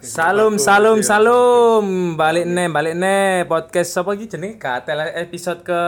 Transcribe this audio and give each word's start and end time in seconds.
Salum, 0.00 0.56
salum, 0.56 1.04
salum. 1.04 1.84
Balik 2.16 2.48
nih, 2.48 2.68
balik 2.72 2.94
nih. 2.96 3.44
Podcast 3.44 3.92
apa 4.00 4.16
iki 4.16 4.24
jenenge? 4.32 4.56
Katel 4.56 5.12
episode 5.20 5.60
ke 5.60 5.80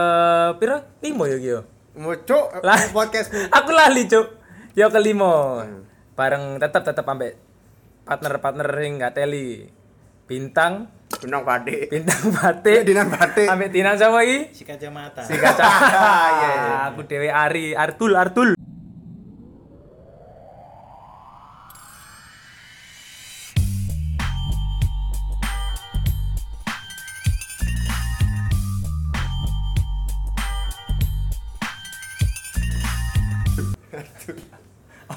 piro? 0.61 0.77
Limo 1.01 1.25
ya 1.25 1.37
iki 1.39 1.49
yo. 1.57 1.61
Mucuk 1.97 2.61
Lah. 2.61 2.77
podcast 2.93 3.33
Aku 3.49 3.73
lali, 3.73 4.05
Cuk. 4.05 4.37
Yo 4.77 4.93
kelimo. 4.93 5.65
Bareng 6.13 6.61
tetep 6.61 6.85
tetep 6.85 7.05
ambek 7.07 7.33
partner-partner 8.05 8.67
sing 8.77 8.93
gateli. 9.01 9.49
Bintang, 10.29 10.85
benang 11.25 11.41
badik. 11.41 11.89
bintang 11.89 12.29
batik. 12.29 12.85
Dinan 12.85 13.09
batik. 13.09 13.49
Ambek 13.49 13.73
Dinan 13.73 13.97
sapa 13.97 14.21
iki? 14.21 14.53
si 14.53 14.61
kacamata 14.61 15.25
Si 15.25 15.33
kaca. 15.33 15.65
Iya, 16.29 16.49
iya. 16.53 16.75
Aku 16.93 17.01
dewe 17.09 17.33
Ari, 17.33 17.73
Artul, 17.73 18.13
Artul. 18.13 18.58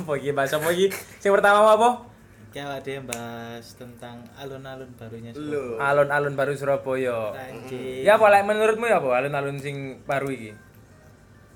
Apa 0.03 0.13
iki 0.19 0.31
bahasa 0.35 0.59
apa 0.59 0.69
iki? 0.75 0.91
Sing 1.23 1.31
pertama 1.31 1.73
apa? 1.73 2.13
ya 2.53 2.69
ada 2.69 2.85
yang 2.85 3.09
bahas 3.09 3.65
tentang 3.81 4.21
alun-alun 4.37 4.93
barunya 5.01 5.33
Lho. 5.33 5.81
Alun-alun 5.81 6.37
baru 6.37 6.53
Surabaya. 6.53 7.33
Anjing. 7.33 8.05
Ya 8.05 8.21
apa 8.21 8.29
like, 8.29 8.45
menurutmu 8.45 8.85
ya 8.93 9.01
apa 9.01 9.09
alun-alun 9.17 9.57
sing 9.57 10.05
baru 10.05 10.29
iki? 10.29 10.53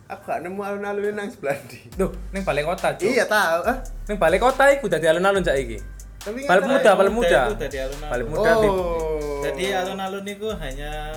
Aku 0.09 0.23
gak 0.25 0.41
nemu 0.41 0.61
alun-alun 0.65 1.13
nang 1.13 1.29
sebelah 1.29 1.59
ndi. 1.69 1.93
Duh, 2.01 2.09
ning 2.33 2.47
balik 2.49 2.65
kota, 2.65 2.97
Cuk. 2.97 3.13
Iya 3.13 3.29
tahu. 3.29 3.61
Ah. 3.69 3.79
Ning 4.09 4.17
balik 4.17 4.41
kota 4.41 4.73
iku 4.73 4.89
dadi 4.89 5.05
alun-alun 5.05 5.45
cak 5.45 5.57
iki. 5.61 5.79
Tapi 6.25 6.49
kan- 6.49 6.65
muda, 6.65 6.91
balik 6.97 7.13
muda. 7.13 7.41
Itu. 7.53 7.67
Balik 8.09 8.27
muda. 8.33 8.51
Oh. 8.57 9.45
Jadi 9.45 9.65
alun-alun 9.77 10.25
itu 10.25 10.49
hanya 10.49 11.13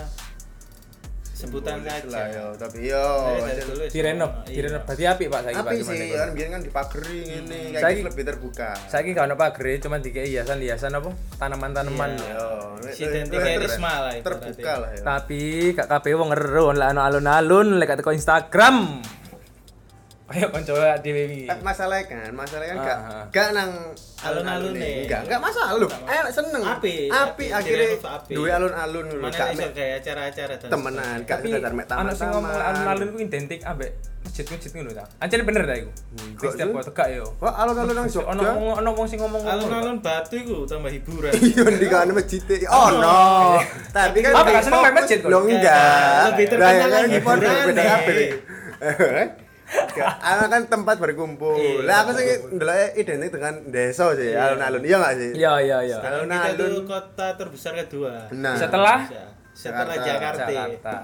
sebutan 1.40 1.80
saja. 1.88 2.04
lah, 2.12 2.26
yo. 2.28 2.46
Tapi 2.60 2.78
yo. 2.92 3.08
Dulu 3.40 3.84
Direnov, 3.88 4.32
iya. 4.44 4.56
direnov. 4.60 4.82
Berarti 4.84 5.04
apik 5.08 5.28
Pak 5.32 5.40
Tapi 5.48 5.76
gimana 5.80 5.96
sih, 5.96 6.10
kan 6.12 6.30
biar 6.36 6.48
kan 6.52 6.62
dipageri 6.62 7.18
ngene, 7.24 7.60
kayak 7.72 7.80
Saiki- 7.80 8.00
gitu 8.04 8.10
lebih 8.12 8.26
terbuka. 8.28 8.70
Saiki 8.92 9.10
gak 9.16 9.26
ono 9.32 9.36
pagre, 9.40 9.74
cuma 9.80 9.96
dikei 10.04 10.28
hiasan-hiasan 10.36 10.92
apa? 11.00 11.10
Tanaman-tanaman. 11.40 12.12
Iya. 12.20 12.36
Yo. 12.36 12.48
Si 12.92 13.04
identik 13.08 13.40
kayak 13.40 13.60
Risma 13.64 13.94
lah. 14.04 14.12
Terbuka 14.20 14.74
lah 14.84 14.90
ya. 14.92 15.02
Tapi 15.08 15.42
gak 15.72 15.88
kabeh 15.88 16.12
wong 16.20 16.30
ngeru 16.36 16.76
lah 16.76 16.92
alun-alun 16.92 17.80
lek 17.80 17.88
gak 17.88 18.04
teko 18.04 18.12
Instagram. 18.12 19.00
Ayo 20.30 20.46
konco 20.54 20.78
dhewe 20.78 21.22
iki. 21.26 21.50
Eh, 21.50 21.58
masalahnya 21.66 22.06
kan, 22.06 22.30
masalahnya 22.38 22.78
kan 22.78 22.78
Ah, 22.78 22.86
gak 22.86 23.00
ah. 23.02 23.24
gak 23.34 23.48
nang 23.58 23.72
Alun-alun 24.20 24.76
nih. 24.78 25.08
Enggak, 25.10 25.22
enggak 25.26 25.42
masalah 25.42 25.72
lu. 25.80 25.88
Eh 25.90 26.22
seneng. 26.30 26.62
Api, 26.62 27.08
Api 27.08 27.10
api, 27.10 27.46
akhirnya 27.50 27.88
api. 27.98 28.32
duwe 28.36 28.50
alun-alun 28.52 29.06
lu 29.10 29.24
Mana 29.26 29.34
gak 29.34 29.58
mek 29.58 29.72
kayak 29.74 30.04
acara-acara 30.06 30.54
temenan, 30.60 31.18
gak 31.26 31.40
Tapi 31.40 31.48
sekedar 31.50 31.74
mek 31.74 31.86
ana 31.90 32.12
sing 32.14 32.28
ngomong 32.30 32.52
alun-alun 32.52 33.08
ku 33.10 33.18
identik 33.18 33.60
ambek 33.66 33.90
masjid-masjid 34.22 34.70
ngono 34.76 34.92
ta. 34.94 35.06
Ancen 35.18 35.42
bener 35.42 35.64
ta 35.66 35.74
iku? 35.74 35.92
Wis 36.38 36.50
setiap 36.54 36.68
kok 36.78 36.86
tegak 36.94 37.08
yo. 37.16 37.26
Wah, 37.42 37.54
alun-alun 37.66 37.96
nang 37.98 38.06
Ono 38.06 38.14
Jogja. 38.14 38.52
wong 38.54 38.68
ono 38.78 38.90
wong 38.94 39.08
sing 39.10 39.20
ngomong 39.24 39.42
Alun-alun 39.42 39.98
batu 39.98 40.36
itu 40.38 40.58
tambah 40.70 40.92
hiburan. 40.94 41.34
Iya 41.34 41.64
di 41.74 41.88
kan 41.90 42.08
masjid. 42.14 42.42
Oh 42.70 42.90
no. 42.94 43.58
Tapi 43.90 44.18
kan 44.22 44.32
Apa, 44.38 44.50
gak 44.54 44.64
seneng 44.68 44.94
masjid? 44.94 45.20
Lo 45.26 45.42
enggak. 45.42 46.38
Lebih 46.38 46.46
terkenal 46.54 46.70
ya 46.70 46.86
kan 46.86 46.90
lagi 46.92 47.18
hiburan 47.18 47.40
hiburan 47.42 47.66
beda 47.66 47.84
nih. 48.14 48.30
Ana 50.24 50.46
kan 50.50 50.62
tempat 50.66 50.98
berkumpul. 50.98 51.58
Iya, 51.60 51.86
Lah 51.86 51.98
aku 52.06 52.12
sih 52.18 52.26
tempat 52.26 52.54
ndelok 52.58 52.78
identik 52.98 53.30
dengan 53.36 53.54
desa 53.70 54.06
sih, 54.18 54.34
alun-alun. 54.34 54.82
Iya 54.82 54.96
enggak 54.98 55.16
sih? 55.22 55.32
Iya 55.38 55.54
iya 55.62 55.78
iya. 55.86 55.98
Alun-alun. 56.02 56.58
tuh 56.58 56.84
kota 56.90 57.28
terbesar 57.38 57.74
kedua. 57.86 58.32
Nah. 58.34 58.56
Setelah 58.58 59.00
setelah 59.54 59.96
Jakarta. 60.00 60.50
Jakarta. 60.50 60.96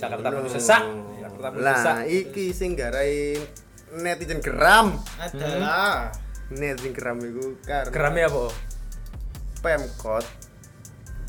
Jakarta. 0.00 0.26
Penuh 0.32 0.50
sesak. 0.52 0.82
Jakarta 1.20 1.46
penuh 1.52 1.62
sesak. 1.64 1.94
Lah, 2.00 2.02
iki 2.08 2.56
sing 2.56 2.78
garai 2.78 3.36
netizen 4.00 4.40
geram. 4.40 4.96
Adalah 5.18 6.14
Netizen 6.50 6.90
geram 6.90 7.22
iku 7.22 7.62
karena 7.62 7.94
Gerame 7.94 8.20
apa? 8.26 8.44
Pemkot 9.62 10.26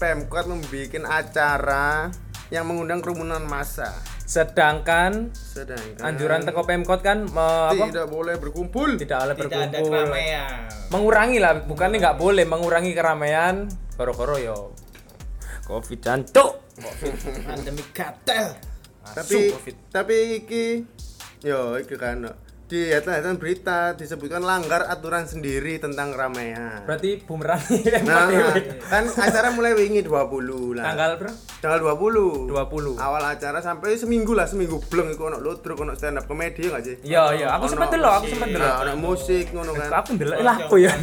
Pemkot 0.02 0.46
membuat 0.50 1.06
acara 1.06 2.10
yang 2.50 2.66
mengundang 2.66 3.06
kerumunan 3.06 3.46
massa. 3.46 3.94
Sedangkan 4.32 5.36
Sedangkan 5.36 6.00
anjuran 6.00 6.48
teko 6.48 6.64
Pemkot 6.64 7.04
kan 7.04 7.28
me, 7.28 7.76
apa? 7.76 7.92
tidak 7.92 8.08
boleh 8.08 8.40
berkumpul. 8.40 8.96
Tidak 8.96 9.12
boleh 9.12 9.36
tidak 9.36 9.60
ada 9.60 9.68
berkumpul. 9.76 9.92
keramaian. 9.92 10.60
Mengurangi 10.88 11.38
lah, 11.44 11.54
bukannya 11.68 11.98
nggak 12.00 12.16
boleh 12.16 12.46
mengurangi 12.48 12.96
keramaian. 12.96 13.68
Koro-koro 14.00 14.40
yo. 14.40 14.72
Covid 15.68 16.00
jancuk. 16.00 16.64
Pandemi 17.44 17.84
katel. 17.92 18.56
tapi 19.02 19.52
Covid. 19.52 19.76
tapi 19.92 20.16
iki 20.40 20.66
yo 21.44 21.76
iki 21.76 22.00
kan 22.00 22.22
di 22.72 22.88
headline 22.88 23.36
berita 23.36 23.92
disebutkan 23.94 24.40
langgar 24.40 24.88
aturan 24.88 25.28
sendiri 25.28 25.76
tentang 25.76 26.16
keramaian. 26.16 26.80
Berarti 26.82 27.20
bumerang 27.20 27.60
Nah, 28.02 28.32
kan 28.82 29.04
acara 29.12 29.52
mulai 29.52 29.76
wingi 29.76 30.00
20 30.00 30.72
lah. 30.74 30.88
tanggal 30.88 31.20
berapa? 31.20 31.36
tanggal 31.60 31.80
20. 31.84 32.48
20. 32.48 32.96
Awal 32.96 33.24
acara 33.28 33.60
sampai 33.60 34.00
seminggu 34.00 34.32
lah, 34.32 34.48
seminggu 34.48 34.80
bleng 34.88 35.12
iku 35.12 35.28
ono 35.28 35.38
ludruk, 35.38 35.78
ono 35.78 35.92
stand 35.94 36.16
up 36.16 36.26
komedi 36.26 36.64
enggak 36.66 36.80
sih? 36.82 36.96
Iya 37.04 37.36
iya, 37.36 37.48
aku 37.52 37.68
sempat 37.68 37.92
delok, 37.92 38.24
aku 38.24 38.26
sempat 38.30 38.48
Nah, 38.48 38.56
delok. 38.56 38.76
ono 38.80 38.94
musik 38.96 39.46
ngono 39.52 39.72
kan. 39.76 39.90
Aku 39.94 40.10
ndelok 40.16 40.40
lah 40.40 40.56
aku 40.58 40.76
ya. 40.80 40.96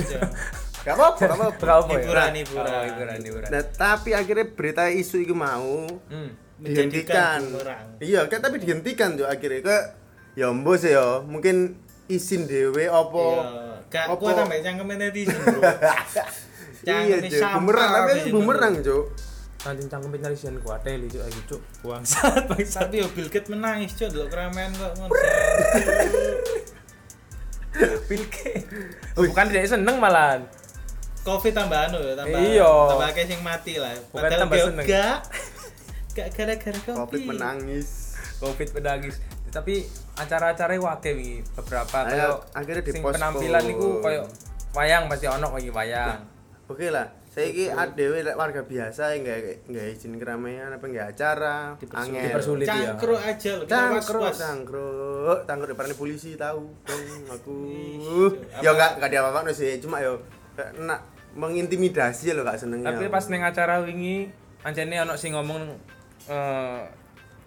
Gak 0.79 0.95
apa-apa, 0.95 1.21
gak 1.21 1.37
apa-apa. 1.37 1.61
Gak 1.61 1.77
apa 1.77 1.91
ya. 1.91 2.01
Hiburan, 2.01 2.33
hiburan. 2.35 2.81
Hiburan, 2.89 3.19
hiburan. 3.21 3.49
Nah, 3.53 3.63
tapi 3.69 4.17
akhirnya 4.17 4.47
berita 4.49 4.89
isu 4.89 5.21
itu 5.21 5.37
mau 5.37 5.85
Hmm. 6.09 6.33
dihentikan. 6.57 7.45
Iya, 8.01 8.25
kan 8.25 8.41
tapi 8.41 8.57
dihentikan 8.57 9.15
tuh 9.15 9.29
akhirnya 9.29 9.61
ke 9.61 9.77
ya 10.39 10.55
mbok 10.55 10.79
sih 10.79 10.95
ya, 10.95 11.19
mungkin 11.21 11.75
izin 12.07 12.47
dewe 12.47 12.87
apa 12.87 13.25
Gak 13.89 14.05
apa- 14.07 14.21
kuat 14.21 14.35
sampai 14.39 14.63
cangkem 14.63 14.87
netizen, 14.95 15.35
Bro. 15.35 15.61
iya 16.87 17.19
Cangkeme 17.19 17.27
sampah, 17.27 17.57
bumerang 17.59 17.91
tapi 17.91 18.11
netizen, 18.15 18.33
bumerang 18.33 18.75
cuk 18.79 19.05
Nanti 19.59 19.83
cangkem 19.85 20.11
nyari 20.15 20.37
sian 20.39 20.55
ku 20.57 20.71
ateli 20.71 21.11
cuk 21.11 21.19
ayo 21.19 21.41
cuk. 21.45 21.63
Bangsat 21.83 22.47
bangsat. 22.47 22.87
Tapi 22.87 23.03
yo 23.03 23.11
Bill 23.11 23.27
Gates 23.27 23.51
menangis, 23.51 23.91
Cuk, 23.99 24.15
delok 24.15 24.31
keramaian 24.31 24.71
kok 24.71 24.95
ngono. 24.95 25.11
Pilke. 28.07 28.53
Bukan 29.15 29.45
dia 29.51 29.67
seneng 29.67 29.99
malahan. 29.99 30.47
Covid 31.21 31.53
tambah 31.53 31.91
anu 31.91 31.99
ya, 32.01 32.15
tambah 32.17 32.39
Iya. 32.39 32.73
tambah 32.89 33.09
akeh 33.11 33.25
sing 33.27 33.41
mati 33.43 33.77
lah. 33.77 33.93
Bukan 34.09 34.23
Padahal 34.23 34.41
tambah 34.47 34.59
seneng. 34.63 34.85
Gak. 34.87 35.19
Gak 36.15 36.29
gara-gara 36.33 36.79
Covid. 36.81 36.97
covid 36.97 37.21
menangis 37.27 37.89
Covid 38.39 38.69
pedagis. 38.73 39.17
Tapi 39.49 39.75
acara-acara 40.15 40.75
wake 40.77 41.11
wi 41.13 41.31
beberapa 41.55 41.97
Ayo, 42.05 42.11
kayak 42.11 42.33
akhirnya 42.53 42.83
sing 42.83 42.95
dipospon. 43.01 43.15
penampilan 43.17 43.63
niku 43.65 43.89
koyo 43.99 44.23
wayang 44.71 45.05
pasti 45.07 45.27
ono 45.27 45.49
lagi 45.49 45.71
wayang. 45.71 46.21
oke 46.69 46.87
lah 46.93 47.09
saya 47.29 47.49
ki 47.49 47.65
adewe 47.71 48.19
lek 48.21 48.35
warga 48.35 48.61
biasa 48.61 49.15
yang 49.15 49.23
nggak 49.23 49.71
nggak 49.71 49.87
izin 49.95 50.19
keramaian 50.19 50.69
apa 50.69 50.85
nggak 50.85 51.07
acara 51.15 51.79
angel 51.95 52.25
Dipersulit 52.25 52.67
ya. 52.67 52.75
Cangkru 52.93 53.15
aja 53.15 53.51
loh, 53.55 53.65
kita 53.65 53.73
cangkruk 53.79 54.21
was-was. 54.21 54.37
cangkruk 54.37 55.39
cangkruk 55.47 55.69
depan 55.71 55.87
polisi 55.95 56.31
tahu 56.35 56.67
dong 56.83 57.05
aku 57.31 57.57
ya 58.59 58.75
nggak 58.75 58.91
nggak 58.99 59.09
dia 59.09 59.23
apa 59.23 59.49
sih 59.55 59.79
cuma 59.79 60.03
yo 60.03 60.19
kayak 60.59 60.75
nak 60.83 61.01
mengintimidasi 61.39 62.35
lo 62.35 62.43
gak 62.43 62.59
seneng 62.59 62.83
Tapi 62.83 63.07
pas 63.07 63.23
neng 63.31 63.47
acara 63.47 63.85
wingi 63.85 64.27
ancene 64.67 64.99
ono 64.99 65.15
sing 65.15 65.33
ngomong 65.33 65.63
eh, 66.27 66.81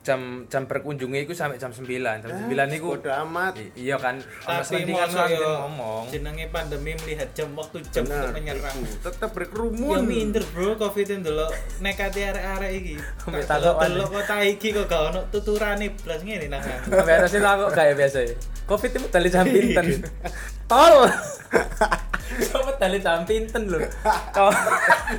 jam 0.02 0.50
jam 0.50 0.66
berkunjungnya 0.66 1.22
itu 1.22 1.38
sampai 1.38 1.62
jam 1.62 1.70
9. 1.70 1.86
Jam 1.86 2.26
9 2.26 2.74
niku 2.74 2.98
bodo 2.98 3.14
amat 3.22 3.54
iya 3.78 4.02
kan 4.02 4.18
Tapi 4.42 4.90
yo 4.90 5.52
ngomong. 5.62 6.10
jenenge 6.10 6.50
pandemi 6.50 6.98
melihat 7.06 7.30
jam 7.38 7.54
waktu 7.54 7.86
jam 7.94 8.10
Benar, 8.10 8.34
untuk 8.34 8.42
menyerang. 8.42 8.78
Ya 8.82 9.28
berkerumun 9.30 10.02
minder 10.02 10.42
bro, 10.50 10.74
covid 10.74 11.06
itu 11.06 11.22
delok 11.22 11.54
nekati 11.80 12.26
arek-arek 12.26 12.72
iki. 12.74 12.96
Tak 13.46 13.62
takok 13.62 13.78
delok 13.86 14.10
kota 14.10 14.36
iki 14.42 14.68
kok 14.74 14.86
gak 14.90 15.02
ono 15.14 15.22
tuturane 15.30 15.94
blas 16.02 16.22
ngene 16.26 16.50
nang. 16.54 16.66
Sampai 16.66 17.14
harusnya 17.22 17.40
aku 17.46 17.64
kayak 17.70 17.94
biasa 17.94 18.18
ya. 18.26 18.34
Covid 18.66 18.90
itu 18.90 19.08
tali 19.14 19.30
jam 19.30 19.46
pinten. 19.46 19.86
Tol. 20.66 21.06
Coba 22.50 22.72
tali 22.80 22.98
jam 22.98 23.22
pinten 23.22 23.70
lho. 23.70 23.78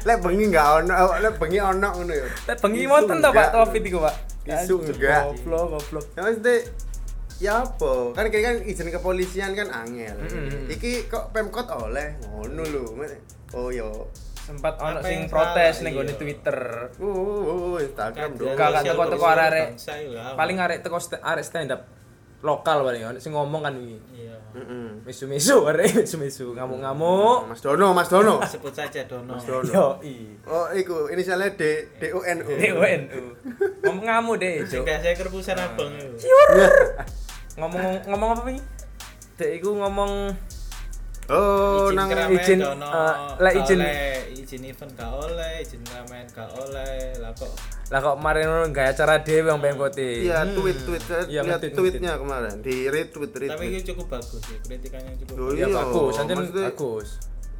Lek 0.02 0.18
bengi 0.18 0.44
nggak 0.50 0.66
ono 0.82 0.94
lek 1.20 1.38
bengi 1.38 1.60
ono 1.60 1.88
ngono 1.92 2.12
yo 2.16 2.26
Tapi 2.48 2.58
bengi 2.58 2.84
wonten 2.90 3.22
to 3.22 3.30
Pak. 3.30 3.46
Covid 3.54 3.82
iku 3.86 4.00
Pak. 4.02 4.31
Isu 4.42 4.74
enggak. 4.82 5.22
Goblok 5.38 5.64
goblok. 5.78 6.04
ya 6.16 6.20
maksudnya 6.26 6.56
ya 7.42 7.52
apa 7.66 7.92
kan 8.14 8.26
kayak 8.30 8.44
kan 8.46 8.56
izin 8.62 8.88
kepolisian 8.94 9.50
kan 9.58 9.68
angel 9.74 10.14
Mm-mm. 10.14 10.70
iki 10.70 11.10
kok 11.10 11.34
pemkot 11.34 11.66
oleh 11.74 12.14
ngono 12.22 12.62
lho 12.62 12.86
oh 13.58 13.70
yo 13.74 14.06
Sempat 14.42 14.74
ono 14.82 14.98
sing 15.06 15.30
protes 15.30 15.86
ning 15.86 15.94
gone 15.94 16.10
iya. 16.10 16.18
Twitter. 16.18 16.58
uh, 16.98 17.06
uh, 17.06 17.38
uh, 17.46 17.76
Instagram 17.78 18.34
dong 18.34 18.58
Gak 18.58 18.68
gak 18.74 18.82
Sosial 18.82 18.94
teko-teko 18.98 19.26
arek. 19.30 19.66
bangsa, 19.70 19.92
ya. 20.02 20.24
Paling 20.34 20.56
arek 20.58 20.78
teko 20.82 20.98
arek 20.98 21.44
stand 21.46 21.70
up 21.70 21.86
lokal 22.42 22.82
paling 22.82 23.22
sing 23.22 23.30
ngomong 23.30 23.62
kan 23.62 23.78
iki. 23.78 23.96
Iya. 24.52 24.60
Mm-mm. 24.68 24.88
Misu-misu, 25.08 25.56
arek 25.64 26.04
misu-misu, 26.04 26.52
ngamuk-ngamuk. 26.52 27.48
Mas 27.48 27.60
Dono, 27.64 27.96
Mas 27.96 28.08
Dono. 28.12 28.36
Sebut 28.52 28.72
saja 28.76 29.00
Dono. 29.08 29.40
Dono. 29.40 29.72
Yo, 29.72 29.86
i. 30.04 30.36
Oh, 30.44 30.68
iku 30.76 31.08
inisialnya 31.08 31.56
D 31.56 31.88
D 31.96 32.12
O 32.12 32.20
N 32.20 32.44
O. 32.44 32.50
DUNU. 32.60 33.24
Ngomong 33.88 34.04
ngamuk 34.04 34.36
deh. 34.36 34.60
Sehingga 34.68 35.00
saya 35.00 35.16
kerpusan 35.16 35.56
abang 35.56 35.92
itu. 35.96 36.28
Ngomong 37.60 38.08
ngomong 38.08 38.30
apa 38.36 38.48
nih? 38.52 38.62
Dek 39.40 39.50
iku 39.60 39.76
ngomong 39.76 40.32
Oh, 41.24 41.86
izin 41.86 41.94
nang 41.94 42.08
keramaian 42.08 42.34
izin, 42.36 42.58
Dono. 42.58 42.82
eh, 42.84 43.14
lek 43.38 43.52
Gak 43.52 43.62
izin- 43.62 43.78
oleh, 43.78 44.10
izin 44.34 44.62
event 44.64 44.92
gak 44.92 45.12
oleh, 45.14 45.52
izin 45.60 45.80
keramaian 45.80 46.26
gak 46.28 46.50
oleh. 46.52 46.92
Lah 47.16 47.30
kok 47.32 47.50
lah 47.88 48.00
kok 48.00 48.14
kemarin 48.16 48.44
ngono 48.44 48.64
gak 48.68 48.86
acara 48.90 49.14
dhewe 49.20 49.48
wong 49.48 49.60
Pemkoti. 49.60 50.10
Iya, 50.24 50.38
tweet 50.48 50.78
tweet 50.82 51.02
Iya, 51.28 51.40
lihat 51.42 51.62
tweetnya 51.62 52.12
kemarin 52.16 52.58
di 52.58 52.86
retweet 52.86 53.30
tapi 53.30 53.46
retweet. 53.46 53.70
ini 53.70 53.80
cukup 53.84 54.06
bagus 54.10 54.42
sih, 54.42 54.56
kritikannya 54.60 55.12
cukup. 55.16 55.34
Ya 55.48 55.52
Iya, 55.54 55.66
bagus, 55.70 56.12
maksudnya- 56.18 56.66
bagus. 56.68 57.08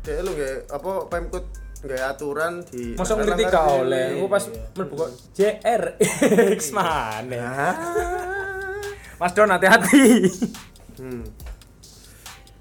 Dek 0.03 0.17
lu 0.19 0.31
nggak 0.32 0.55
apa 0.69 0.91
Pemkot 1.06 1.44
nggak 1.81 2.03
aturan 2.08 2.53
di 2.65 2.82
Masa 2.93 3.12
ngerti 3.15 3.43
gak 3.44 3.67
oleh, 3.76 4.06
aku 4.17 4.26
pas 4.29 4.44
mlebu 4.73 4.94
kok 4.97 5.11
JR 5.32 5.82
X 6.53 6.61
mana. 6.73 7.47
Mas 9.17 9.32
Don 9.32 9.47
hati-hati. 9.49 10.26
Hmm. 10.94 11.23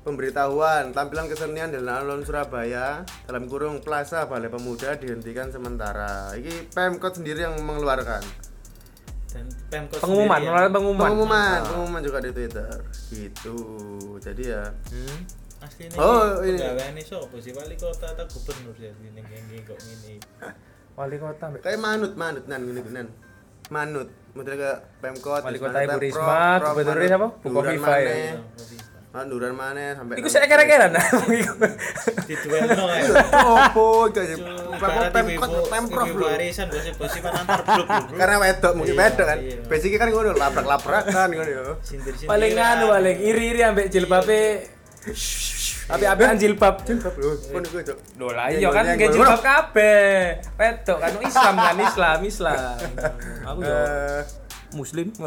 Pemberitahuan 0.01 0.89
tampilan 0.92 1.30
kesenian 1.30 1.69
dan 1.69 1.86
alun 1.86 2.25
Surabaya 2.25 3.06
dalam 3.24 3.45
kurung 3.45 3.80
Plaza 3.80 4.25
Balai 4.25 4.50
Pemuda 4.50 4.98
dihentikan 4.98 5.53
sementara. 5.53 6.33
Ini 6.33 6.74
Pemkot 6.74 7.13
sendiri 7.13 7.45
yang 7.45 7.53
mengeluarkan. 7.56 8.25
Dan 9.30 9.45
Pemkot 9.69 10.01
Pengumuman, 10.01 10.42
sendiri 10.42 10.57
yang- 10.57 10.74
pengumuman. 10.74 11.06
Pengumuman, 11.06 11.38
Ah. 11.56 11.62
pengumuman 11.63 12.01
juga 12.01 12.18
di 12.18 12.31
Twitter. 12.33 12.74
Gitu. 13.07 13.56
Jadi 14.18 14.44
ya. 14.50 14.63
Hmm. 14.89 15.19
Asli 15.62 15.86
ini 15.86 15.95
Oh, 15.95 16.42
ini. 16.42 16.57
pegawai 16.57 16.89
ini 16.89 17.04
sopo 17.06 17.38
sih 17.38 17.54
wali 17.54 17.77
kota 17.77 18.09
atau 18.09 18.25
gubernur 18.25 18.74
ya 18.75 18.89
ini 18.97 19.21
ini 19.21 19.62
kok 19.62 19.77
ini. 19.80 20.18
Wali 20.92 21.15
kota. 21.15 21.45
Kayak 21.62 21.77
manut, 21.77 22.18
manut 22.18 22.50
nan 22.50 22.65
gini 22.65 22.81
nan. 22.89 23.06
Manut. 23.69 24.09
Model 24.33 24.57
ke 24.57 24.71
Pemkot. 24.97 25.45
Wali 25.45 25.62
kota 25.62 25.77
Ibu 25.80 26.01
Risma, 26.01 26.57
gubernurnya 26.65 27.07
siapa? 27.07 27.27
Bu 27.38 27.47
Duran 27.54 27.77
Kofifa 27.77 27.94
ya. 28.01 28.33
Maneh. 29.12 29.19
Manduran 29.28 29.52
mana 29.52 29.92
sampai 29.94 30.16
Iku 30.18 30.28
saya 30.28 30.48
kira-kira 30.48 30.88
nah. 30.88 31.04
Di 32.28 32.36
duelno 32.38 32.84
ya. 32.88 33.12
Opo 33.68 34.08
kayak 34.08 34.40
Ibarat 34.72 35.12
Pemkot 35.12 35.52
Pemprov 35.68 36.08
lho. 36.10 36.25
warisan 36.25 36.68
gosip-gosipan 36.68 37.31
antar 37.36 37.60
blok 37.62 37.88
lho. 37.88 38.16
Karena 38.16 38.36
wedok 38.40 38.72
mungkin 38.74 38.96
Iya, 38.96 39.04
wedok 39.04 39.25
kan. 39.28 39.38
iya. 39.38 39.56
Basicnya 39.68 39.98
kan 40.00 40.08
ngono 40.10 40.31
labrak-labrakan 40.34 41.28
ngono 41.30 41.52
ya. 41.52 41.63
Paling 42.24 42.52
anu 42.56 42.86
paling 42.90 43.18
iri-iri 43.19 43.62
ambek 43.62 43.88
jilbabe. 43.88 44.44
Tapi 45.81 46.06
abean 46.07 46.40
jilbab. 46.40 46.88
Jilbab 46.88 47.12
lho, 47.14 47.36
kon 47.52 47.64
iku 47.64 47.78
Cuk. 47.84 47.98
Loh 48.16 48.31
lah 48.31 48.48
iya 48.48 48.69
kan 48.72 48.84
ngono. 48.88 49.12
jilbab 49.12 49.42
kabeh. 49.44 50.40
Wedok 50.56 50.98
kan 50.98 51.12
Islam 51.19 51.54
kan 51.57 51.75
Islam, 51.78 52.18
Islam. 52.24 52.78
Aku 53.52 53.60
yo 53.60 53.75
Eh, 53.75 54.22
muslim. 54.72 55.12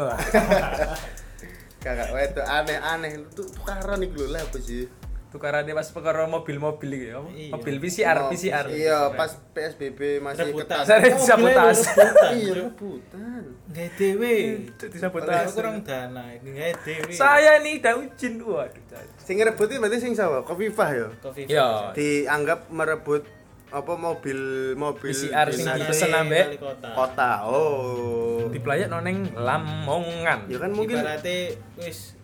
Wah. 1.85 1.93
Kakak 1.95 2.09
wedok 2.11 2.45
aneh-aneh 2.45 3.11
itu 3.21 3.41
tukaran 3.45 4.01
iku 4.01 4.17
lho 4.17 4.27
lah 4.27 4.41
apa 4.41 4.57
sih? 4.57 4.89
Tukarannya 5.27 5.75
pas 5.75 5.91
perkara 5.91 6.23
mobil-mobil 6.25 6.89
iki 6.89 7.05
ya. 7.05 7.19
Iya. 7.27 7.51
Mobil 7.51 7.75
PCR, 7.77 8.17
Oh, 8.17 8.31
PCR. 8.31 8.65
Iya, 8.71 8.99
pas 9.11 9.35
PSBB 9.51 9.99
masih 10.17 10.47
Rebutan. 10.47 10.79
ketat. 10.79 10.83
Saya 10.87 11.11
sabotase. 11.19 11.91
gila, 11.91 12.07
rebutan, 12.07 12.31
Iya, 12.31 12.51
rebutan. 12.55 13.41
Nggak 13.67 13.89
dewe. 13.99 14.35
Jadi 14.79 14.95
sabotase. 14.95 15.51
kurang 15.51 15.83
dana 15.83 16.23
ini 16.31 16.49
nggak 16.49 16.73
dewe. 16.81 17.11
Saya 17.11 17.59
nih 17.59 17.73
udah 17.77 17.93
izin. 18.01 18.33
Waduh. 18.39 19.03
Sing 19.19 19.35
iki 19.35 19.75
berarti 19.75 19.97
sing 19.99 20.15
sapa? 20.15 20.39
Kofifah 20.41 20.89
ya. 20.95 21.07
Kofi 21.19 21.41
Ya. 21.45 21.91
Dianggap 21.91 22.71
merebut 22.71 23.27
apa 23.73 23.93
mobil 23.97 24.39
mobil 24.77 25.09
PCR 25.11 25.49
sing 25.49 25.65
dipesen 25.65 26.13
ambek 26.13 26.61
kota. 26.61 26.89
kota. 26.93 27.31
Oh. 27.49 28.45
Di 28.49 28.59
pelayak 28.61 28.87
noneng 28.93 29.33
Lamongan. 29.33 30.45
Ya 30.47 30.57
kan 30.61 30.71
mungkin 30.71 31.01
Ibaratnya 31.01 31.57
wis 31.81 32.15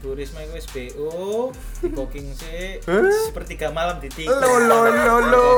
Bu 0.00 0.16
Risma 0.16 0.40
itu 0.40 0.56
wis 0.56 0.66
BO, 0.72 1.52
di 1.84 1.92
booking 1.92 2.32
sih, 2.32 2.80
sepertiga 3.28 3.68
malam 3.68 4.00
di 4.00 4.08
tiga. 4.08 4.32
lo 4.32 4.56
lo 4.56 4.88
lo 4.88 5.16
lo. 5.28 5.48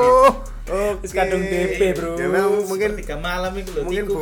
Oke. 0.66 0.98
Wis 0.98 1.14
kadung 1.14 1.46
DP, 1.46 1.94
Bro. 1.94 2.18
Ya 2.18 2.26
memang 2.26 2.66
mungkin 2.66 2.98
sepertiga 2.98 3.22
malam 3.22 3.54
itu 3.54 3.70
loh, 3.70 3.86
mungkin 3.86 4.02
bu, 4.10 4.18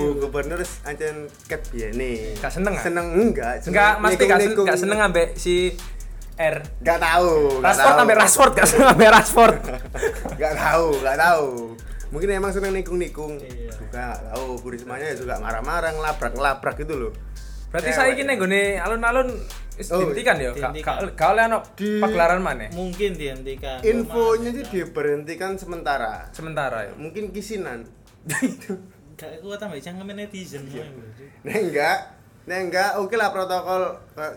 bu 0.00 0.06
gubernur 0.24 0.64
ancen 0.88 1.28
ket 1.44 1.68
biene. 1.68 2.32
Gak 2.40 2.48
seneng, 2.48 2.76
ah? 2.76 2.82
Seneng 2.84 3.06
enggak? 3.12 3.60
Enggak, 3.68 3.92
mesti 4.00 4.16
gak, 4.16 4.16
sen 4.16 4.24
Nikung-nikung. 4.24 4.66
gak 4.72 4.78
seneng 4.80 4.98
ambek 5.04 5.28
si 5.36 5.76
R. 6.38 6.56
Gak 6.80 6.98
tahu. 7.02 7.58
gak 7.58 7.66
Rashford 7.66 7.98
ambek 7.98 8.16
Rashford 8.16 8.52
gak 8.54 8.66
seneng 8.70 8.88
ambek 8.94 9.10
Rashford. 9.10 9.58
Gak 10.38 10.54
tahu, 10.54 10.86
gak 11.02 11.18
tahu. 11.18 11.48
Mungkin 12.08 12.28
emang 12.30 12.54
seneng 12.54 12.72
nikung-nikung. 12.72 13.36
Iya. 13.42 13.74
Juga 13.74 14.14
gak 14.16 14.22
tahu. 14.32 14.46
Bu 14.62 14.68
Rismanya 14.70 15.12
juga 15.12 15.42
marah-marah, 15.42 15.92
ngelabrak-ngelabrak 15.92 16.74
gitu 16.78 16.94
loh. 16.96 17.12
Berarti 17.68 17.90
saya 17.92 18.16
ini 18.16 18.32
nggone 18.32 18.80
alun-alun 18.80 19.28
wis 19.76 19.92
Oh, 19.92 20.00
dihentikan 20.00 20.40
ya. 20.40 20.50
Gak 21.12 21.28
oleh 21.36 21.42
ono 21.46 21.58
Di- 21.76 22.00
pagelaran 22.00 22.40
mana? 22.40 22.66
Mungkin 22.72 23.12
dihentikan. 23.14 23.84
Infonya 23.84 24.50
sih 24.56 24.64
diberhentikan 24.72 25.60
sementara. 25.60 26.32
Sementara 26.32 26.88
ya. 26.88 26.92
Mungkin 26.96 27.28
kisinan. 27.30 27.84
Gak 29.18 29.42
kuat 29.42 29.58
tambah 29.58 29.76
cangkem 29.78 30.14
netizen. 30.14 30.64
Iya. 30.70 30.86
Nah 31.42 31.54
enggak, 31.54 31.98
nah 32.48 32.58
enggak, 32.58 32.90
oke 32.96 33.12
lah 33.12 33.28
protokol 33.28 33.82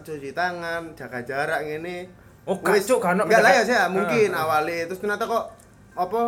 cuci 0.03 0.31
tangan, 0.31 0.91
jaga 0.93 1.23
jarak 1.23 1.63
ini. 1.63 2.03
Oh, 2.43 2.57
gak, 2.57 2.83
Cuk, 2.83 2.99
gak 2.99 3.15
ono 3.15 3.23
enggak 3.23 3.39
lah 3.39 3.51
ya 3.53 3.63
sih, 3.63 3.77
mungkin 3.87 4.29
Ah. 4.31 4.43
awalnya 4.43 4.83
terus 4.85 4.99
ternyata 4.99 5.23
kok 5.23 5.45
apa 5.93 6.21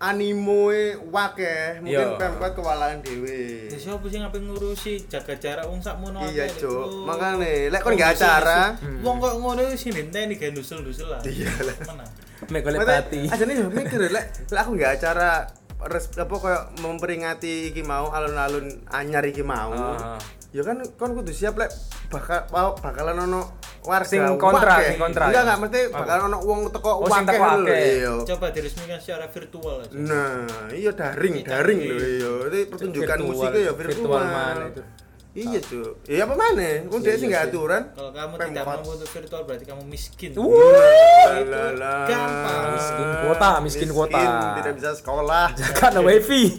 animoe 0.00 0.96
wake, 1.08 1.80
mungkin 1.80 2.08
Iya. 2.08 2.16
pemkot 2.16 2.52
kewalahan 2.52 2.98
dhewe. 3.00 3.68
Ya 3.68 3.78
siapa 3.78 4.04
sih 4.04 4.18
ngapain 4.18 4.42
ngurusi 4.42 4.92
jaga 5.06 5.36
jarak 5.36 5.64
wong 5.64 5.78
sakmono 5.78 6.24
Iya, 6.24 6.48
Cuk. 6.50 7.04
Makane, 7.04 7.68
lek 7.68 7.80
kon 7.80 7.92
dusel-dusel. 7.92 8.16
acara, 8.16 8.60
Wong 9.00 9.16
kok 9.16 9.34
ngono 9.36 9.60
sih 9.72 9.92
nenteni 9.92 10.34
gawe 10.34 10.50
dusel-dusel 10.50 11.08
lah. 11.08 11.20
Iya 11.22 11.52
lah. 11.62 11.76
Mana? 11.84 12.04
Mek 12.48 12.60
golek 12.64 12.80
pati. 12.82 13.28
Ajane 13.28 13.52
yo 13.54 13.68
mikir 13.68 14.00
lek 14.02 14.24
lek 14.48 14.58
aku 14.58 14.72
nggak 14.74 14.92
acara 14.96 15.44
res, 15.86 16.08
apa 16.12 16.34
kayak 16.34 16.64
memperingati 16.80 17.68
iki 17.68 17.80
mau 17.80 18.08
alun-alun 18.08 18.66
anyar 18.88 19.20
iki 19.22 19.40
mau. 19.40 19.72
Ah. 19.72 20.16
Ya 20.50 20.62
kan 20.62 20.82
kon 20.94 21.14
kudu 21.14 21.30
siap 21.30 21.54
lek 21.54 21.70
bakal 22.08 22.42
mau- 22.50 22.74
bakalan 22.74 23.22
ono 23.22 23.54
warga 23.80 24.02
Sing 24.04 24.18
kontra, 24.34 24.82
sing 24.82 24.98
kontra, 24.98 25.30
Enggak 25.30 25.36
ya. 25.36 25.46
enggak 25.46 25.58
mesti 25.62 25.80
bakalan 25.88 26.22
ono 26.26 26.38
wong 26.42 26.60
teko 26.68 26.90
Oh, 26.90 27.06
wakeh 27.06 27.22
teko 27.24 27.44
lho. 27.56 27.70
Iya. 27.70 28.12
Coba 28.26 28.46
diresmikan 28.50 28.98
secara 28.98 29.26
virtual 29.26 29.76
aja. 29.80 29.94
Nah, 29.94 30.42
iya 30.70 30.90
daring, 30.90 31.34
Iya, 31.36 31.46
daring 31.46 31.78
daring. 31.78 31.80
lho 31.88 31.96
iya. 32.04 32.30
Itu 32.42 32.58
pertunjukan 32.68 33.18
musiknya 33.22 33.60
ya 33.60 33.72
virtual 33.72 34.04
virtual. 34.10 34.22
mana 34.26 34.64
itu. 34.68 34.82
Iya, 35.30 35.62
Cuk. 35.62 35.92
Iya 36.04 36.26
apa 36.26 36.34
mana? 36.34 36.90
Wong 36.90 37.00
dia 37.00 37.14
sih 37.14 37.30
enggak 37.30 37.44
aturan. 37.46 37.82
Kalau 37.88 38.10
kamu 38.10 38.34
tidak 38.42 38.64
mampu 38.66 38.88
untuk 38.90 39.06
virtual 39.08 39.42
berarti 39.46 39.64
kamu 39.64 39.82
miskin. 39.86 40.30
Itu 40.32 40.42
Alah. 40.42 42.02
gampang. 42.04 42.62
Miskin 42.74 43.06
kuota, 43.22 43.50
miskin 43.60 43.90
kuota. 43.90 44.22
Tidak 44.58 44.72
bisa 44.74 44.90
sekolah. 44.92 45.54
Jaga 45.54 45.86
no 45.92 46.00
wifi. 46.02 46.58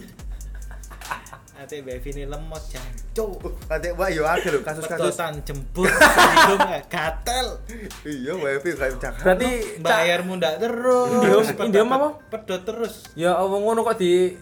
Ate 1.62 1.78
Mbak 1.78 2.02
ini 2.04 2.26
lemot 2.26 2.58
jancuk. 2.66 3.38
Kate 3.64 3.94
wah 3.94 4.10
yo 4.10 4.26
akeh 4.26 4.50
lho 4.50 4.60
kasus-kasus. 4.60 5.14
Pedotan 5.14 5.38
jembut 5.42 5.86
hidung 5.86 6.58
nggak 6.58 6.84
gatel. 6.92 7.46
Iya, 8.02 8.32
wifi 8.34 8.70
kayak 8.72 8.98
Jakarta. 8.98 9.22
Berarti 9.24 9.50
Cak, 9.78 9.78
Bayarmu 9.78 10.32
ndak 10.36 10.54
terus. 10.58 11.46
Pedot- 11.48 11.62
Indiom 11.62 11.88
apa? 11.88 12.08
Pedot 12.28 12.60
terus. 12.62 12.94
ya 13.14 13.38
apa 13.38 13.54
ngono 13.54 13.80
kok 13.82 13.94
di 13.96 14.34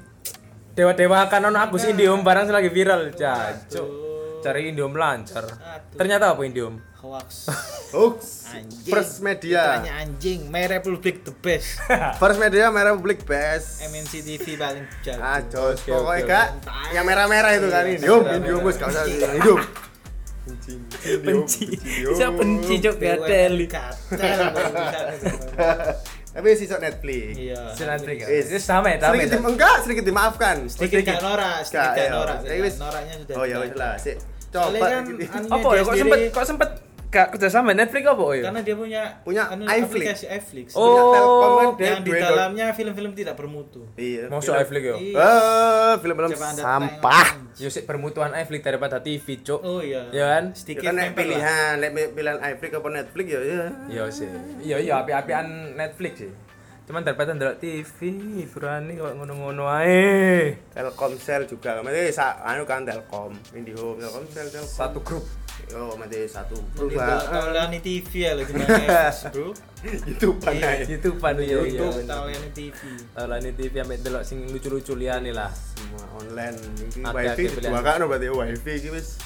dewa-dewakan 0.72 1.40
ono 1.46 1.58
Agus 1.60 1.84
Indiom 1.84 2.20
barang 2.20 2.44
sing 2.46 2.56
lagi 2.56 2.70
viral. 2.70 3.12
Jancuk. 3.12 3.88
Cari 4.40 4.60
Indiom 4.66 4.92
lancar. 4.94 5.44
Ternyata 5.92 6.32
apa 6.32 6.40
Indiom? 6.40 6.80
Hoax. 7.00 7.48
Hoax. 7.96 8.20
Anjing. 8.52 8.92
First 8.92 9.24
media. 9.24 9.80
Mitranya 9.80 9.94
anjing. 9.98 10.40
My 10.46 10.68
Republic 10.68 11.24
the 11.24 11.32
best. 11.32 11.80
First 12.20 12.36
media 12.36 12.68
Merah 12.68 12.92
Publik 12.92 13.24
Best. 13.24 13.80
MNC 13.82 14.12
TV 14.20 14.44
paling 14.54 14.84
jago. 15.00 15.16
Ah, 15.18 15.40
jos. 15.42 15.80
Pokoknya 15.80 16.22
kak, 16.22 16.48
yang 16.92 17.02
merah-merah 17.02 17.56
itu 17.56 17.68
kan 17.68 17.82
Iya, 17.82 17.96
Indium, 17.96 18.20
merah-merah. 18.20 18.36
Indium 18.38 18.60
bos, 18.60 18.76
gak 18.76 18.88
usah 18.92 19.04
Indium. 19.08 19.60
Kencing, 20.40 20.80
Benci. 21.20 21.66
Siapa 22.10 22.32
benci 22.34 22.74
cok 22.78 22.96
gatel. 22.96 23.54
Gatel. 23.64 24.40
Tapi 26.30 26.46
sisok 26.54 26.78
Netflix. 26.78 27.34
Iya. 27.34 27.60
Wis. 28.28 28.44
Itu 28.46 28.60
sama 28.60 28.92
ya, 28.92 28.96
sama 29.00 29.16
Sedikit 29.16 29.26
ya. 29.26 29.34
di- 29.34 29.46
enggak, 29.48 29.76
sedikit 29.82 30.04
dimaafkan. 30.04 30.56
Sedikit 30.68 30.98
gak 31.02 31.20
norak, 31.20 31.58
sedikit 31.64 31.90
Gak, 31.96 32.08
norak. 32.12 32.38
Tapi 32.44 32.60
wis- 32.60 32.78
Noraknya 32.78 33.14
sudah. 33.18 33.34
Oh 33.34 33.44
ya 33.44 33.56
wis 33.58 33.72
lah, 33.72 33.94
sik. 33.96 34.16
Coba 34.50 34.82
kan 34.82 35.06
Apa 35.46 35.66
ya 35.72 35.82
kok 35.86 35.94
sempet 35.94 36.18
kok 36.28 36.42
sempet 36.44 36.70
Kak 37.10 37.34
kerja 37.34 37.50
sama 37.50 37.74
Netflix 37.74 38.06
apa 38.06 38.22
ya? 38.38 38.42
Karena 38.46 38.60
dia 38.62 38.76
punya 38.78 39.02
Punya 39.26 39.42
anu, 39.50 39.66
iFlix. 39.66 39.82
aplikasi 39.90 40.24
iFlix. 40.30 40.66
Oh, 40.78 40.86
Punya 40.86 41.02
Telkom 41.10 41.50
kan 41.50 41.82
yang 41.82 42.00
di 42.06 42.12
dalamnya 42.14 42.66
film-film 42.70 43.12
tidak 43.18 43.34
bermutu. 43.34 43.82
Iya. 43.98 44.30
Masuk 44.30 44.54
yo. 44.54 44.94
Iya. 44.94 45.18
Eh, 45.18 45.94
film-film 45.98 46.30
sampah. 46.38 47.28
Yo 47.58 47.66
sik 47.66 47.90
bermutuan 47.90 48.30
Netflix 48.30 48.62
daripada 48.62 49.02
TV, 49.02 49.42
Cuk. 49.42 49.58
Oh 49.66 49.82
iya. 49.82 50.06
Ya 50.14 50.38
kan? 50.38 50.54
Sedikit 50.54 50.86
Ya 50.86 50.94
kan 50.94 51.10
pilihan, 51.10 51.72
nek 51.82 51.90
pilihan 52.14 52.38
iFlix 52.38 52.70
apa 52.78 52.88
Netflix 52.94 53.26
ya 53.26 53.40
ya. 53.42 53.62
Iya 53.90 54.04
sih. 54.14 54.30
Iya 54.62 54.76
iya 54.78 54.92
api-apian 55.02 55.74
Netflix 55.74 56.14
sih. 56.22 56.32
Cuman 56.90 57.06
daripada 57.06 57.30
ndelok 57.30 57.62
TV, 57.62 57.98
berani 58.50 58.98
kok 58.98 59.14
ngono-ngono 59.14 59.62
ae. 59.70 60.58
Telkomsel 60.74 61.46
juga, 61.46 61.78
mesti 61.86 62.10
sa 62.10 62.42
anu 62.42 62.66
kan 62.66 62.82
Telkom, 62.82 63.30
Indihome, 63.54 64.02
Telkomsel, 64.02 64.50
Telkom. 64.50 64.66
Satu 64.66 64.98
grup. 64.98 65.22
Yo, 65.70 65.94
mesti 65.94 66.26
satu 66.26 66.56
perubahan. 66.74 67.30
taulani 67.30 67.78
TV 67.78 68.10
ya 68.26 68.32
lagi 68.34 68.52
Netflix, 68.58 69.30
Bro. 69.30 69.54
YouTube 69.80 70.36
Iya. 70.50 70.70
Itu 70.84 71.08
pan 71.16 71.38
iya 71.38 71.62
iya. 71.62 71.78
YouTube 71.78 72.02
taulani 72.04 72.50
TV. 72.50 72.78
Taulani 73.14 73.50
TV 73.54 73.74
ambek 73.78 73.98
delok 74.02 74.22
sing 74.26 74.50
lucu-lucu 74.50 74.98
liyane 74.98 75.30
lah. 75.30 75.48
Semua 75.48 76.04
online. 76.18 76.58
Wifi 77.06 77.44
kan 77.62 78.02
berarti 78.02 78.26
wifi 78.28 78.72
iki 78.76 78.90
wis. 78.90 79.16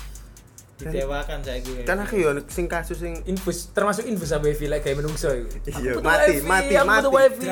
Didewakan 0.75 1.39
saya 1.41 1.63
gue. 1.63 1.87
Kan 1.87 2.03
aku 2.03 2.19
yo 2.19 2.31
sing 2.51 2.67
kasus 2.67 2.99
sing 2.99 3.23
Infus 3.25 3.71
termasuk 3.71 4.05
infus 4.05 4.35
sama 4.35 4.51
wifi 4.51 4.67
like 4.67 4.83
kayak 4.83 4.99
menungso. 5.01 5.31
Iya, 5.31 6.03
mati, 6.03 6.43
mati, 6.43 6.75
mati. 6.77 7.09
wifi. 7.09 7.49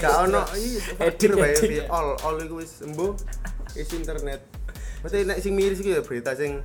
Gak 0.00 0.14
ono 0.24 0.46
iya 0.54 0.80
fakir 0.96 1.34
Edik, 1.34 1.36
wifi 1.36 1.66
edik. 1.82 1.90
all 1.90 2.14
all 2.22 2.38
iku 2.38 2.62
wis 2.62 2.80
embuh 2.80 3.12
isi 3.74 3.98
internet. 3.98 4.40
Berarti 5.02 5.28
nek 5.28 5.38
sing 5.42 5.52
miris 5.52 5.82
iki 5.82 5.92
ya 5.92 6.00
berita 6.00 6.32
sing 6.32 6.62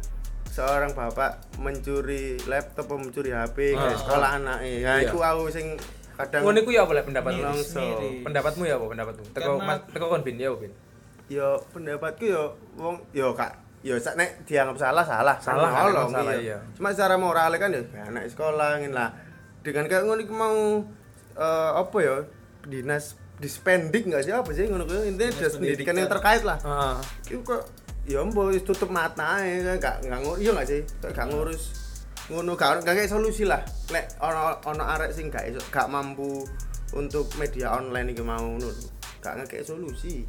seorang 0.55 0.91
bapak 0.91 1.31
mencuri 1.59 2.39
laptop 2.45 2.87
atau 2.87 2.95
mencuri 2.95 3.29
HP 3.29 3.75
Ah, 3.75 3.83
dari 3.83 3.95
sekolah 3.97 4.29
anaknya. 4.33 4.71
Nah, 4.79 4.95
Iya. 4.95 5.05
iku 5.05 5.19
aku 5.19 5.43
sing 5.49 5.75
kadang 6.15 6.41
Ngono 6.41 6.57
iku 6.57 6.71
ya 6.71 6.81
apa 6.81 7.03
pendapatmu? 7.03 7.43
Miris. 7.43 7.75
Pendapatmu 8.23 8.63
ya 8.63 8.75
apa 8.75 8.85
pendapatmu? 8.87 9.23
Teko 9.29 9.51
Karena- 9.53 9.67
mas- 9.67 9.85
teko 9.91 10.05
kon 10.07 10.23
bin 10.23 10.39
ya 10.39 10.49
bin? 10.55 10.71
yo 11.25 11.57
pendapatku 11.69 12.23
yo 12.23 12.43
wong 12.75 13.01
yo 13.09 13.33
kak 13.33 13.51
yo 13.81 13.97
sak 13.97 14.13
nek 14.13 14.45
dianggap 14.45 14.77
salah 14.77 15.01
salah 15.01 15.33
Salah, 15.35 15.73
Kan 15.73 15.89
nolong, 15.89 16.13
salah, 16.13 16.37
iya. 16.37 16.61
cuma 16.71 16.93
secara 16.93 17.17
moral 17.17 17.49
kan 17.55 17.67
ya 17.67 17.81
anak 18.05 18.29
sekolah 18.29 18.77
ngin 18.77 18.93
lah 18.93 19.09
dengan 19.59 19.89
kayak 19.89 20.05
ngono 20.05 20.21
iku 20.21 20.31
mau 20.31 20.85
eh, 21.33 21.71
apa 21.75 21.97
ya 21.97 22.15
dinas 22.63 23.17
dispendik 23.35 24.05
nggak 24.05 24.21
sih 24.21 24.31
apa 24.31 24.47
sih 24.49 24.69
ngono 24.69 24.85
kuwi 24.85 25.09
intinya 25.09 25.33
Dinas 25.33 25.57
pendidikan 25.57 25.97
yang 25.97 26.07
terkait 26.07 26.45
lah 26.45 26.57
Heeh. 26.57 26.95
itu 27.27 27.41
kok 27.41 27.61
ya 28.05 28.21
mbok 28.21 28.53
wis 28.53 28.61
tutup 28.61 28.89
mata 28.93 29.41
ae 29.41 29.65
kan 29.65 29.77
gak 29.81 29.95
gak 30.05 30.19
ngurus 30.21 30.39
iya 30.41 30.51
gak 30.53 30.67
sih 30.69 30.81
Kayak 31.01 31.13
gak 31.17 31.27
ngurus 31.33 31.63
ngono 32.29 32.51
gak 32.53 32.81
gak 32.85 32.95
kayak 32.97 33.09
solusi 33.09 33.43
lah 33.45 33.61
lek 33.89 34.05
ono 34.21 34.57
ono 34.65 34.83
arek 34.85 35.09
sing 35.13 35.29
gak 35.33 35.45
iso 35.49 35.61
gak 35.73 35.89
mampu 35.89 36.45
untuk 36.93 37.25
media 37.41 37.73
online 37.73 38.13
iki 38.13 38.21
mau 38.21 38.41
ngono 38.41 38.69
gak 39.21 39.41
ngekek 39.41 39.65
solusi 39.65 40.25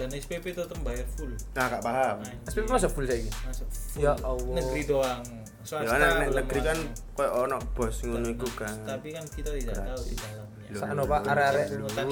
Dan 0.00 0.08
SPP 0.16 0.56
tetap 0.56 0.80
bayar 0.80 1.04
full. 1.12 1.28
nah 1.52 1.68
gak 1.68 1.84
paham 1.84 2.24
SPP 2.48 2.64
masuk 2.72 2.88
full 2.88 3.04
saiki. 3.04 3.28
Masuk 3.44 3.68
full. 3.68 4.00
Ya 4.00 4.16
Allah. 4.24 4.56
Negeri 4.56 4.82
doang. 4.88 5.20
ya 5.20 5.84
Swasta 5.84 5.92
belum 6.24 6.32
negeri 6.40 6.60
kan 6.64 6.78
koyo 7.12 7.30
ono 7.44 7.60
bos 7.76 8.00
ngono 8.08 8.32
iku 8.32 8.48
kan 8.56 8.72
Tapi 8.88 9.12
kan 9.12 9.24
kita 9.28 9.52
tidak 9.60 9.76
tahu 9.76 10.00
di 10.08 10.16
dalamnya. 10.16 10.64
Loh, 10.72 10.80
Sakno 10.80 11.02
Pak 11.04 11.20
arek-arek 11.28 11.66
adalah 11.68 12.04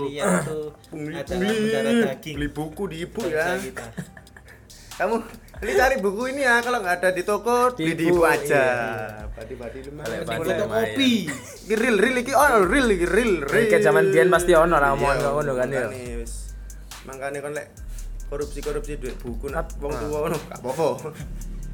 pungli 0.93 1.15
mendarah 1.17 1.93
daging. 2.13 2.35
beli 2.37 2.49
buku 2.53 2.83
di 2.93 2.97
ibu 3.09 3.21
ya 3.25 3.57
kita. 3.57 3.87
Kamu 4.99 5.17
ini 5.59 5.73
cari 5.75 5.97
buku 5.99 6.23
ini 6.31 6.43
ya 6.43 6.59
kalau 6.59 6.79
nggak 6.79 6.97
ada 6.99 7.11
di 7.11 7.23
toko 7.23 7.71
Di 7.73 7.83
beli 7.83 7.95
di 7.95 8.05
ibu, 8.07 8.19
ibu 8.19 8.23
aja 8.23 8.63
iya. 8.63 9.27
badi-badi 9.31 9.79
Balik 9.91 10.19
Di 10.23 10.35
lumayan. 10.55 10.67
kopi. 10.67 11.13
Real 11.69 11.97
real 11.99 12.17
iki 12.19 12.33
ono 12.35 12.57
real 12.63 12.89
iki 12.91 13.07
real 13.07 13.33
real 13.43 13.67
Kayak 13.67 13.83
zaman 13.83 14.11
biyen 14.11 14.29
pasti 14.29 14.53
ono 14.55 14.75
lah 14.75 14.95
omongan 14.95 15.17
Iya, 15.17 15.23
kok 15.23 15.33
ngono 15.35 15.53
kan, 15.55 15.69
ya. 15.71 15.87
makane 17.07 17.39
kon 17.41 17.53
lek 17.57 17.67
korupsi 18.29 18.59
korupsi 18.61 18.93
duit 19.01 19.17
buku 19.17 19.49
nak 19.49 19.73
wong 19.81 19.89
tua 19.97 20.19
ngono 20.29 20.37
gak 20.37 20.61
apa-apa 20.61 21.09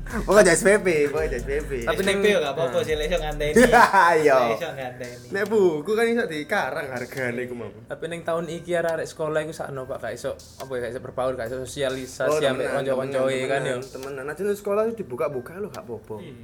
pokoknya 0.05 0.53
SPP 0.53 0.87
pokoknya 1.09 1.39
SPP 1.39 1.71
Tapi 1.83 1.91
Tapi 1.91 2.03
neng- 2.05 2.23
yo 2.23 2.39
gak 2.39 2.53
apa-apa 2.53 2.79
sih 2.81 2.95
lek 2.95 3.07
iso 3.07 3.19
ngandeni. 3.19 3.55
Iya. 4.21 4.37
Lek 4.39 4.53
iso 4.55 4.69
ngandeni. 4.71 5.27
nek 5.31 5.45
buku 5.47 5.91
kan 5.91 6.07
iso 6.07 6.25
dikarang 6.25 6.87
hargane 6.89 7.41
iku 7.43 7.55
mau 7.55 7.71
Tapi 7.85 8.05
ning 8.07 8.21
tahun 8.21 8.45
iki 8.49 8.71
arek 8.73 9.05
sekolah 9.05 9.41
iku 9.41 9.53
sakno 9.53 9.85
Pak 9.85 9.99
gak 9.99 10.13
iso 10.15 10.33
apa 10.35 10.71
ya 10.71 10.79
gak 10.79 10.91
iso 10.91 11.01
berbaur, 11.01 11.33
gak 11.35 11.47
iso 11.47 11.57
Oh, 11.57 11.65
sosialisasi 11.65 12.45
ambek 12.45 12.69
kanca-kancoe 12.71 13.39
kan 13.47 13.61
yo. 13.63 13.77
temenan 13.83 14.27
aja 14.27 14.41
nih 14.41 14.55
sekolah 14.55 14.83
itu 14.85 14.95
dibuka-buka 15.01 15.57
lo 15.57 15.69
gak 15.69 15.83
apa-apa 15.83 16.17
Iya. 16.21 16.35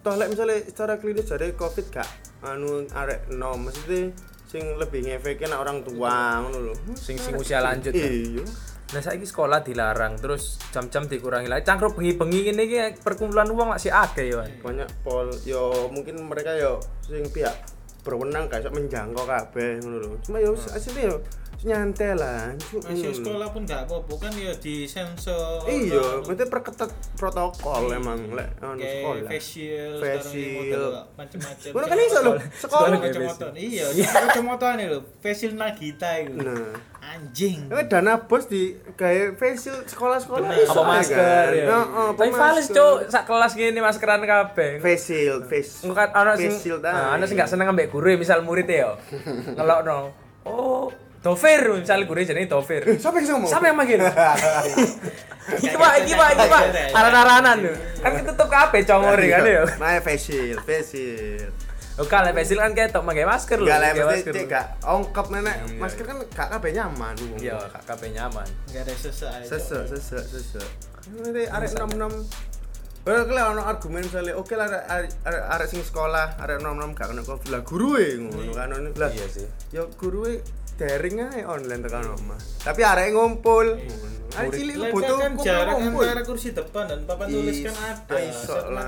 toh 0.00 0.14
lek 0.14 0.28
misalnya 0.28 0.56
secara 0.60 0.94
klinis 0.96 1.26
dari 1.26 1.52
covid 1.52 1.86
gak 1.88 2.08
anu 2.42 2.68
arek 2.88 3.30
no 3.30 3.54
maksudnya 3.54 4.10
sing 4.44 4.66
lebih 4.74 5.04
ngefekin 5.04 5.52
orang 5.52 5.80
tua 5.80 6.40
ngono 6.40 6.58
lho 6.60 6.74
Sing 6.92 7.14
sing 7.14 7.32
usia 7.34 7.60
lanjut. 7.60 7.92
kan. 7.92 8.02
iya 8.02 8.42
Nah 8.90 8.98
saiki 8.98 9.22
sekolah 9.22 9.62
dilarang 9.62 10.18
terus 10.18 10.58
jam-jam 10.74 11.06
dikurangi 11.06 11.46
lagi. 11.46 11.62
Cangkruk 11.62 11.94
bengi-bengi 11.94 12.50
ngene 12.50 12.62
iki 12.66 12.78
perkumpulan 12.98 13.46
uang 13.46 13.78
masih 13.78 13.94
akeh 13.94 14.34
yo. 14.34 14.42
banyak 14.66 14.88
pol 15.06 15.30
yo 15.46 15.86
mungkin 15.94 16.18
mereka 16.26 16.58
yo 16.58 16.82
sing 17.06 17.22
pihak 17.30 17.54
berwenang 18.02 18.48
iso 18.48 18.72
menjangkau 18.72 19.24
kabeh 19.28 19.78
ngono 19.84 19.96
lho 20.00 20.10
cuma 20.24 20.40
yo 20.40 20.56
asline 20.56 21.12
yo 21.12 21.16
nyantai 21.62 22.12
lah 22.12 22.56
Masih 22.56 23.06
lho. 23.06 23.14
sekolah 23.14 23.48
pun 23.48 23.62
gak 23.62 23.84
apa-apa 23.84 24.14
kan 24.18 24.32
ya 24.32 24.48
di 24.56 24.84
sensor. 24.84 25.60
iya 25.64 26.00
berarti 26.18 26.44
perketat 26.46 26.88
protokol 27.14 27.90
emang 27.90 28.16
lek 28.30 28.48
anu 28.58 28.74
kayak 28.74 28.94
sekolah 28.96 29.22
facial, 29.26 29.92
Facial. 29.94 30.84
macam-macam. 31.12 31.70
Kan 31.84 31.98
iso 31.98 32.18
lho, 32.18 32.32
sekolah 32.56 32.86
kayak 32.90 33.02
kacamata. 33.06 33.46
facial. 33.46 33.50
Iya, 33.54 33.86
kacamata 34.24 34.68
nih 34.74 34.86
lho, 34.88 34.98
facial 35.18 35.52
Nagita 35.52 36.10
itu. 36.18 36.36
nah 36.38 36.72
Anjing. 37.02 37.66
Ini 37.66 37.82
dana 37.86 38.22
bos 38.22 38.44
di 38.46 38.62
kayak 38.94 39.34
facial 39.34 39.82
sekolah-sekolah 39.84 40.48
iso 40.54 40.72
Apa 40.74 40.80
ae 40.82 40.90
masker 40.94 41.18
kan? 41.18 41.48
ya. 41.50 41.64
Heeh, 41.66 42.06
apa 42.06 42.18
Tapi 42.18 42.30
fals 42.30 42.66
cuk, 42.70 42.96
sak 43.06 43.24
kelas 43.26 43.52
gini 43.52 43.80
maskeran 43.80 44.22
kabeh. 44.22 44.78
Facial, 44.78 45.44
kan 45.90 46.08
ana 46.14 46.32
sing 46.34 46.52
Facial 46.52 46.78
ana 46.80 47.20
sing 47.22 47.34
tae. 47.34 47.42
gak 47.42 47.50
seneng 47.50 47.68
ambek 47.68 47.88
guru 47.88 48.14
misal 48.14 48.40
murid 48.40 48.64
ya. 48.64 48.96
Ngelokno. 49.56 50.12
Oh, 50.42 50.88
Dovir 51.20 51.60
misal 51.76 52.08
guru 52.08 52.24
jenenge 52.24 52.48
Dovir. 52.48 52.82
Siapa 52.96 53.20
yang 53.20 53.36
ngomong? 53.36 53.50
Siapa 53.52 53.64
yang 53.68 53.76
manggil? 53.76 54.00
iki 55.60 55.76
Pak, 55.76 55.92
iki 56.00 56.14
Pak, 56.16 56.28
iki 56.32 56.46
Pak. 56.48 56.62
Aran-aranan 56.96 57.56
lho. 57.60 57.72
Kan 58.00 58.12
ketutup 58.24 58.48
kabeh 58.48 58.80
congore 58.88 59.26
kan 59.28 59.44
ya. 59.44 59.62
Nah, 59.76 60.00
facial, 60.00 60.56
facial. 60.64 61.52
Oke, 62.00 62.16
lah 62.16 62.32
pesil 62.32 62.56
kan 62.56 62.72
ketok 62.72 63.04
pakai 63.04 63.28
masker 63.28 63.58
lho. 63.60 63.68
Enggak 63.68 63.78
lah, 63.84 63.88
pakai 63.92 64.06
mesti 64.08 64.16
masker. 64.16 64.32
cek 64.32 64.44
gak 64.48 64.66
ongkap 64.88 65.26
nenek. 65.28 65.56
Iya. 65.60 65.80
Masker 65.84 66.04
kan 66.08 66.16
gak 66.32 66.48
kabeh 66.56 66.70
nyaman. 66.72 67.14
Iya, 67.36 67.56
kak 67.68 67.82
kabeh 67.84 68.08
nyaman. 68.16 68.48
Enggak 68.72 68.82
ada 68.88 68.94
sesak. 68.96 69.32
Sesek, 69.44 69.84
sesek, 69.92 70.24
sesek. 70.24 70.68
Ini 71.12 71.52
arek 71.52 71.68
66 71.76 72.48
Well, 73.00 73.24
kalau 73.24 73.56
ono 73.56 73.64
argumen 73.64 74.04
misalnya, 74.04 74.36
oke 74.36 74.52
lah 74.60 74.68
arek- 75.24 75.72
sing 75.72 75.80
sekolah, 75.80 76.36
arek 76.36 76.60
nom-nom 76.60 76.92
gak 76.92 77.08
kena 77.08 77.24
covid 77.24 77.48
lah 77.48 77.64
guru 77.64 77.96
e 77.96 78.16
ngono 78.16 78.52
kan 78.52 78.68
ono 78.76 78.92
lah. 78.92 79.08
Iya 79.08 79.26
sih. 79.28 79.48
Ya 79.72 79.88
guru 79.96 80.28
e 80.28 80.44
daring 80.80 81.16
ae 81.20 81.44
online 81.44 81.80
tekan 81.84 82.08
omah. 82.16 82.40
Tapi 82.64 82.80
arek 82.80 83.12
ngumpul. 83.12 83.76
Arek 84.32 84.50
cilik 84.56 84.76
Lah, 84.80 84.88
butuh 84.94 85.16
kan 85.20 85.32
kumpul 85.36 85.44
jarak 85.44 85.74
ngumpul. 85.76 86.04
antara 86.08 86.22
kursi 86.24 86.48
depan 86.56 86.84
dan 86.88 87.04
papan 87.04 87.26
tulis 87.28 87.58
kan 87.68 87.74
ada. 87.76 88.16
Iso 88.16 88.56
Satu 88.56 88.72
lah, 88.72 88.84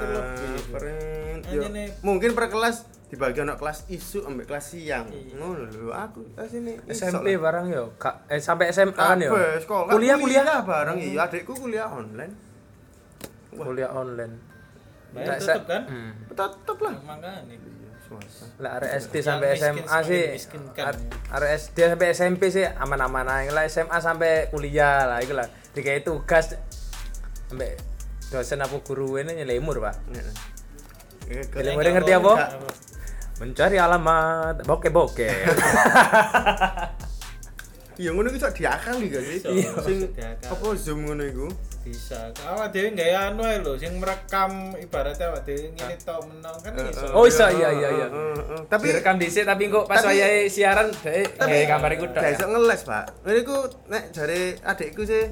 Mungkin 2.01 2.31
per 2.33 2.47
kelas 2.49 2.89
dibagi 3.13 3.45
ono 3.45 3.61
kelas 3.61 3.93
isu 3.93 4.25
ambek 4.25 4.49
kelas 4.49 4.65
siang. 4.73 5.05
Iya. 5.13 5.37
Ngono 5.37 5.69
lho, 5.69 5.93
aku 5.93 6.33
kelas 6.33 6.53
ini 6.57 6.73
iso 6.89 7.05
SMP 7.13 7.37
lah. 7.37 7.41
barang 7.45 7.67
yo, 7.69 7.85
eh 8.33 8.41
sampai 8.41 8.73
SMA 8.73 8.97
kan 8.97 9.21
yo. 9.21 9.37
Kuliah 9.69 10.17
kuliah 10.17 10.65
bareng 10.65 10.97
iya, 10.97 11.29
adikku 11.29 11.53
kuliah 11.53 11.93
online. 11.93 12.33
Wah. 13.53 13.69
kuliah 13.69 13.93
online. 13.93 14.35
Bayar 15.13 15.37
tetep 15.37 15.69
kan? 15.69 15.83
Hmm. 15.85 16.13
Tetep 16.33 16.79
lah. 16.81 16.95
Makanya. 17.05 17.82
Swasta. 18.21 18.45
Lah 18.61 18.71
arek 18.81 18.91
SD 19.01 19.15
sampai 19.25 19.49
SMA 19.57 19.99
sih 20.05 20.23
arek 21.33 21.51
SD 21.57 21.77
sampai 21.95 22.09
SMP 22.13 22.43
sih 22.53 22.67
aman-aman 22.67 23.25
aja 23.29 23.51
lah 23.55 23.65
SMA 23.71 23.99
sampai 24.03 24.51
kuliah 24.53 25.09
lah 25.09 25.19
itu 25.23 25.33
lah 25.33 25.49
dikai 25.73 26.05
tugas 26.05 26.59
sampai 27.49 27.79
dosen 28.29 28.61
apa 28.61 28.77
guru 28.85 29.21
ini 29.21 29.45
nyelemur 29.45 29.81
pak. 29.81 29.97
Eh, 31.31 31.73
murid 31.77 31.91
ngerti 31.97 32.13
apa? 32.17 32.33
Mencari 33.41 33.77
alamat 33.81 34.67
boke 34.69 34.89
boke 34.93 35.29
Iya 38.03 38.11
ngono 38.11 38.35
iku 38.35 38.39
sok 38.43 38.59
diakali 38.59 39.07
gak 39.15 39.23
sih? 39.23 39.39
Iya. 39.47 39.71
Sing 39.87 39.99
apa 40.43 40.67
zoom 40.75 41.07
ngono 41.07 41.23
iku? 41.23 41.47
Bisa. 41.87 42.35
Awak 42.35 42.75
dhewe 42.75 42.99
gawe 42.99 43.15
anu 43.31 43.47
ae 43.47 43.63
lho 43.63 43.79
sing 43.79 43.95
merekam 44.03 44.75
ibaratnya 44.75 45.31
awak 45.31 45.47
dhewe 45.47 45.71
ngene 45.71 45.95
tok 46.03 46.19
menang 46.27 46.57
kan 46.59 46.73
iso. 46.83 47.07
Oh, 47.15 47.31
iso, 47.31 47.47
iya, 47.47 47.71
iya, 47.71 47.89
iya. 47.95 48.07
Tapi 48.67 48.91
direkam 48.91 49.23
dhisik 49.23 49.47
tapi 49.47 49.71
kok 49.71 49.87
pas 49.87 50.03
wayahe 50.03 50.51
siaran 50.51 50.91
dhek 50.91 51.39
gawe 51.39 51.63
gambar 51.71 51.91
iku 51.95 52.07
tok 52.11 52.23
gak 52.27 52.33
ya. 52.35 52.39
iso 52.43 52.47
ngeles, 52.51 52.83
Pak. 52.83 53.05
Ini 53.23 53.41
ku 53.47 53.57
nek 53.87 54.05
jare 54.11 54.41
adikku 54.67 55.03
sih 55.07 55.23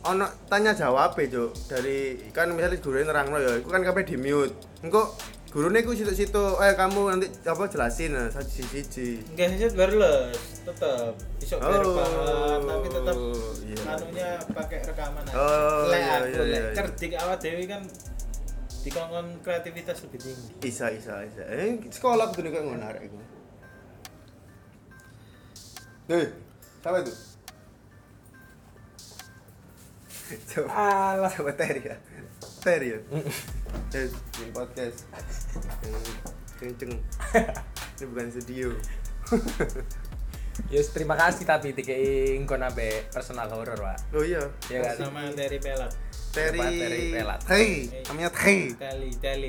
ono 0.00 0.24
tanya 0.48 0.72
jawab 0.72 1.20
e, 1.20 1.28
Cuk. 1.28 1.52
Dari 1.68 2.16
kan 2.32 2.48
misalnya 2.56 2.80
guru 2.80 2.96
nerangno 3.04 3.36
ya, 3.36 3.60
iku 3.60 3.68
kan 3.68 3.84
kabeh 3.84 4.08
di 4.08 4.16
mute. 4.16 4.56
Engko 4.80 5.12
gurune 5.50 5.82
ku 5.82 5.90
situ-situ 5.90 6.44
eh 6.62 6.78
kamu 6.78 7.10
nanti 7.10 7.26
apa 7.42 7.66
jelasin 7.66 8.14
nah 8.14 8.30
siji-siji 8.30 9.18
Enggak 9.34 9.58
sih 9.58 9.68
wireless, 9.74 10.62
tetap 10.62 11.18
biar 11.42 11.82
Oh, 11.82 11.98
paham, 11.98 12.60
tapi 12.70 12.86
tetap 12.86 13.16
iya. 13.66 13.82
anunya 13.90 14.30
pakai 14.54 14.78
rekaman 14.86 15.26
aja. 15.26 15.34
Oh, 15.34 15.90
lek 15.90 15.98
iya, 15.98 16.14
aku 16.22 16.26
iya, 16.30 16.42
iya. 16.46 16.70
cerdik 16.78 17.12
awak 17.18 17.42
dewi 17.42 17.66
kan 17.66 17.82
dikongkon 18.86 19.26
kreativitas 19.42 19.98
lebih 20.06 20.18
tinggi. 20.22 20.50
Isa 20.70 20.86
isa 20.94 21.26
isa. 21.26 21.42
Eh 21.50 21.82
sekolah 21.90 22.30
kudu 22.30 22.54
nek 22.54 22.62
ngono 22.62 22.86
arek 22.86 23.10
iku. 23.10 23.18
Hei, 26.14 26.26
siapa 26.78 26.98
itu? 27.02 27.12
Coba, 30.54 30.70
Alah. 30.70 31.30
coba 31.34 31.50
Terry 31.58 31.82
ya. 31.90 31.98
Terry 32.60 32.92
ya. 32.92 33.00
Eh, 33.96 34.08
di 34.12 34.44
podcast. 34.52 35.08
Kenceng. 36.60 36.92
Ini 37.96 38.04
bukan 38.04 38.26
studio. 38.28 38.68
Yes, 40.68 40.92
terima 40.92 41.16
kasih 41.16 41.48
tapi 41.48 41.72
dikei 41.72 42.36
ngkon 42.44 42.60
ambe 42.60 43.08
personal 43.08 43.48
horror, 43.48 43.80
Pak. 43.80 44.12
Oh 44.12 44.20
iya. 44.20 44.44
Iya 44.68 44.92
kan? 44.92 45.08
Sama 45.08 45.32
dari 45.32 45.56
pelat, 45.56 45.92
Terry. 46.36 46.60
Terry 46.60 47.04
Pelat. 47.16 47.40
Hey, 47.48 47.72
namanya 48.12 48.30
Terry. 48.36 48.76
teli, 48.76 49.10
teli, 49.16 49.48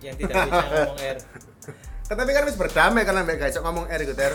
yang 0.00 0.16
tidak 0.16 0.34
bisa 0.48 0.66
ngomong 0.66 0.98
R. 0.98 1.18
Tapi 2.10 2.30
kan 2.34 2.42
wis 2.42 2.58
berdamai 2.58 3.02
kan 3.06 3.14
ambek 3.22 3.38
gak 3.38 3.54
iso 3.54 3.62
ngomong 3.62 3.86
R 3.86 4.00
iku 4.02 4.14
Ter. 4.18 4.34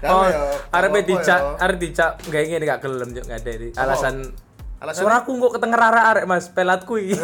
Oh, 0.00 0.24
ya. 0.24 0.56
arep 0.72 1.04
dicak, 1.04 1.40
ya. 1.44 1.60
arep 1.60 1.76
dicak 1.76 2.10
gak 2.32 2.42
ngene 2.48 2.64
gak 2.64 2.80
gelem 2.80 3.12
juk 3.12 3.24
gak 3.28 3.44
ada 3.44 3.52
alasan 3.84 4.32
Alasannya? 4.80 5.04
Suaraku 5.04 5.30
kok 5.38 5.52
ketenger 5.60 5.80
arek 5.80 6.24
Mas, 6.24 6.48
pelat 6.48 6.88
kuwi. 6.88 7.12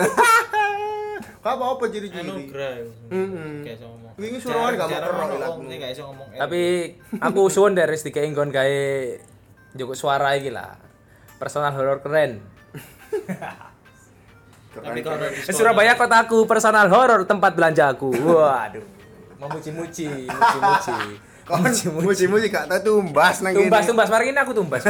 Kok 1.46 1.54
apa-apa 1.54 1.84
ciri-ciri? 1.86 2.26
Anugerah. 2.26 2.74
Mm-mm. 3.06 3.62
Gak 3.62 3.78
iso 3.78 3.86
ngomong. 3.86 4.12
Wingi 4.18 4.38
suruhan 4.42 4.74
gak 4.74 4.88
mau 4.90 4.98
kerok 4.98 5.62
gak 5.70 5.90
iso 5.94 6.02
ngomong 6.02 6.28
R. 6.34 6.38
Tapi 6.42 6.62
aku 7.22 7.42
suwun 7.54 7.78
dari 7.78 7.94
dikei 7.94 8.26
nggon 8.26 8.50
gawe 8.50 8.80
njuk 9.78 9.94
suara 9.94 10.34
iki 10.34 10.50
lah. 10.50 10.74
Personal 11.38 11.70
horror 11.70 12.02
keren. 12.02 12.42
tapi 14.74 14.98
sekolah- 15.00 15.54
Surabaya 15.54 15.94
kotaku, 15.94 16.44
personal 16.44 16.90
horror 16.90 17.22
tempat 17.24 17.54
belanjaku. 17.54 18.10
Waduh. 18.10 18.82
Memuji-muji, 19.38 20.26
muji-muji. 20.26 20.98
Kon 21.46 21.62
muji-muji 22.02 22.50
gak 22.50 22.66
tau 22.66 22.80
tumbas 22.82 23.38
nang 23.38 23.54
kene. 23.54 23.70
Tumbas, 23.70 23.86
tumbas, 23.86 24.08
mari 24.10 24.34
ini 24.34 24.38
aku 24.42 24.50
tumbas. 24.50 24.82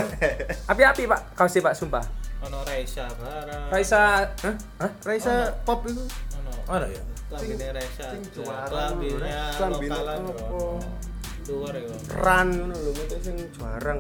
Api-api 0.65 1.05
Pak, 1.05 1.37
kau 1.37 1.45
sih 1.45 1.61
Pak, 1.61 1.77
sumpah. 1.77 2.01
Ono 2.47 2.63
Raisa 2.63 3.05
barang. 3.11 3.69
Raisa, 3.75 4.01
hah? 4.31 4.55
Hah? 4.79 4.91
Raisa 5.03 5.35
pop 5.67 5.83
itu. 5.91 6.03
Ono. 6.39 6.53
Ono 6.71 6.87
ya? 6.87 7.03
Klambine 7.27 7.69
Raisa. 7.75 8.07
sing 8.15 8.23
juara 8.31 8.95
bro. 10.23 10.79
Luar 11.47 11.75
ya. 11.75 11.95
Ran 12.23 12.49
ngono 12.55 12.75
lho, 12.75 12.91
itu 12.95 13.17
sing 13.23 13.37
jarang. 13.59 13.99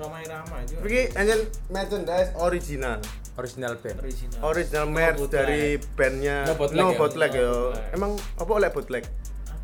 Romai 0.00 0.24
Rama 0.24 0.64
juga. 0.64 0.80
Iki 0.88 1.02
anjen 1.16 1.40
merchandise 1.68 2.30
original. 2.40 2.98
Original 3.36 3.72
band. 3.80 3.96
Original. 4.04 4.38
Original 4.44 4.86
merch 4.88 5.20
dari 5.32 5.80
bandnya 5.96 6.44
No 6.44 6.56
bootleg 6.56 6.80
No 6.80 6.92
ya? 6.92 6.98
Bootleg 7.00 7.30
ya. 7.32 7.44
No 7.44 7.52
bootleg. 7.72 7.92
Emang 7.96 8.12
apa 8.36 8.52
oleh 8.52 8.68
bootleg? 8.72 9.04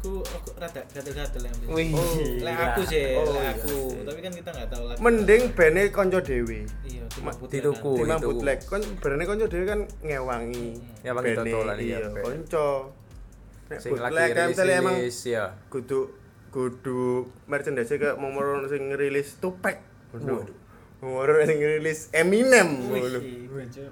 Aku 0.06 0.22
aku 0.22 0.48
rada 0.54 0.86
gatel-gatel 0.86 1.42
yang. 1.50 1.56
Wih, 1.66 1.90
Oh, 1.90 2.14
lek 2.38 2.54
aku 2.54 2.80
sih, 2.86 3.18
Oh, 3.18 3.26
lek 3.26 3.42
iya 3.42 3.50
aku. 3.58 3.76
Tapi 4.06 4.18
kan 4.22 4.32
kita 4.38 4.50
nggak 4.54 4.68
tahu 4.70 4.84
lagi. 4.86 4.98
Mending 5.02 5.42
bandnya 5.50 5.82
konco 5.90 6.18
dewe. 6.22 6.58
Iya, 6.86 7.02
kan. 7.10 8.06
Timbang 8.06 8.20
itu. 8.22 8.26
bootleg. 8.30 8.58
Kon 8.70 8.82
bandnya 9.02 9.24
konco 9.26 9.46
dewe 9.50 9.64
kan 9.66 9.80
ngewangi. 9.98 10.68
Ngewangi 11.02 11.26
bandnya, 11.26 11.42
totolan, 11.42 11.76
iya, 11.82 11.98
iya. 11.98 12.22
Konco. 12.22 12.68
Nek 13.66 13.78
Sing 13.82 13.90
lagi 13.90 14.14
bootleg 14.14 14.30
kan 14.30 14.48
emang 14.78 14.94
rilis 14.94 15.18
ya. 15.26 15.44
kudu 15.74 16.00
kudu 16.54 17.02
merchandise 17.50 17.90
mau 18.14 18.30
meron 18.30 18.62
sing. 18.70 18.86
Waduh. 20.14 20.46
Mau 21.02 21.18
meron 21.18 21.50
sing 21.50 21.58
ngerilis 21.58 22.14
Eminem. 22.14 22.68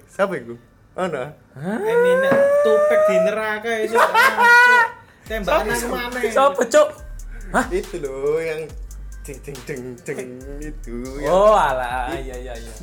Siapa 0.07 0.31
itu? 0.39 0.55
Ana. 0.95 1.35
Eminem 1.59 2.31
tupek 2.63 3.01
di 3.03 3.15
neraka 3.19 3.71
itu. 3.83 3.99
Tembakan 5.25 5.65
aku 5.67 5.87
mana? 5.89 6.19
Sopo, 6.29 6.61
Cuk? 6.63 6.87
Hah? 7.49 7.65
Itu 7.69 7.95
loh 7.99 8.37
yang 8.37 8.61
ceng 9.21 9.37
ceng 9.41 9.57
ceng 9.65 9.81
ceng 9.99 10.19
itu. 10.59 10.95
yang- 11.17 11.29
Oh, 11.29 11.53
alah, 11.53 12.13
iya 12.13 12.35
iya 12.35 12.53
iya. 12.53 12.73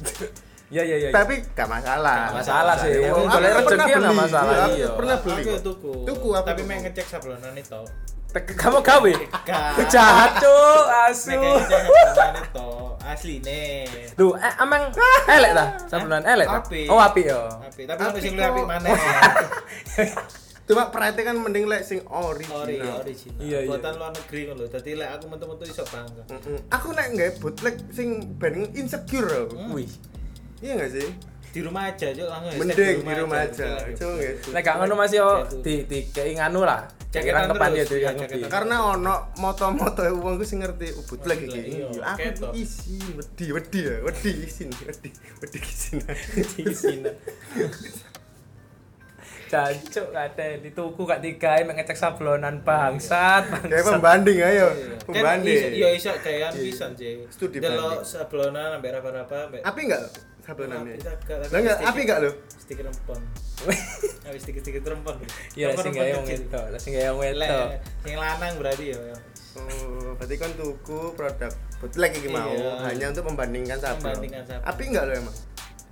Iya 0.68 0.82
iya 0.82 0.96
iya. 0.98 1.08
Tapi 1.10 1.44
gak 1.52 1.68
masalah. 1.68 2.32
Gak 2.32 2.36
masalah 2.40 2.74
sih. 2.76 2.92
Aku 2.96 3.04
Yang 3.20 3.28
boleh 3.28 3.50
rezeki 3.52 3.76
ya 3.76 3.86
beli. 3.86 4.02
nggak 4.02 4.16
masalah, 4.18 4.54
Iya, 4.54 4.66
iya. 4.72 4.88
Pernah 4.90 5.16
beli. 5.18 5.32
Aku 5.34 5.42
ya 5.44 5.52
kok. 5.52 5.62
tuku. 5.62 5.92
Tuku 6.02 6.28
aku 6.32 6.46
Tapi 6.48 6.60
main 6.64 6.80
ngecek 6.82 7.06
sablonan 7.06 7.54
itu. 7.54 7.80
Tek- 8.32 8.56
Kamu 8.56 8.78
gawe? 8.80 9.12
Jahat, 9.86 10.30
Cuk. 10.40 10.84
Asu. 11.04 11.30
ngecek 11.30 11.80
sablonan 11.84 12.34
itu 12.40 12.68
asli 13.02 13.34
nih. 13.38 13.84
Duh, 14.14 14.32
eh 14.34 14.52
amang 14.56 14.88
elek 15.28 15.52
ta? 15.52 15.64
Sablonan 15.84 16.24
elek 16.24 16.48
ta? 16.48 16.58
Oh, 16.88 16.96
api 16.98 17.22
yo. 17.22 17.40
Tapi 17.60 17.82
tapi 17.84 18.00
aku 18.00 18.18
sing 18.18 18.32
luwih 18.32 18.48
apik 18.48 18.64
mana? 18.64 18.88
Cuma 20.62 20.88
pride 20.94 21.20
kan 21.20 21.34
mending 21.34 21.66
lek 21.66 21.82
sing 21.82 21.98
Ori 22.06 22.46
original. 22.46 23.02
original. 23.02 23.40
Iya, 23.42 23.58
iya. 23.62 23.68
Buatan 23.68 23.92
luar 23.98 24.12
negeri 24.14 24.40
kan 24.46 24.54
lho. 24.56 24.66
Dadi 24.70 24.90
lek 24.94 25.08
aku 25.18 25.24
metu-metu 25.26 25.64
iso 25.66 25.84
bangga. 25.90 26.22
Mm-mm. 26.30 26.58
Aku 26.70 26.88
nek 26.94 27.06
nggak 27.12 27.30
bootleg 27.42 27.76
sing 27.90 28.08
band 28.38 28.70
insecure 28.78 29.26
loh. 29.26 29.46
Wih. 29.74 29.90
Iya 30.62 30.78
nggak 30.78 30.90
sih? 30.94 31.08
Di 31.52 31.60
rumah 31.60 31.92
aja, 31.92 32.08
Cuk. 32.16 32.24
Langsung 32.32 32.48
hashtag 32.48 32.64
Mending 32.64 32.96
di 33.04 33.14
rumah 33.20 33.38
aja. 33.44 33.66
Lagi. 33.76 33.92
Nggak? 33.92 34.34
Nek 34.56 34.62
gak 34.64 34.76
ngono 34.80 34.94
Mas 34.96 35.12
yo 35.12 35.28
di 35.60 35.74
di 35.84 35.98
kei 36.08 36.32
nganu 36.32 36.64
lah. 36.64 36.88
Jaketan 37.12 37.44
kepan 37.52 37.76
ya 37.76 37.84
tuh. 37.84 38.00
Karena 38.48 38.76
ono 38.88 39.14
moto-moto 39.36 40.00
wong 40.16 40.40
ku 40.40 40.44
sing 40.48 40.64
ngerti 40.64 40.96
iki. 40.96 41.60
iya. 41.60 41.92
Iya, 41.92 42.02
Aku 42.16 42.28
tuh 42.40 42.50
isi 42.56 42.96
wedi 43.12 43.46
wedi 43.52 43.80
ya, 43.84 44.00
wedi 44.00 44.30
isin, 44.48 44.72
wedi 44.80 45.12
wedi 45.44 45.58
isin. 45.60 46.00
Di 46.00 46.64
Jancuk 49.52 50.08
kate 50.10 50.48
dituku 50.60 51.04
gak 51.04 51.20
digawe 51.20 51.60
mek 51.62 51.76
ngecek 51.76 51.92
sablonan 51.94 52.64
bangsat. 52.64 53.44
Kayak 53.62 53.68
bangsat. 53.68 53.92
pembanding 53.92 54.38
ayo. 54.40 54.66
Iya. 54.66 54.96
Kan 54.96 55.12
Pembanding. 55.12 55.52
iso- 55.54 55.76
Iya 55.76 55.88
iso 55.92 56.10
gawean 56.16 56.52
pisan, 56.54 56.90
Cik. 56.94 57.16
Studi 57.28 57.58
Delok 57.58 57.76
banding. 58.00 58.00
sablonan 58.02 58.68
ambek 58.72 58.90
raba-raba 58.92 59.36
ambek 59.46 59.60
Api 59.60 59.80
enggak 59.84 60.02
sablonannya? 60.42 60.96
Bisa 60.96 61.12
Lah 61.46 61.58
enggak, 61.60 61.78
api 61.84 62.00
enggak 62.02 62.18
lo? 62.18 62.30
Stiker 62.50 62.84
rempon. 62.84 63.20
Habis 64.26 64.40
stiker-stiker 64.40 64.80
rempon. 64.82 65.16
Iya 65.52 65.76
sing 65.76 65.92
gawe 65.92 66.10
wong 66.16 66.26
itu, 66.26 66.48
lah 66.48 66.80
sing 66.80 66.92
gawe 66.96 67.10
wong 67.12 67.22
itu. 67.22 67.60
Sing 68.00 68.14
lanang 68.16 68.52
berarti 68.56 68.84
ya. 68.88 68.98
Oh, 69.52 70.16
berarti 70.16 70.34
kan 70.34 70.48
tuku 70.56 71.12
produk 71.12 71.52
bootleg 71.76 72.10
iki 72.16 72.26
mau 72.26 72.48
Iya. 72.48 72.88
hanya 72.88 73.12
untuk 73.12 73.28
membandingkan 73.28 73.76
sablon. 73.76 74.16
Membandingkan 74.16 74.42
sablon. 74.48 74.64
Api 74.64 74.82
enggak 74.88 75.04
lo 75.04 75.12
emang? 75.14 75.36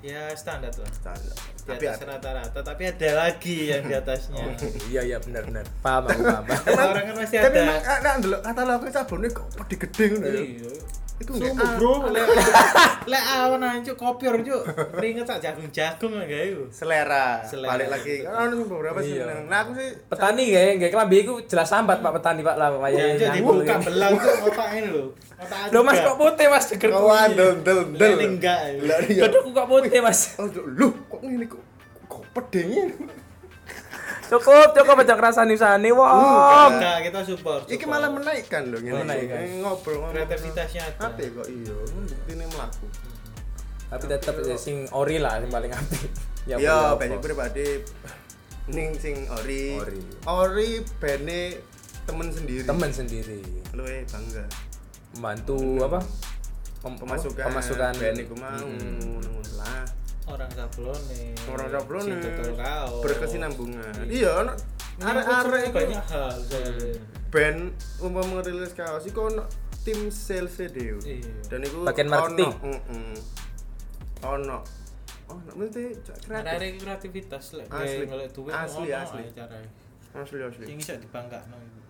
Ya 0.01 0.33
standar 0.33 0.73
lah. 0.73 0.89
Standar. 0.97 1.37
Di 1.37 1.69
Tapi 1.69 1.85
atas 1.85 2.01
rata-rata, 2.09 2.61
tapi 2.65 2.83
ada 2.89 3.11
lagi 3.21 3.69
yang 3.69 3.85
di 3.85 3.93
atasnya. 3.93 4.45
Iya 4.89 5.01
iya 5.05 5.19
benar 5.21 5.45
benar. 5.45 5.65
Paham 5.85 6.09
aku 6.09 6.23
paham. 6.25 6.45
Orang 6.73 7.05
kan 7.05 7.15
Tapi 7.21 7.37
ada. 7.37 7.61
emang 7.61 7.81
nek 7.85 8.15
ndelok 8.25 8.41
katalog 8.41 8.81
sablonnya 8.89 9.29
kok 9.37 9.47
gede 9.69 10.05
ngono 10.09 10.27
ya. 10.27 10.41
Iya. 10.41 10.73
Itu 11.21 11.37
Sumbu 11.37 11.53
nggak 11.53 11.77
bro, 11.77 12.09
lek 12.17 12.25
lek 13.05 13.25
awan 13.29 13.61
aja 13.61 13.93
kopior 13.93 14.41
cuk. 14.41 14.63
Keringet 14.97 15.29
tak 15.29 15.45
jagung-jagung 15.45 16.17
enggak 16.17 16.43
itu. 16.49 16.65
selera. 16.73 17.45
Selera. 17.45 17.77
Balik 17.77 17.89
lagi. 17.93 18.25
Kan 18.25 18.49
ono 18.49 18.65
beberapa 18.65 19.05
sih. 19.05 19.21
Nah, 19.21 19.59
aku 19.61 19.77
sih 19.77 20.01
Petani 20.09 20.49
kayak 20.49 20.81
kayak 20.81 20.93
kelambi 20.97 21.17
iku 21.21 21.35
jelas 21.45 21.69
sambat 21.69 22.01
Pak 22.01 22.13
petani 22.17 22.41
Pak 22.41 22.57
lah 22.57 22.69
Jadi 22.73 22.81
wayahe 22.81 23.13
nyangkul 23.21 23.37
dibuka 23.37 23.75
belang 23.85 24.13
tuh 24.17 24.35
otak 24.49 24.69
ini 24.81 24.89
lho. 24.89 25.05
Loh 25.77 25.83
Mas 25.85 25.99
kok 26.01 26.17
putih 26.17 26.47
Mas 26.49 26.65
deger 26.73 26.89
kawan 26.89 27.29
del 27.37 27.53
del 27.61 27.81
del. 27.93 28.11
Lele 28.17 28.25
enggak. 28.41 28.59
Iya. 29.13 29.21
Dodokku 29.29 29.51
kok 29.53 29.69
putih 29.69 30.01
Mas. 30.01 30.41
Oh, 30.41 30.49
lu 30.49 30.89
kok 31.05 31.21
ngene 31.21 31.45
kok 31.45 31.61
kok 32.09 32.25
pedenya. 32.33 32.89
Cukup 34.31 34.69
cukup 34.73 34.95
aja 34.97 35.15
kerasani 35.15 35.55
sani. 35.55 35.91
Wah. 35.91 36.71
Enggak, 36.71 36.99
kita 37.05 37.21
support. 37.25 37.67
Iki 37.67 37.83
malah 37.85 38.09
menaikkan 38.09 38.71
dong 38.71 38.81
ngene. 38.81 39.03
Menaikkan. 39.03 39.39
Eh, 39.41 39.59
Ngobrol 39.59 40.07
kreativitasnya 40.09 40.87
ada. 40.87 41.11
Apa 41.11 41.19
kok 41.19 41.47
iya, 41.47 41.75
buktine 41.75 42.47
mlaku. 42.47 42.87
Tapi 43.91 44.05
tetep 44.07 44.35
ya, 44.41 44.55
sing 44.55 44.87
ori 44.91 45.19
lah 45.19 45.43
sing 45.43 45.51
paling 45.51 45.73
apik. 45.73 46.11
Ya, 46.47 46.57
apa. 46.57 46.97
banyak 46.97 47.19
pribadi 47.19 47.83
ning 48.71 48.95
sing 48.95 49.27
ori. 49.29 49.75
Ori. 49.77 49.99
Ori 50.25 50.71
bene 50.97 51.59
temen 52.07 52.31
sendiri. 52.31 52.65
temen 52.65 52.91
sendiri 52.91 53.39
Luwe 53.71 54.03
bangga. 54.05 54.43
membantu 55.13 55.59
apa 55.85 56.01
Pem- 56.81 56.97
Pemasukan 56.97 57.45
pemasukan 57.45 57.93
bene 57.93 58.23
ku 58.25 58.35
mau 58.35 58.57
Mm. 58.57 59.21
ngono 59.21 59.31
lah. 59.59 59.85
Orang 60.31 60.51
sablone. 60.55 61.35
Orang 61.51 61.69
sablone. 61.75 62.15
Berkesinambungan. 63.03 64.07
Iya, 64.07 64.31
ono 64.47 64.53
arek-arek 65.01 65.73
banyak 65.73 66.05
hal 66.13 66.37
band 67.33 67.73
umpama 68.03 68.43
ngerilis 68.43 68.77
kaos 68.77 69.07
iku 69.07 69.33
ono 69.33 69.49
tim 69.81 70.13
sales 70.13 70.61
dhewe. 70.61 71.01
Iya. 71.01 71.33
Dan 71.49 71.65
iku 71.65 71.89
Bagian 71.89 72.09
marketing. 72.11 72.53
Ono, 72.61 72.77
ono 74.21 74.59
oh 75.31 75.39
nanti 75.47 75.95
kreatif 76.27 76.43
Ada 76.43 76.69
kreativitas 76.75 77.45
lek 77.55 77.71
Asli. 77.71 78.05
duit 78.35 78.51
Asli, 78.51 78.91
ono 78.91 78.99
asli. 78.99 79.23
asli 80.11 80.43
asli 80.43 80.65
Sing 80.67 80.77
iso 80.83 80.93
dibangkakno 80.99 81.57
iku. 81.57 81.81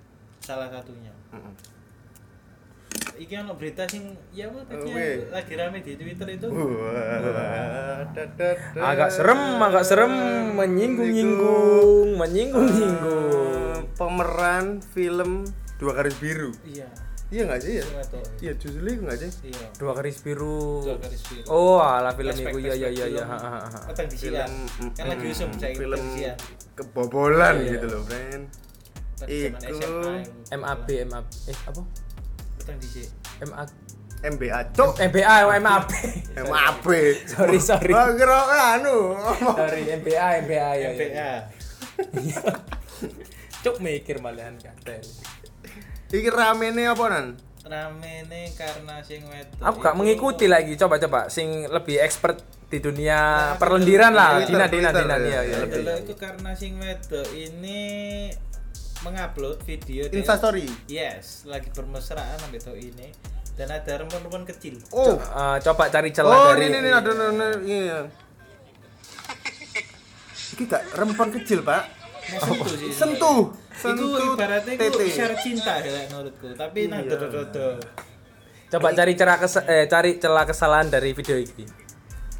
Salah 0.44 0.68
satunya. 0.68 1.12
Heeh. 1.32 1.79
Iki 3.20 3.34
ono 3.36 3.52
berita 3.52 3.84
sing 3.84 4.16
ya 4.32 4.48
apa 4.48 4.64
tadi 4.64 4.88
yang 4.88 5.28
lagi 5.28 5.52
rame 5.52 5.84
di 5.84 5.92
Twitter 5.92 6.24
itu. 6.30 6.48
Agak 8.80 9.12
serem 9.12 9.60
agak 9.60 9.84
serem 9.84 10.12
menyinggung-nyinggung 10.56 12.16
menyinggung-nyinggung 12.16 13.28
Eh, 13.70 13.78
pemeran 13.94 14.80
film 14.82 15.44
dua 15.76 15.92
garis 15.94 16.16
biru 16.16 16.48
Iya. 16.64 16.88
iya 17.28 17.42
nggak 17.44 17.60
sih 17.60 17.72
ya 17.76 17.84
wedok. 17.90 18.24
iya 18.40 18.52
justru 18.54 18.82
itu 18.82 19.00
nggak 19.00 19.18
sih 19.18 19.30
Iya. 19.46 19.66
dua 19.76 19.92
garis 19.94 20.16
biru 20.18 20.80
Dua 20.82 20.96
garis 20.96 21.22
biru. 21.22 21.44
oh 21.46 21.78
ala 21.78 22.10
film 22.12 22.32
itu 22.32 22.56
ya 22.58 22.74
ya 22.74 22.88
ya 22.90 23.06
ya 23.06 23.24
film. 23.28 23.28
Petang 23.84 24.08
Kan 24.96 25.04
lagi 25.06 25.26
usum 25.28 25.50
saya 25.54 25.72
film 25.72 26.00
kebobolan 26.74 27.54
Iya. 27.58 27.70
gitu 27.70 27.86
loh 27.86 28.02
friend 28.02 28.44
Iku. 29.20 30.16
MAB 30.50 30.88
MAB 31.04 31.26
eh 31.46 31.58
apa 31.62 31.80
Siang. 32.78 33.10
MA 33.50 33.64
MBA 34.20 34.60
cok 34.76 35.00
MBA 35.00 35.36
MAB 35.64 35.88
MAB 36.44 36.86
sorry 37.32 37.58
sorry. 37.58 37.92
Oh 37.96 38.12
kira 38.14 38.38
anu. 38.76 39.16
Sorry 39.56 39.88
MBA 39.96 40.26
MBA 40.44 40.60
ya 40.60 40.70
ya 40.76 40.88
MPA. 40.92 41.32
cuk 43.64 43.76
mikir 43.80 44.20
malahan 44.24 44.56
kata 44.56 45.00
iki 46.10 46.30
ramene 46.30 46.90
apa 46.90 47.04
nan? 47.06 47.26
Rame 47.60 48.26
nih 48.26 48.50
karena 48.58 48.98
sing 49.06 49.22
wedok. 49.30 49.62
aku 49.62 49.78
gak 49.78 49.94
mengikuti 49.94 50.50
lagi 50.50 50.74
coba 50.74 50.98
coba 50.98 51.30
sing 51.30 51.70
lebih 51.70 52.02
expert 52.02 52.42
di 52.66 52.82
dunia 52.82 53.54
perlendiran 53.62 54.10
lah. 54.10 54.42
Dina 54.42 54.66
Dina 54.66 54.90
Dina 54.90 55.14
ya, 55.22 55.42
ya, 55.46 55.62
ya, 55.62 55.78
ya, 55.78 55.94
itu 56.02 56.14
karena 56.18 56.50
sing 56.58 56.82
wedok. 56.82 57.30
Ini 57.30 57.78
mengupload 59.00 59.58
video 59.62 60.04
Instastory? 60.06 60.68
Yes, 60.86 61.44
lagi 61.44 61.68
bermesraan 61.70 62.36
sampai 62.36 62.58
itu 62.58 62.72
ini. 62.86 63.08
Dan 63.50 63.68
ada 63.68 63.92
rempon-rempon 63.98 64.44
kecil. 64.46 64.80
oh. 64.90 65.16
Eh, 65.16 65.56
coba 65.60 65.88
cari 65.88 66.08
celah 66.10 66.32
oh 66.32 66.44
dari 66.50 66.66
ini 66.66 66.78
ini 66.78 66.90
ada 66.90 67.10
ada 67.10 67.48
iya. 67.60 67.98
Iki 70.50 70.64
gak 70.64 70.82
rempon 70.94 71.28
kecil 71.30 71.60
pak? 71.60 71.82
Sentuh 72.30 72.68
sih. 72.70 72.90
sentuh 72.90 73.40
Itu 73.50 73.78
sentuh 73.80 74.34
ibaratnya 74.34 74.72
itu 74.76 74.98
isyarat 75.02 75.38
cinta 75.40 75.72
ya 75.78 76.04
menurutku, 76.06 76.52
tapi 76.52 76.86
nah 76.86 77.00
Iya. 77.00 77.16
dodo-dodo. 77.16 77.80
coba 78.70 78.88
cari 78.92 79.12
celah 79.12 79.36
kes- 79.36 79.66
eh, 79.66 79.84
cari 79.84 80.10
celah 80.16 80.44
kesalahan 80.46 80.86
dari 80.86 81.10
video 81.10 81.34
ini 81.34 81.64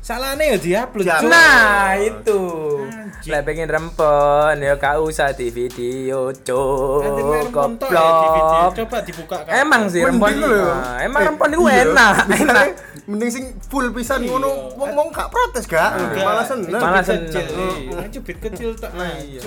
Salahnya 0.00 0.44
ya 0.46 0.56
diupload. 0.56 1.04
Ya. 1.04 1.16
Cuk. 1.20 1.28
Nah, 1.28 1.92
itu. 1.94 2.40
Anjing. 2.82 3.30
Lek 3.30 3.42
pengen 3.44 3.68
rempon 3.68 4.56
ya 4.56 4.72
gak 4.74 4.96
usah 4.96 5.28
di 5.30 5.52
video, 5.52 6.32
cuk. 6.32 7.04
rempon 7.04 7.36
ya. 7.36 7.52
Goblok. 7.52 8.70
Coba 8.74 8.96
dibuka 9.04 9.36
kan. 9.44 9.52
Emang 9.60 9.82
sih 9.86 10.00
Mending 10.00 10.16
rempon 10.16 10.32
lho. 10.40 10.56
nah, 10.64 10.96
emang 10.98 11.20
Eh, 11.20 11.26
rempon 11.28 11.48
itu 11.50 11.62
iya. 11.62 11.84
enak, 11.84 12.14
enak. 12.40 12.66
mending 13.10 13.28
sing 13.28 13.44
full 13.60 13.90
pisan 13.90 14.22
Iya. 14.22 14.30
ngono 14.30 14.48
wong 14.72 14.90
wong 14.94 15.08
gak 15.10 15.28
protes 15.28 15.66
gak 15.66 15.90
Enggak. 15.92 16.22
malah 16.22 16.46
seneng 16.46 16.70
Malah 16.72 17.02
Cubit 17.02 17.10
seneng. 17.10 17.26
kecil, 17.26 17.46
iya. 17.76 17.98
Cubit 18.08 18.38
kecil 18.40 18.70
tak 18.78 18.92
nah. 18.94 19.14
Iya. 19.18 19.42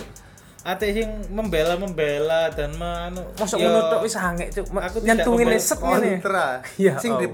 Ate 0.63 0.85
sing 0.91 1.07
membela-membela 1.27 2.47
dan 2.51 2.71
manu. 2.75 3.23
Mosok 3.35 3.57
yo, 3.57 3.67
ngono 3.67 3.79
tok 3.89 4.01
wis 4.03 4.15
angek, 4.15 4.47
cuk. 4.51 4.65
Nyentungin 5.01 5.47
set 5.57 5.79
ngene. 5.79 6.09
kontra 6.21 6.61
Ya 6.85 6.93
sing 6.99 7.17
di 7.17 7.27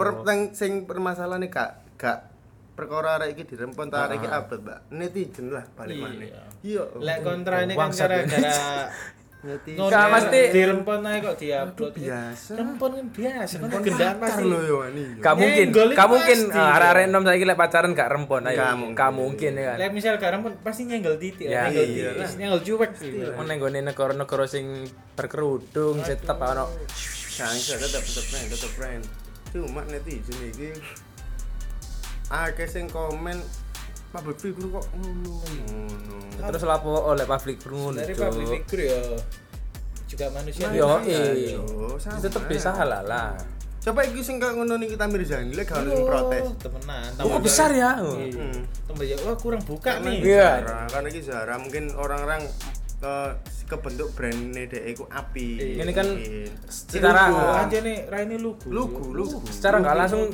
sing 0.53 0.71
permasalahan 0.86 1.43
gak 1.45 1.69
gak 1.99 2.29
perkara 2.80 3.20
arek 3.20 3.36
iki 3.36 3.44
dirempon 3.46 3.92
ta 3.92 4.08
arek 4.08 4.18
iki 4.18 4.30
upload 4.32 4.62
mbak 4.63 4.80
netizen 4.89 5.46
lah 5.52 5.65
balik 5.76 5.94
Iya. 5.94 6.02
mana 6.02 6.24
iya 6.63 6.84
Lek 6.98 7.18
kontra 7.22 7.56
ini 7.60 7.74
kan 7.76 7.92
ya. 7.92 7.98
gara-gara 8.00 8.56
netizen 9.48 9.80
Nggak, 9.82 10.06
mesti- 10.10 10.52
dirempon 10.52 11.00
aja 11.02 11.20
kok 11.22 11.36
diupload. 11.38 11.92
Aduh, 11.92 11.96
biasa. 11.96 12.52
Rempon 12.56 12.92
kan 12.92 13.08
biasa, 13.08 13.54
kan 13.58 13.80
gendaan 13.80 14.15
Pacar 14.15 14.36
pasti. 14.36 14.44
lo 14.46 14.60
yo 14.62 14.78
ani 14.84 15.04
Gak 15.15 15.36
mungkin, 15.36 15.65
gak 15.72 16.10
mungkin 16.12 16.38
eh, 16.50 16.76
arek-arek 16.76 17.04
enom 17.08 17.24
saiki 17.24 17.46
lek 17.48 17.56
pacaran 17.56 17.92
gak 17.94 18.10
rempon 18.10 18.44
ayo. 18.44 18.60
Gak 18.60 18.76
mungkin. 18.76 18.96
Gak 18.96 19.12
mungkin 19.13 19.52
ya 19.56 19.63
kan. 19.63 19.78
Lek 19.80 19.92
misal 19.92 20.15
garam 20.18 20.39
pun 20.44 20.54
pasti 20.60 20.82
nyenggol 20.84 21.15
titik, 21.15 21.48
Ya, 21.48 21.68
nyenggol 21.68 21.88
iya. 21.88 22.10
titik, 22.15 22.36
nyenggol 22.36 22.62
cuek 22.62 22.92
gitu. 22.98 23.32
Mau 23.32 23.44
nenggone 23.44 23.80
negara-negara 23.80 24.44
sing 24.44 24.65
berkerudung 25.15 26.00
tetep 26.02 26.36
ono 26.36 26.68
Jangan 27.32 27.56
tetep 27.56 28.04
tetep 28.04 28.26
tetep 28.52 28.72
cuma 29.50 29.82
netizen 29.84 30.38
iki 30.46 30.70
akeh 32.30 32.68
sing 32.70 32.86
komen 32.88 33.42
public 34.10 34.38
figure 34.38 34.70
kok 34.74 34.86
ngono 34.98 35.34
ngono 35.42 36.18
terus 36.39 36.63
lapo 36.63 36.89
oleh 37.10 37.26
public 37.28 37.58
ngono. 37.65 38.00
Dari 38.00 38.13
public 38.15 38.48
figure 38.63 38.84
ya 38.86 39.02
juga 40.10 40.26
manusia. 40.34 40.65
Yo, 40.74 40.98
Iya, 41.06 41.22
eh. 41.38 41.58
Sama. 42.02 42.18
Tetep 42.18 42.44
bisa 42.50 42.74
halal 42.74 43.06
lah. 43.06 43.38
coba 43.80 44.04
iki 44.04 44.20
sing 44.20 44.44
kok 44.44 44.60
ngono 44.60 44.76
Nikita 44.76 45.08
Mirzani 45.08 45.56
lek 45.56 45.72
gak 45.72 45.88
sing 45.88 46.04
protes 46.04 46.52
Temenan. 46.60 47.15
Oh, 47.24 47.39
kok 47.39 47.42
besar 47.48 47.72
ya? 47.72 47.96
Iya. 47.96 48.36
Hmm. 48.36 48.62
Tambah 48.92 49.06
ya, 49.08 49.15
wah 49.24 49.36
kurang 49.39 49.63
buka 49.63 50.04
nih. 50.04 50.20
Iya. 50.20 50.52
Karena 50.92 51.08
iki 51.08 51.22
Zara 51.24 51.56
mungkin 51.56 51.96
orang-orang 51.96 52.44
eh, 53.00 53.32
kebentuk 53.72 54.12
brandnya 54.18 54.68
dek 54.68 54.84
iku 54.84 55.08
api 55.08 55.80
Iya. 55.80 55.88
Ini 55.88 55.94
kan 55.96 56.08
secara 56.68 57.22
aja 57.63 57.78
nih 57.80 58.12
Raini 58.12 58.36
lugu. 58.36 58.68
Lugu, 58.68 59.15
lugu. 59.15 59.39
secara 59.48 59.80
nggak 59.80 59.96
langsung. 59.96 60.28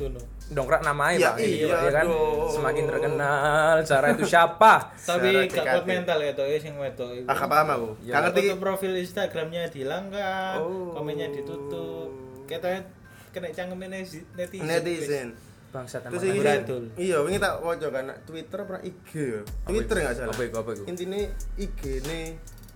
Dongkrak 0.46 0.86
namanya 0.86 1.18
Ya, 1.18 1.30
Pak. 1.34 1.42
iya 1.42 1.74
ya 1.74 1.92
kan? 1.92 2.06
dong. 2.06 2.50
semakin 2.54 2.84
terkenal 2.86 3.76
cara 3.82 4.06
itu 4.14 4.24
siapa? 4.30 4.74
Tapi 5.10 5.50
gak 5.50 5.82
mental 5.84 6.18
ya 6.22 6.32
toh 6.38 6.46
sing 6.62 6.78
wedok 6.78 7.10
ah 7.26 7.34
gak 7.34 7.50
paham 7.50 7.68
aku. 7.74 7.90
Ya, 8.06 8.14
ngerti. 8.22 8.54
Profil 8.62 8.94
Instagramnya 9.02 9.66
dihilangkan, 9.74 10.62
Oh. 10.62 10.94
komennya 10.94 11.34
ditutup. 11.34 12.14
Katanya 12.46 12.86
kena 13.34 13.50
cangkemin 13.50 13.90
netizen. 13.90 14.64
netizen. 14.64 15.28
Bangsat 15.74 16.08
terus 16.08 16.24
emang. 16.24 16.40
ini 16.40 17.12
iya 17.12 17.20
ini 17.28 17.36
tak 17.36 17.60
wajah 17.60 17.92
kan 17.92 18.08
Twitter 18.24 18.64
apa 18.64 18.80
IG 18.80 19.10
ya 19.12 19.42
Twitter 19.68 19.96
nggak 20.08 20.16
salah. 20.16 20.32
Apa 20.32 20.42
iku 20.48 20.56
apa 20.64 20.72
iku 20.72 20.84
intinya 20.88 21.20
IG 21.60 21.80
ini 22.06 22.20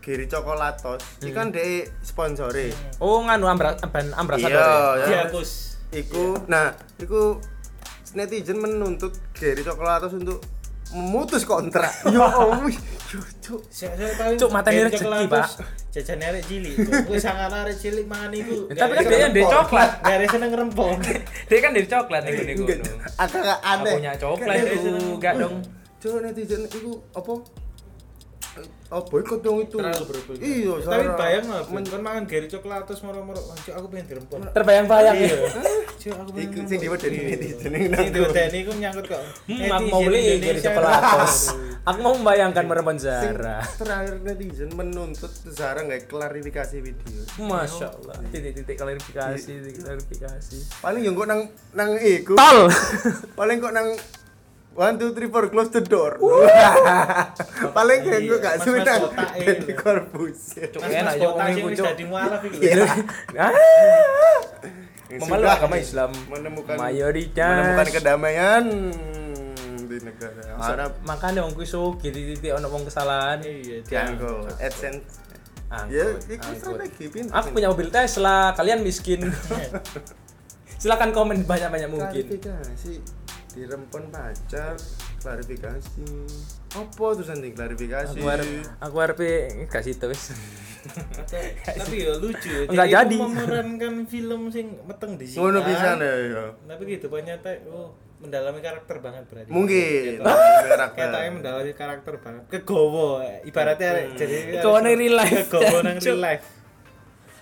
Giri 0.03 0.27
Coklatos 0.27 0.99
ini 1.23 1.31
kan 1.31 1.47
dia 1.47 1.87
sponsore. 2.03 2.75
Oh 2.99 3.23
nganu 3.23 3.47
ambra 3.47 3.79
ambrasador 4.19 4.51
iya 4.51 4.67
ya? 4.67 4.99
ya. 4.99 5.05
Dihapus. 5.07 5.79
iku 5.89 6.37
nah 6.51 6.75
iku 6.99 7.39
netizen 8.13 8.57
menuntut 8.61 9.13
Giri 9.35 9.61
Coklatos 9.61 10.13
untuk 10.15 10.39
memutus 10.93 11.45
kontrak. 11.45 11.93
Yo 12.13 12.25
yo 13.09 13.21
cuk. 13.41 13.61
Cuk, 14.37 14.49
matanya 14.53 14.85
dari 14.85 15.01
rezeki, 15.01 15.25
Pak. 15.29 15.47
Jajan 15.89 16.21
arek 16.21 16.43
cilik. 16.45 16.75
Gue 17.09 17.17
sangat 17.17 17.49
arek 17.49 17.77
cilik 17.77 18.05
mangan 18.05 18.29
iku. 18.37 18.69
Ya, 18.69 18.85
tapi 18.85 18.93
kan 19.01 19.03
dia 19.09 19.29
dari 19.33 19.45
coklat 19.45 19.89
Dari 20.05 20.25
seneng 20.29 20.51
rempong. 20.53 20.97
dia 21.49 21.57
kan 21.61 21.71
dari 21.73 21.87
coklat 21.89 22.21
nih 22.25 22.53
gue 22.53 22.75
Enggak, 22.77 23.13
agak 23.17 23.59
aneh. 23.65 23.93
Punya 23.97 24.13
coklat 24.17 24.55
itu 24.61 24.89
gak 25.17 25.33
dong. 25.41 25.55
Cuk 25.97 26.21
netizen 26.21 26.61
iku 26.69 27.01
apa 27.17 27.33
Oh 28.89 29.01
boykot 29.01 29.39
dong 29.39 29.61
itu. 29.61 29.77
Terlalu 29.77 30.01
berlebihan. 30.03 30.41
Iya, 30.41 30.73
Tapi 30.75 30.83
Sarah. 30.83 31.13
bayang 31.15 31.45
lah, 31.45 31.61
Men- 31.69 31.85
kan 31.85 32.01
mangan 32.01 32.23
gari 32.25 32.47
coklat 32.47 32.81
terus 32.83 33.01
moro-moro, 33.01 33.37
"Anjir, 33.47 33.71
aku 33.71 33.85
pengen 33.87 34.05
dirempon. 34.07 34.41
terbayang-bayang 34.49 35.13
ya 35.21 35.29
Cuk, 35.95 36.15
aku 36.15 36.29
pengen. 36.31 36.41
Iku 36.41 36.53
ngomong. 36.55 36.65
sing 36.65 36.79
diwedeni 36.79 37.15
Iya. 37.15 37.29
netizen 37.29 37.69
Sing 37.69 38.09
diwedeni 38.11 38.57
iku 38.59 38.71
nyangkut 38.73 39.05
kok. 39.05 39.21
hmm, 39.45 39.69
aku 39.69 39.85
mau 39.87 40.01
beli 40.01 40.19
Indonesia. 40.33 40.65
coklat 40.65 41.01
aku 41.81 41.99
mau 41.99 42.13
membayangkan 42.13 42.65
merempon 42.65 42.95
Sing 42.95 43.05
Zara 43.05 43.57
terakhir 43.75 44.15
netizen 44.19 44.69
menuntut 44.71 45.31
Zara 45.47 45.79
nggak 45.79 46.01
klarifikasi 46.05 46.75
video. 46.79 47.19
Masya 47.37 47.87
Allah 47.91 48.17
titik-titik 48.27 48.73
klarifikasi 48.73 49.53
klarifikasi 49.77 50.57
Paling 50.79 51.01
yang 51.03 51.13
kok 51.13 51.27
nang 51.27 51.41
nang 51.71 51.93
iku. 51.95 52.33
tol 52.33 52.65
Paling 53.33 53.57
kok 53.59 53.69
nang 53.71 53.87
One, 54.79 54.95
two, 54.95 55.11
three, 55.11 55.27
four, 55.27 55.51
close 55.51 55.67
the 55.69 55.83
door. 55.83 56.15
Paling 57.75 57.99
kayak 57.99 58.21
gue 58.23 58.37
gak 58.39 58.55
Deddy 58.63 58.79
lho. 58.87 59.75
Corbuzier. 59.75 60.71
Mas 60.71 60.87
Enak, 60.87 61.03
mas 61.03 61.15
Cuk, 61.15 61.27
kota 61.27 61.35
wong 61.35 61.49
sing 61.49 61.59
iku, 61.59 61.67
wis 61.67 61.77
Cuk. 61.77 61.85
dadi 61.85 62.03
mualaf 62.07 62.41
iki. 62.41 62.57
Iya. 62.63 62.85
Yang 65.09 65.19
memeluk 65.19 65.41
sudah 65.41 65.57
agama 65.57 65.75
Islam 65.75 66.09
menemukan 66.29 66.75
mayoritas 66.77 67.49
menemukan 67.51 67.87
kedamaian 67.91 68.63
di 69.81 69.97
negara 69.99 70.41
Arab. 70.55 70.91
makanya 71.01 71.41
wong 71.41 71.51
kuwi 71.51 71.65
sugih 71.65 72.13
titik 72.13 72.53
ono 72.53 72.69
wong 72.69 72.85
kesalahan 72.85 73.41
Iya, 73.41 73.81
Dianggo 73.83 74.45
AdSense. 74.55 75.01
Angkut, 75.67 75.91
Ya, 75.91 76.05
itu 76.29 76.33
angkut. 76.39 76.55
strategi 76.55 77.05
pintar. 77.09 77.33
Aku 77.35 77.47
punya 77.51 77.67
mobil 77.67 77.89
Tesla, 77.89 78.53
kalian 78.53 78.79
miskin. 78.79 79.27
Silakan 80.81 81.11
komen 81.11 81.43
banyak-banyak 81.43 81.89
mungkin. 81.89 82.23
klarifikasi 82.25 82.93
dirempon 83.49 84.03
pacar 84.07 84.77
klarifikasi 85.19 86.05
apa 86.71 87.05
tuh 87.11 87.25
nanti 87.25 87.49
klarifikasi 87.49 88.13
Aku 88.13 88.25
harap 88.25 88.47
aku 88.77 88.95
harap 88.99 89.17
gak 89.65 89.81
situ 89.81 90.05
wis. 90.05 90.31
Tapi 91.65 91.95
ya 91.99 92.13
lucu 92.15 92.47
ya. 92.47 92.61
Enggak 92.65 92.87
jadi. 92.87 93.17
memerankan 93.19 93.95
film 94.05 94.41
sing 94.47 94.79
meteng 94.81 95.19
di 95.19 95.27
sini. 95.27 95.39
ngono 95.39 95.59
bisa 95.59 95.97
ya 95.97 96.13
ya 96.23 96.43
Tapi 96.55 96.81
gitu 96.87 97.09
ternyata 97.09 97.51
oh 97.67 97.91
mendalami 98.19 98.59
karakter 98.59 98.95
banget 98.99 99.23
berarti. 99.27 99.49
Mungkin. 99.49 100.11
Ketoknya 100.19 101.31
mendalami 101.33 101.71
karakter 101.73 102.13
banget. 102.19 102.43
Kegowo 102.47 103.19
ibaratnya 103.43 103.89
Hmm. 103.91 104.15
jadi 104.15 104.35
Kegowo 104.55 104.77
nang 104.79 104.95
real 104.95 105.15
life. 105.17 105.47
Kegowo 105.47 105.79
nang 105.81 105.97
real 106.05 106.19
life. 106.21 106.45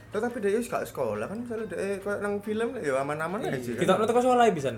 Tetapi 0.07 0.37
dia 0.39 0.57
gak 0.57 0.83
sekolah 0.87 1.27
kan 1.27 1.37
misalnya 1.37 1.65
dia 1.67 1.99
kayak 1.99 2.19
nang 2.23 2.39
film 2.41 2.69
ya 2.79 2.93
aman-aman 2.97 3.39
aja. 3.43 3.53
kan. 3.53 3.77
Kita 3.77 3.91
nonton 3.93 4.17
sekolah 4.17 4.45
bisa. 4.49 4.71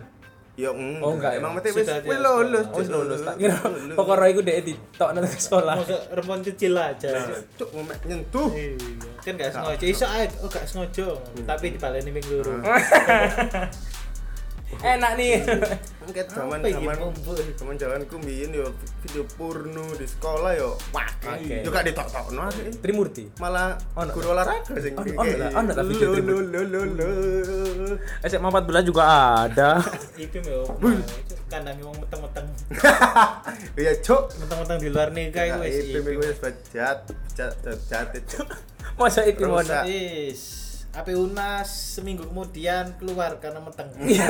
Ya 0.60 0.76
enggak. 0.76 1.04
Oh, 1.08 1.16
enggak 1.16 1.32
ya? 1.32 1.40
Emang 1.40 1.52
mesti 1.56 1.70
wis 1.72 1.88
dia 1.88 2.18
lulus. 2.20 2.66
Wis 2.76 2.90
lulus. 2.92 3.20
Tak 3.24 3.40
Cuk. 3.40 3.48
kira 3.48 3.58
pokoknya 3.96 4.28
iku 4.28 4.42
dek 4.44 4.58
ditok 4.68 5.10
nang 5.16 5.24
sekolah. 5.24 5.76
Masuk 5.80 6.02
rempon 6.12 6.40
kecil 6.44 6.76
aja. 6.76 7.12
Cuk 7.56 7.70
mau 7.72 7.88
mek 7.88 8.04
nyentuh. 8.04 8.52
Iya, 8.52 8.76
kan 9.24 9.36
gak 9.36 9.52
sengaja 9.52 9.86
iso 9.86 10.06
ae 10.08 10.26
oh 10.42 10.50
gak 10.50 10.66
sengaja 10.66 11.06
tapi 11.44 11.76
dibaleni 11.76 12.10
ming 12.12 12.26
loro 12.32 12.54
Enak 14.96 15.12
nih. 15.18 15.42
Mungkin 16.06 16.26
zaman 16.30 16.60
zaman 16.62 16.96
zaman 17.58 17.76
zaman 17.76 18.00
ku 18.06 18.16
mbiyen 18.22 18.54
yo 18.54 18.70
video 19.02 19.24
porno 19.36 19.86
di 19.98 20.06
sekolah 20.06 20.54
yo 20.56 20.78
wah 20.94 21.10
Oke. 21.26 21.66
yo 21.66 21.70
gak 21.70 21.90
ditokno 21.90 22.42
asik. 22.48 22.80
Trimurti. 22.80 23.24
malah 23.38 23.76
Ono. 23.98 24.12
guru 24.14 24.34
olahraga 24.34 24.74
sing 24.78 24.94
Ono- 24.94 25.06
kayak 25.06 25.18
ono 25.20 25.34
lah, 25.36 25.50
ono 25.58 25.72
lah 25.74 25.86
video 25.86 26.10
lo, 26.16 26.38
lo, 26.40 26.62
lo, 26.64 26.82
lo. 26.86 27.08
SMA 28.24 28.50
14 28.50 28.86
juga 28.86 29.04
ada. 29.46 29.82
Ipim 30.16 30.44
yo 30.46 30.62
kandang 31.50 31.82
wong 31.82 31.98
meteng-meteng 31.98 32.46
Iya, 33.82 33.98
Cuk. 34.06 34.38
meteng-meteng 34.38 34.78
di 34.86 34.90
luar 34.94 35.10
nikah 35.10 35.44
iku 35.50 35.60
wis 35.66 35.76
Itu 35.82 36.00
wis 36.06 36.38
bejat, 36.38 36.98
bejat, 37.10 37.54
bejat. 38.14 38.48
Masa 38.94 39.26
Rusak. 39.26 39.48
mau 39.50 39.64
Is, 39.90 40.69
AP 41.00 41.16
Unas 41.16 41.70
seminggu 41.96 42.28
kemudian 42.28 42.92
keluar 43.00 43.40
karena 43.40 43.64
meteng. 43.64 43.88
Iya. 44.04 44.28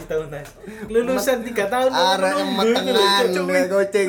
Iya, 0.00 0.16
Unas. 0.24 0.48
Lulusan 0.88 1.44
3 1.44 1.52
tahun 1.68 1.90
Arek 1.92 2.32
menunggu 2.32 2.52
metengan 2.56 3.24
gitu 3.28 3.40
loh, 3.44 3.52
Cuk. 3.52 3.68
goceng. 3.68 4.08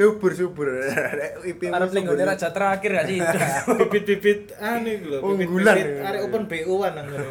Subur 0.00 0.32
subur. 0.32 0.68
Subur. 0.72 1.88
linggone 1.92 2.24
raja 2.24 2.48
terakhir 2.48 2.90
gak 2.96 3.04
sih? 3.04 3.18
Bibit-bibit 3.84 4.56
ane 4.56 5.04
lho, 5.04 5.20
Unggulan. 5.20 5.76
arek 6.08 6.20
open 6.24 6.48
BO-an 6.48 6.92
nang 6.96 7.06
ngono. 7.12 7.28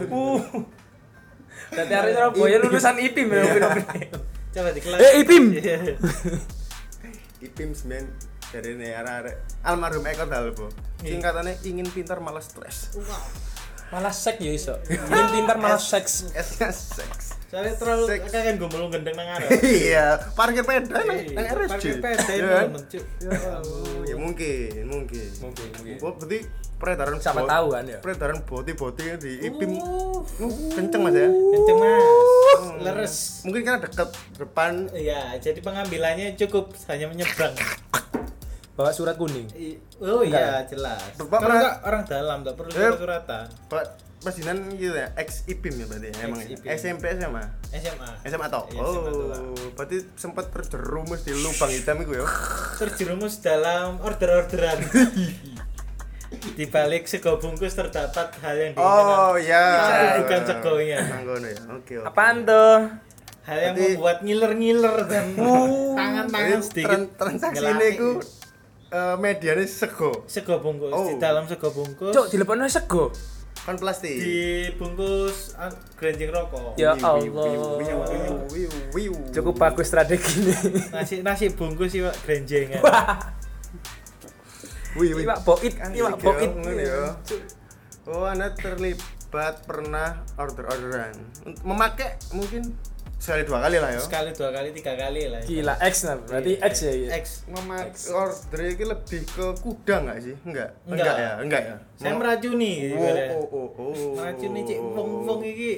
Dadi 1.74 1.94
arek 1.98 2.12
Surabaya 2.14 2.58
lulusan 2.62 2.96
IPIM 3.02 3.28
ya. 3.34 3.44
Coba 4.52 4.70
di 4.70 4.82
kelas. 4.84 5.00
Eh, 5.02 5.12
Ipim. 5.26 5.46
Iya. 5.56 5.78
Ipim 7.42 7.74
semen 7.74 8.31
dari 8.52 8.76
ini 8.76 8.92
arek 8.92 9.64
almarhum 9.64 10.04
Eko 10.04 10.28
Dalbo. 10.28 10.68
Iya. 11.02 11.16
Singkatannya 11.18 11.54
ingin 11.64 11.88
pintar 11.88 12.20
malah 12.20 12.44
stres. 12.44 12.92
Malah 13.92 14.12
seks 14.12 14.40
ya 14.40 14.52
iso. 14.52 14.76
Ingin 14.88 15.28
pintar 15.32 15.56
malah 15.56 15.80
seks. 15.80 16.32
Seks. 16.36 17.40
Soalnya 17.52 17.76
terlalu 17.76 18.16
kakek 18.32 18.56
gombolong 18.60 18.92
gendeng 18.92 19.16
nang 19.20 19.28
arep. 19.28 19.52
Iya, 19.60 20.32
parkir 20.40 20.64
peda 20.64 21.04
nang 21.04 21.20
Iya, 21.20 21.36
nang 21.36 21.48
RSJ. 21.52 21.68
Parkir 21.68 21.96
peda 22.00 22.32
Iya 22.32 22.60
Cuk. 22.88 23.04
Ya 24.08 24.16
mungkin, 24.16 24.84
mungkin. 24.88 25.28
Mungkin, 25.44 25.68
mungkin. 25.76 25.96
Berarti 26.00 26.40
peredaran 26.80 27.20
Siapa 27.20 27.44
tahu 27.44 27.68
kan 27.76 27.84
ya? 27.84 28.00
Peredaran 28.00 28.40
boti-boti 28.48 29.04
di 29.20 29.32
Ipim 29.48 29.84
Uh, 29.84 30.24
kenceng 30.72 31.04
Mas 31.04 31.16
ya. 31.16 31.28
Kenceng 31.28 31.78
Mas. 31.78 32.08
Leres. 32.88 33.16
Mungkin 33.44 33.62
karena 33.68 33.80
dekat 33.84 34.10
depan 34.40 34.88
Iya, 34.96 35.36
jadi 35.44 35.60
pengambilannya 35.60 36.40
cukup 36.40 36.72
hanya 36.88 37.12
menyeberang. 37.12 37.52
Bawa 38.72 38.90
surat 38.90 39.14
kuning. 39.14 39.46
Oh 40.00 40.22
iya, 40.22 40.64
jelas. 40.64 41.14
Bapak 41.16 41.28
Kalau 41.30 41.42
pernah- 41.44 41.60
enggak 41.60 41.76
orang 41.84 42.02
dalam 42.06 42.38
enggak 42.42 42.56
perlu 42.56 42.72
Eh. 42.72 42.78
surat-suratan. 42.78 43.46
Pak 43.68 43.84
Presidenan 44.22 44.70
gitu 44.72 44.94
ya, 44.94 45.10
ex 45.16 45.42
Ipim 45.46 45.74
ya 45.74 45.86
berarti 45.88 46.08
ya, 46.08 46.30
emang 46.30 46.40
ya? 46.40 46.54
SMP 46.72 47.10
SMA. 47.12 47.42
SMA. 47.74 48.10
SMA 48.24 48.48
toh? 48.48 48.70
Iya, 48.70 48.78
SMA. 48.80 49.10
Oh, 49.10 49.50
berarti 49.74 49.98
sempat 50.14 50.46
terjerumus 50.48 51.26
di 51.26 51.34
lubang 51.34 51.68
hitam 51.68 51.98
itu 52.00 52.14
ya. 52.14 52.26
Terjerumus 52.78 53.42
dalam 53.42 53.98
order-orderan. 54.00 54.78
Di 56.32 56.64
balik 56.66 57.06
sego 57.06 57.36
bungkus 57.36 57.74
terdapat 57.74 58.32
hal 58.40 58.56
yang 58.56 58.72
diinginkan. 58.72 59.18
Oh 59.20 59.36
ya. 59.36 59.66
Tapi 59.84 60.08
bukan 60.22 60.42
segonya. 60.46 61.00
Nanggono 61.04 61.44
ya. 61.46 61.60
Oke, 61.72 61.94
oke. 61.98 62.08
Apaan 62.08 62.36
tuh? 62.44 62.78
Hal 63.42 63.58
yang 63.60 63.74
Berarti- 63.74 63.90
membuat 63.92 64.18
ngiler-ngiler 64.22 64.96
dan 65.08 65.26
tangan-tangan 66.00 66.62
sedikit. 66.62 66.88
tran- 66.88 67.10
transaksi 67.18 67.66
ini 67.66 67.88
ku 67.94 68.10
eh, 68.92 69.16
medianya 69.16 69.64
sego. 69.64 70.12
sego 70.26 70.60
bungkus 70.60 70.92
Oh. 70.92 71.08
di 71.08 71.16
dalam 71.18 71.44
sego 71.46 71.72
bungkus 71.72 72.12
Cuk, 72.12 72.28
dilepokno 72.28 72.68
sego. 72.68 73.10
Kan 73.62 73.78
plastik. 73.78 74.18
dibungkus 74.18 75.54
an- 75.56 75.78
grenjing 75.94 76.28
rokok. 76.28 76.74
Ya 76.76 76.98
Allah. 76.98 77.22
Cukup 79.30 79.54
bagus 79.56 79.86
strategi 79.86 80.42
ini. 80.42 80.54
Nasi 80.90 81.16
nasi 81.22 81.46
bungkus 81.50 81.90
sih 81.90 82.02
Pak 82.02 82.16
grenjengan. 82.22 82.82
Wih, 84.92 85.14
wih. 85.14 85.24
Iwak 85.24 85.40
boit, 85.46 85.74
Kan 85.74 85.94
iwak 85.94 86.18
boit. 86.18 86.52
ngono 86.52 86.74
ya. 86.76 87.16
Oh, 88.04 88.26
Anda 88.26 88.52
terlibat 88.52 89.64
pernah 89.64 90.20
order-orderan. 90.36 91.16
Memakai 91.64 92.18
mungkin 92.34 92.76
sekali 93.22 93.42
dua 93.46 93.60
kali 93.62 93.78
lah 93.78 93.90
ya. 93.94 94.02
Sekali, 94.02 94.30
dua 94.34 94.50
kali, 94.50 94.68
tiga 94.74 94.94
kali 94.98 95.22
lah. 95.30 95.42
Gila 95.46 95.74
X 95.78 95.94
nah, 96.10 96.18
berarti 96.18 96.52
X 96.58 96.74
ya. 96.82 96.94
ya? 96.98 97.08
X. 97.22 97.26
Memakai 97.46 98.10
order 98.10 98.60
ini 98.66 98.86
lebih 98.90 99.22
ke 99.30 99.46
kuda 99.62 99.96
nggak 100.10 100.18
sih? 100.26 100.36
Enggak. 100.42 100.70
Enggak. 100.90 101.16
Ya, 101.22 101.32
enggak 101.38 101.62
ya. 101.62 101.76
Saya 102.02 102.14
meracuni. 102.18 102.74
Oh, 102.90 102.98
ibaratnya. 102.98 103.26
oh, 103.38 103.46
oh, 103.54 103.70
oh. 103.78 103.94
Meracuni 104.18 104.60
cik 104.66 104.80
wong-wong 104.82 105.42
iki 105.46 105.72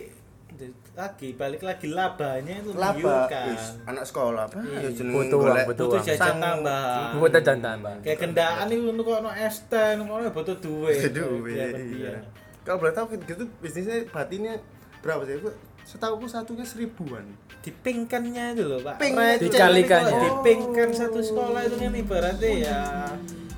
lagi 0.93 1.33
balik 1.33 1.65
lagi 1.65 1.89
labanya 1.89 2.61
itu 2.61 2.77
laba 2.77 3.25
wis 3.49 3.81
anak 3.89 4.05
sekolah 4.05 4.45
apa 4.45 4.61
Iya. 4.61 4.77
ya 4.85 4.89
jeneng 4.93 5.13
Butuh 5.17 5.37
uang, 5.41 5.45
golek 5.49 5.65
butuh 5.65 5.85
Butuh 5.89 6.01
jajan 6.05 6.37
tambahan. 6.37 7.11
Buat 7.17 7.33
jantan, 7.41 7.77
Bang. 7.81 7.97
Kayak 8.05 8.19
kendaan 8.21 8.65
itu 8.69 8.85
untuk 8.93 9.07
ono 9.09 9.33
es 9.33 9.57
teh, 9.65 9.97
untuk 9.97 10.13
ono 10.13 10.29
butuh 10.29 10.55
duit. 10.61 11.09
Duit, 11.09 11.57
Iya, 11.57 11.65
iya. 11.73 11.81
iya. 11.81 12.13
Kalau 12.61 12.77
boleh 12.77 12.93
tahu 12.93 13.17
gitu 13.17 13.43
bisnisnya 13.57 14.05
batinnya 14.13 14.61
berapa 15.01 15.25
sih? 15.25 15.41
Gua 15.83 15.91
setahu 15.91 16.13
aku 16.15 16.25
satunya 16.25 16.63
seribuan. 16.63 17.27
Dipingkannya 17.59 18.55
itu 18.55 18.63
loh 18.63 18.79
pak 18.79 18.97
Ping. 18.97 19.13
Receh, 19.13 19.51
Dikalikannya. 19.51 20.07
tapi 20.07 20.15
kalau 20.15 20.39
dipingkan 20.39 20.89
satu 20.89 21.19
sekolah 21.19 21.61
itu 21.61 21.75
kan 21.77 21.93
ibaratnya 21.93 22.49
ya 22.55 22.79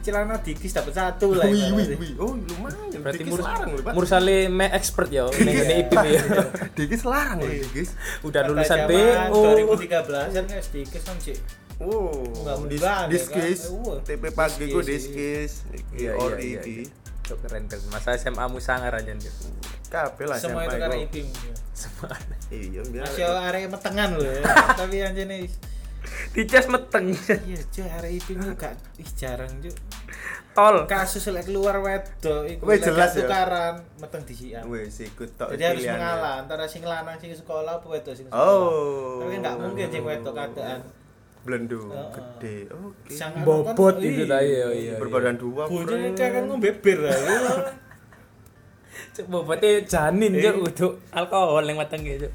celana 0.02 0.38
dikis 0.38 0.70
dapat 0.70 0.94
satu 0.94 1.34
lah 1.34 1.50
Wih, 1.50 1.66
wih, 1.74 1.98
wih. 1.98 2.12
Oh, 2.18 2.38
lumayan. 2.38 3.02
Berarti 3.02 3.26
Dikis 3.26 3.32
mur 3.32 3.42
larang 3.42 3.70
loh, 3.74 3.82
Pak. 3.82 3.94
Mursale 3.94 4.38
me 4.50 4.70
expert 4.70 5.10
ya, 5.10 5.26
ngene 5.26 5.82
IPIM 5.82 6.06
ya. 6.06 6.22
Dikis 6.78 7.02
larang 7.04 7.42
loh, 7.42 7.50
Dikis. 7.50 7.90
Udah 8.22 8.42
Kata 8.42 8.50
lulusan 8.54 8.80
zaman 8.86 9.30
BO. 9.30 9.42
2013 9.82 10.30
kan 10.30 10.46
sedikit 10.62 11.02
kan 11.02 11.18
sih 11.18 11.38
Oh, 11.76 12.24
Nggak 12.24 12.56
dis 12.70 12.82
mungkin, 12.82 13.08
diskis. 13.12 13.60
TP 14.08 14.24
pagi 14.32 14.66
ku 14.70 14.80
diskis, 14.80 15.66
diskis. 15.92 16.88
Cuk 17.26 17.38
keren 17.42 17.66
keren. 17.66 17.86
Masa 17.90 18.14
SMA 18.14 18.46
mu 18.46 18.58
sangar 18.58 18.94
aja 18.94 19.10
nih. 19.10 19.34
Kabeh 19.86 20.26
lah 20.26 20.38
semua 20.38 20.62
itu 20.64 20.76
karena 20.76 20.96
ku. 20.96 21.06
IPIM 21.06 21.28
Semua. 21.72 22.10
Iya, 22.48 22.82
biar. 22.86 23.04
masih 23.04 23.26
area 23.26 23.68
metengan 23.68 24.10
loh 24.14 24.24
ya 24.24 24.42
tapi 24.80 24.96
yang 24.98 25.12
jenis 25.12 25.58
Dicas 26.32 26.66
meteng. 26.68 27.10
iya 27.44 27.60
cuy 27.66 27.84
area 27.84 28.12
IPIM 28.12 28.38
itu 28.40 28.54
gak 28.56 28.74
ih 28.96 29.10
jarang 29.12 29.50
cuy 29.58 29.74
Tol. 30.52 30.86
kasus 30.86 31.26
lek 31.28 31.44
keluar 31.44 31.76
wedok 31.78 32.46
iku 32.46 32.64
lek 32.64 32.80
jelas 32.80 33.12
gak 33.12 33.18
ya. 33.18 33.20
tukaran 33.24 33.76
meteng 33.98 34.22
disian 34.24 34.64
Wes 34.66 34.98
ikut 35.00 35.30
tok 35.36 35.52
jadi 35.52 35.64
harus 35.70 35.84
mengalah 35.86 36.34
antara 36.40 36.64
sing 36.64 36.82
lanang 36.82 37.18
sing 37.18 37.32
sekolah 37.32 37.78
apa 37.78 37.86
wedok 37.86 38.14
sing 38.14 38.26
sekolah 38.26 38.40
Oh. 38.40 39.20
tapi 39.20 39.34
nggak 39.38 39.56
mungkin 39.58 39.86
sing 39.90 40.02
wedok 40.02 40.34
keadaan 40.34 40.80
Blendo 41.46 41.78
Heeh. 41.86 42.10
gede. 42.12 42.58
Oke. 42.74 43.14
Sang 43.14 43.38
Bobot 43.40 44.02
itu 44.02 44.26
tadi 44.26 44.50
ya 44.52 44.68
iya. 44.74 44.96
Berbadan 44.98 45.38
dua. 45.38 45.70
bojone 45.70 46.12
kan 46.12 46.44
ngombe 46.44 46.74
bir 46.76 46.98
lah 47.00 47.14
ya. 47.14 47.38
Cuk 49.16 49.26
bobotnya 49.30 49.80
janin 49.86 50.34
Eh. 50.34 50.44
cuk 50.44 50.56
untuk 50.66 50.92
alkohol 51.10 51.64
yang 51.64 51.78
mateng 51.78 52.04
gitu. 52.04 52.28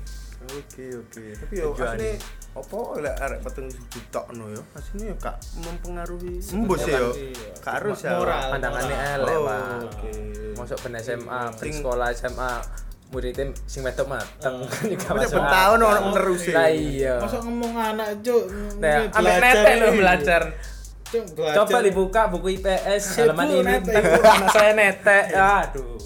Oke 0.47 0.85
oke. 0.97 1.25
Tapi 1.37 1.55
yo 1.55 1.75
asline 1.75 2.17
apa 2.51 2.79
lek 2.99 3.15
arek 3.21 3.39
peteng 3.45 3.67
ditokno 3.69 4.45
yo. 4.49 4.63
Asline 4.73 5.13
yo 5.13 5.15
gak 5.19 5.37
mempengaruhi 5.61 6.41
embus 6.41 6.83
yo. 6.87 7.13
Gak 7.61 7.75
harus 7.83 8.01
ya. 8.01 8.17
Moral. 8.17 8.57
elek, 8.57 9.37
Oh, 9.37 9.45
Pak. 9.45 9.61
oke. 9.85 10.11
Masuk 10.57 10.79
ben 10.81 10.95
SMA, 10.99 11.41
sekolah 11.53 12.09
SMA 12.11 12.53
muridnya 13.11 13.45
sing 13.67 13.83
wedok 13.83 14.07
mateng 14.07 14.63
kan 14.71 14.83
juga 14.87 15.09
masuk. 15.13 15.35
ben 15.35 15.47
tahun 15.47 15.79
orang 15.83 16.03
menerus 16.09 16.43
Lah 16.49 16.69
iya. 16.71 17.15
Masa 17.19 17.37
ngomong 17.43 17.73
anak 17.75 18.09
cuk 18.23 18.45
Nah, 18.79 18.97
ambek 19.11 19.37
netek 19.37 19.75
lo 19.77 19.89
belajar. 19.93 20.43
Cuk, 21.05 21.25
belajar. 21.35 21.55
Coba 21.59 21.77
dibuka 21.83 22.21
buku 22.27 22.47
IPS 22.57 23.03
halaman 23.19 23.47
ini. 23.51 23.75
anak 24.39 24.49
saya 24.55 24.73
netek. 24.73 25.25
Aduh. 25.35 25.99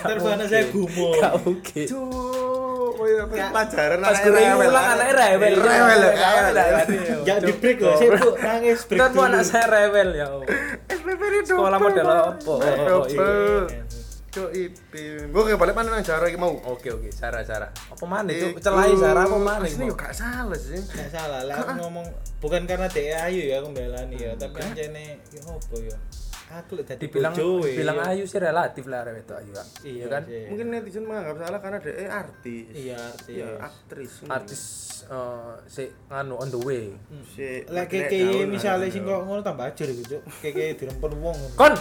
Ntar 0.00 0.16
anak 0.20 0.46
saya 0.46 0.64
gumo. 0.68 1.16
Gak 1.16 1.34
mungkin. 1.40 1.86
Cuk, 1.88 2.92
oh 2.94 3.04
iya, 3.04 3.24
pelajaran 3.24 3.98
Pas 4.00 4.18
guru 4.20 4.36
rewel. 4.36 4.68
ulang 4.68 4.86
anaknya 4.86 5.14
rewel. 5.16 5.52
Rewel 5.56 6.00
ya. 6.04 6.12
Gak 7.20 7.38
di 7.40 7.52
break 7.56 7.78
loh, 7.80 7.96
saya 7.96 8.10
bu 8.14 8.28
nangis 8.36 8.80
break 8.84 9.00
Kan 9.00 9.10
dulu. 9.10 9.24
anak 9.24 9.42
saya 9.42 9.64
rewel 9.66 10.08
ya. 10.12 10.26
Ini 10.92 11.40
Sekolah 11.40 11.78
model 11.80 12.04
apa? 12.04 12.54
Iya. 14.30 14.38
Cuk 14.38 14.50
ipin. 14.54 15.26
Gue 15.34 15.42
kayak 15.42 15.58
balik 15.58 15.74
mana 15.74 15.88
nang 15.98 16.06
Zara 16.06 16.30
mau. 16.38 16.54
Oke 16.70 16.94
oke, 16.94 17.10
Sarah. 17.10 17.42
Apa 17.90 18.04
mana 18.06 18.30
itu? 18.30 18.54
Celai 18.62 18.94
Sarah 18.94 19.26
apa 19.26 19.38
mana? 19.42 19.66
Asli 19.66 19.90
yo 19.90 19.94
gak 19.98 20.14
salah 20.14 20.54
sih. 20.54 20.78
Gak 20.78 21.10
salah 21.10 21.42
lah 21.42 21.58
aku 21.66 21.82
ngomong 21.82 22.06
bukan 22.38 22.62
karena 22.64 22.86
dia 22.86 23.26
ayu 23.26 23.50
ya 23.50 23.58
aku 23.58 23.74
belani 23.74 24.16
ya, 24.16 24.32
tapi 24.38 24.62
anjene 24.62 25.18
ya 25.34 25.40
apa 25.42 25.76
ya? 25.82 25.98
Aku 26.50 26.74
lek 26.74 26.82
dadi 26.82 27.06
Dibilang 27.06 27.30
bojoe, 27.30 27.78
bilang 27.78 27.98
ya. 28.02 28.10
ayu 28.10 28.26
sih 28.26 28.42
relatif 28.42 28.90
lah 28.90 29.06
arek 29.06 29.22
itu 29.22 29.34
ayu. 29.38 29.50
Kak. 29.54 29.66
Iya 29.86 30.04
kan? 30.10 30.22
Mungkin 30.26 30.66
netizen 30.74 31.04
menganggap 31.06 31.36
salah 31.46 31.60
karena 31.62 31.78
dia 31.78 32.10
artis. 32.10 32.66
Iya 32.74 32.96
artis. 32.98 33.34
Ya, 33.38 33.48
aktris. 33.62 34.12
Artis 34.26 34.62
eh 35.10 35.52
si 35.70 35.84
nganu 36.10 36.34
on 36.38 36.50
the 36.50 36.60
way. 36.62 36.90
Si 37.34 37.66
Lek 37.70 37.86
keke 37.86 38.34
Daun, 38.34 38.50
misale 38.50 38.90
sing 38.90 39.06
kok 39.06 39.26
ngono 39.26 39.42
tambah 39.42 39.62
ajur 39.62 39.90
iku, 39.94 40.02
Cuk. 40.18 40.22
Keke 40.42 40.74
dirempon 40.74 41.12
wong. 41.22 41.38
Kon 41.54 41.74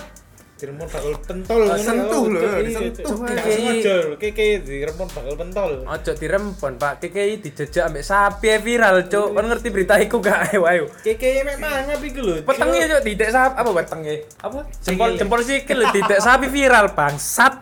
Dirempon 0.59 0.91
bakal 0.91 1.15
pentol 1.23 1.61
Ah, 1.71 1.79
sentuh 1.79 2.27
lho. 2.27 2.39
Iya. 2.43 2.91
Gak 2.99 3.47
sengaja 3.47 3.93
lho, 4.03 4.19
keke 4.19 4.59
dirempon 4.59 5.07
bakal 5.07 5.33
pentol. 5.39 5.71
ojo 5.87 6.11
dirempon 6.19 6.75
Pak. 6.75 6.99
KKI 6.99 7.39
dijejak 7.39 7.87
ambek 7.87 8.03
sapi 8.03 8.51
ae 8.51 8.59
viral, 8.59 9.07
Cuk. 9.07 9.31
Kon 9.31 9.47
ngerti 9.47 9.71
berita 9.71 9.95
iku 9.95 10.19
gak 10.19 10.51
ayo 10.51 10.67
ayo. 10.67 10.85
Keke 10.99 11.47
mek 11.47 11.63
mangap 11.63 12.03
iku 12.03 12.19
lho. 12.19 12.33
Cuk. 12.43 12.51
Petengnya 12.51 12.91
Cuk 12.91 13.01
tidak 13.07 13.29
sapi 13.31 13.55
apa 13.55 13.69
wetenge? 13.71 14.15
Apa? 14.43 14.59
Jempol 14.83 15.09
jempol 15.15 15.41
sikil 15.47 15.77
lho, 15.79 15.87
tidak 15.95 16.19
sapi 16.19 16.45
viral 16.51 16.91
bangsat. 16.91 17.53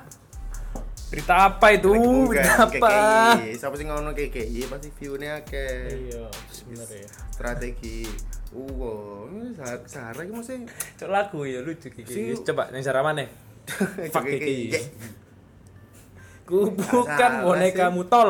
Berita 1.08 1.54
apa 1.54 1.68
itu? 1.72 1.94
Berita 2.28 2.68
apa? 2.68 2.92
Siapa 3.40 3.76
sih 3.78 3.86
ngono 3.88 4.12
KKI 4.12 4.68
pasti 4.68 4.90
view-nya 4.92 5.40
akeh. 5.40 5.88
Iya, 5.88 6.26
sebenarnya. 6.70 7.08
Strategi. 7.32 8.00
Zara 9.54 9.78
Zara 9.86 10.22
iki 10.24 10.32
mesti 10.32 10.56
Cuk 10.96 11.10
lagu 11.10 11.40
ya 11.44 11.60
lucu 11.62 11.88
Sing- 11.88 12.06
Kiki. 12.08 12.44
Coba 12.44 12.72
ning 12.72 12.82
Sarah 12.82 13.04
mana? 13.04 13.24
Fuck. 14.14 14.24
Kiki. 14.24 14.72
Ku 16.48 16.72
bukan 16.72 17.04
salah 17.12 17.44
boneka 17.44 17.86
sih. 17.88 17.94
mutol. 17.94 18.30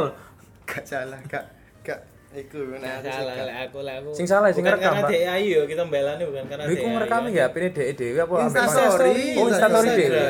Gak 0.66 0.84
salah, 0.84 1.22
gak 1.30 1.46
gak 1.80 2.02
iku 2.34 2.60
Nah, 2.76 3.00
aku 3.00 3.08
salah 3.08 3.34
lek 3.40 3.58
aku 3.70 3.78
lek 3.86 3.96
aku. 4.02 4.10
Sing 4.12 4.26
salah, 4.26 4.50
sing 4.50 4.66
Bukan 4.66 4.74
ngerekam, 4.76 4.94
karena 5.00 5.10
dia 5.10 5.30
ayu 5.32 5.54
ya, 5.54 5.64
kita 5.64 5.82
mbelani 5.86 6.24
bukan 6.26 6.46
karena 6.50 6.64
Lha 6.66 6.74
iku 6.74 6.82
dia 6.82 6.92
ngerekam 6.92 7.22
ya 7.30 7.46
pine 7.54 7.68
dhek 7.72 7.88
dhewe 7.96 8.20
apa 8.20 8.34
mana? 8.42 8.66
story. 8.68 9.16
Oh, 9.38 9.48
story 9.48 9.90
dhewe. 9.96 10.22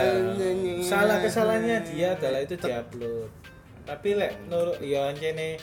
Salah 0.84 1.18
kesalahannya 1.20 1.78
dia 1.88 2.08
adalah 2.14 2.40
itu 2.44 2.56
diupload. 2.60 3.30
Tapi 3.88 4.10
lek 4.14 4.32
nur 4.46 4.76
ya 4.84 5.10
ancene 5.10 5.58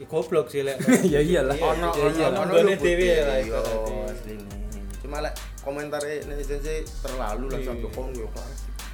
ya 0.00 0.06
goblok 0.08 0.46
sih 0.48 0.62
lek. 0.64 0.76
Ya 1.12 1.20
iyalah. 1.20 1.56
Iya, 1.56 1.66
ono 1.66 1.88
iya, 1.92 2.04
ono 2.04 2.16
iya. 2.16 2.26
ono 2.28 2.38
Nonggone 2.46 2.72
luput 2.76 2.84
dhewe 2.84 3.08
lah 3.20 3.36
asline. 4.08 4.44
Cuma 5.02 5.16
lek 5.24 5.34
komentar 5.64 6.02
netizen 6.02 6.60
sih 6.64 6.78
terlalu 7.04 7.44
lah 7.52 7.60
Iya. 7.60 7.66
sampai 7.72 7.88
kon 7.92 8.08
yo 8.16 8.28
kan. 8.32 8.48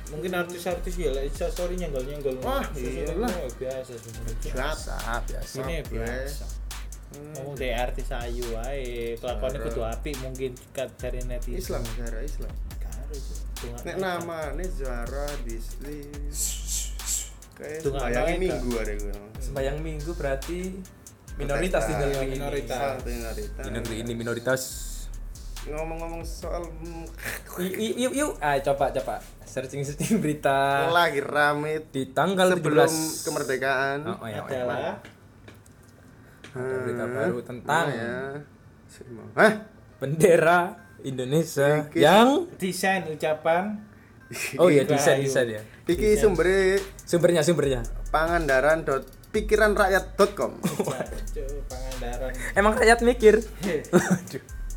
Mungkin 0.09 0.33
artis-artis 0.33 0.95
ya 0.97 1.11
lek 1.13 1.29
Insta 1.29 1.47
story 1.53 1.77
nyenggol-nyenggol. 1.77 2.41
Wah, 2.41 2.65
iyalah. 2.73 3.29
biasa 3.61 3.93
sebenarnya. 3.93 4.35
Biasa. 4.41 4.95
Biasa, 4.97 5.21
biasa. 5.29 5.57
Ini 5.61 5.77
biasa. 5.85 6.45
Ngomong 7.09 7.57
dari 7.57 7.73
artis 7.73 8.09
ayu 8.13 8.45
ae, 8.69 9.17
kelakuannya 9.17 9.59
kudu 9.65 9.81
apik 9.81 10.13
mungkin 10.21 10.53
dari 10.77 11.21
netizen. 11.25 11.57
Islam 11.57 11.83
Zara 11.97 12.21
Islam. 12.21 12.53
Karo, 12.77 13.17
Nek 13.85 13.97
naik, 13.97 13.97
namane 13.97 14.65
Zara 14.69 15.25
Disli. 15.45 16.05
Kayak 17.59 17.81
Tunggak 17.83 18.03
bayangin 18.07 18.39
naik, 18.39 18.51
minggu 18.55 18.71
ada 18.79 18.93
gue. 18.95 19.15
Sembayang 19.39 19.77
minggu 19.79 20.11
berarti 20.15 20.59
minoritas 21.35 21.83
di 21.85 21.95
negeri 21.95 22.15
ini. 22.21 22.35
Minoritas. 22.35 22.81
Di 23.59 23.71
negeri 23.71 23.95
ini 23.99 24.13
minoritas. 24.15 24.63
Ngomong-ngomong 25.69 26.23
soal 26.23 26.63
Y- 27.61 27.75
y- 27.75 27.97
Yuk 28.01 28.15
yuk, 28.15 28.33
ah 28.39 28.57
coba 28.63 28.89
coba 28.91 29.19
searching 29.43 29.83
searching 29.83 30.23
berita 30.23 30.87
lagi 30.89 31.19
rame 31.19 31.83
di 31.91 32.09
tanggal 32.09 32.55
sebelum 32.55 32.87
17 32.87 33.27
kemerdekaan. 33.27 33.99
Oh, 34.07 34.23
oh, 34.23 34.29
ya, 34.29 34.39
oh, 34.39 34.47
ya. 34.47 34.55
adalah 34.55 34.95
Ada 36.49 36.75
berita 36.81 37.05
Hmm. 37.05 37.15
baru 37.15 37.39
tentang 37.43 37.85
Nah, 37.85 37.93
ya. 37.93 38.15
Hah? 39.35 39.53
bendera 39.99 40.59
Indonesia 41.01 41.91
yang 41.93 42.47
desain 42.57 43.05
ucapan 43.05 43.83
oh 44.57 44.69
iya 44.69 44.83
desain 44.83 45.19
desain 45.19 45.49
ya. 45.49 45.61
Iki 45.85 46.17
sumbernya 46.17 46.79
Sumbernya 47.03 47.41
sumbernya. 47.41 47.81
pangandaran.pikiranrakyat.com 48.09 50.53
Cuk, 50.61 51.49
Pangandaran. 51.67 52.31
Emang 52.53 52.73
rakyat 52.75 52.99
mikir. 53.03 53.35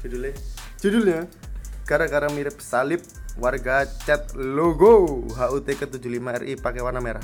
judulnya 0.01 0.33
judulnya 0.77 1.19
gara-gara 1.85 2.27
mirip 2.27 2.57
salib 2.57 2.99
warga 3.35 3.85
cat 4.01 4.33
logo 4.33 5.21
HUT 5.29 5.67
ke-75 5.67 6.41
RI 6.41 6.53
pakai 6.57 6.81
warna 6.81 6.97
merah 6.97 7.21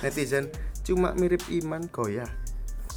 netizen 0.00 0.48
cuma 0.82 1.12
mirip 1.12 1.44
iman 1.54 1.86
goyah 1.86 2.26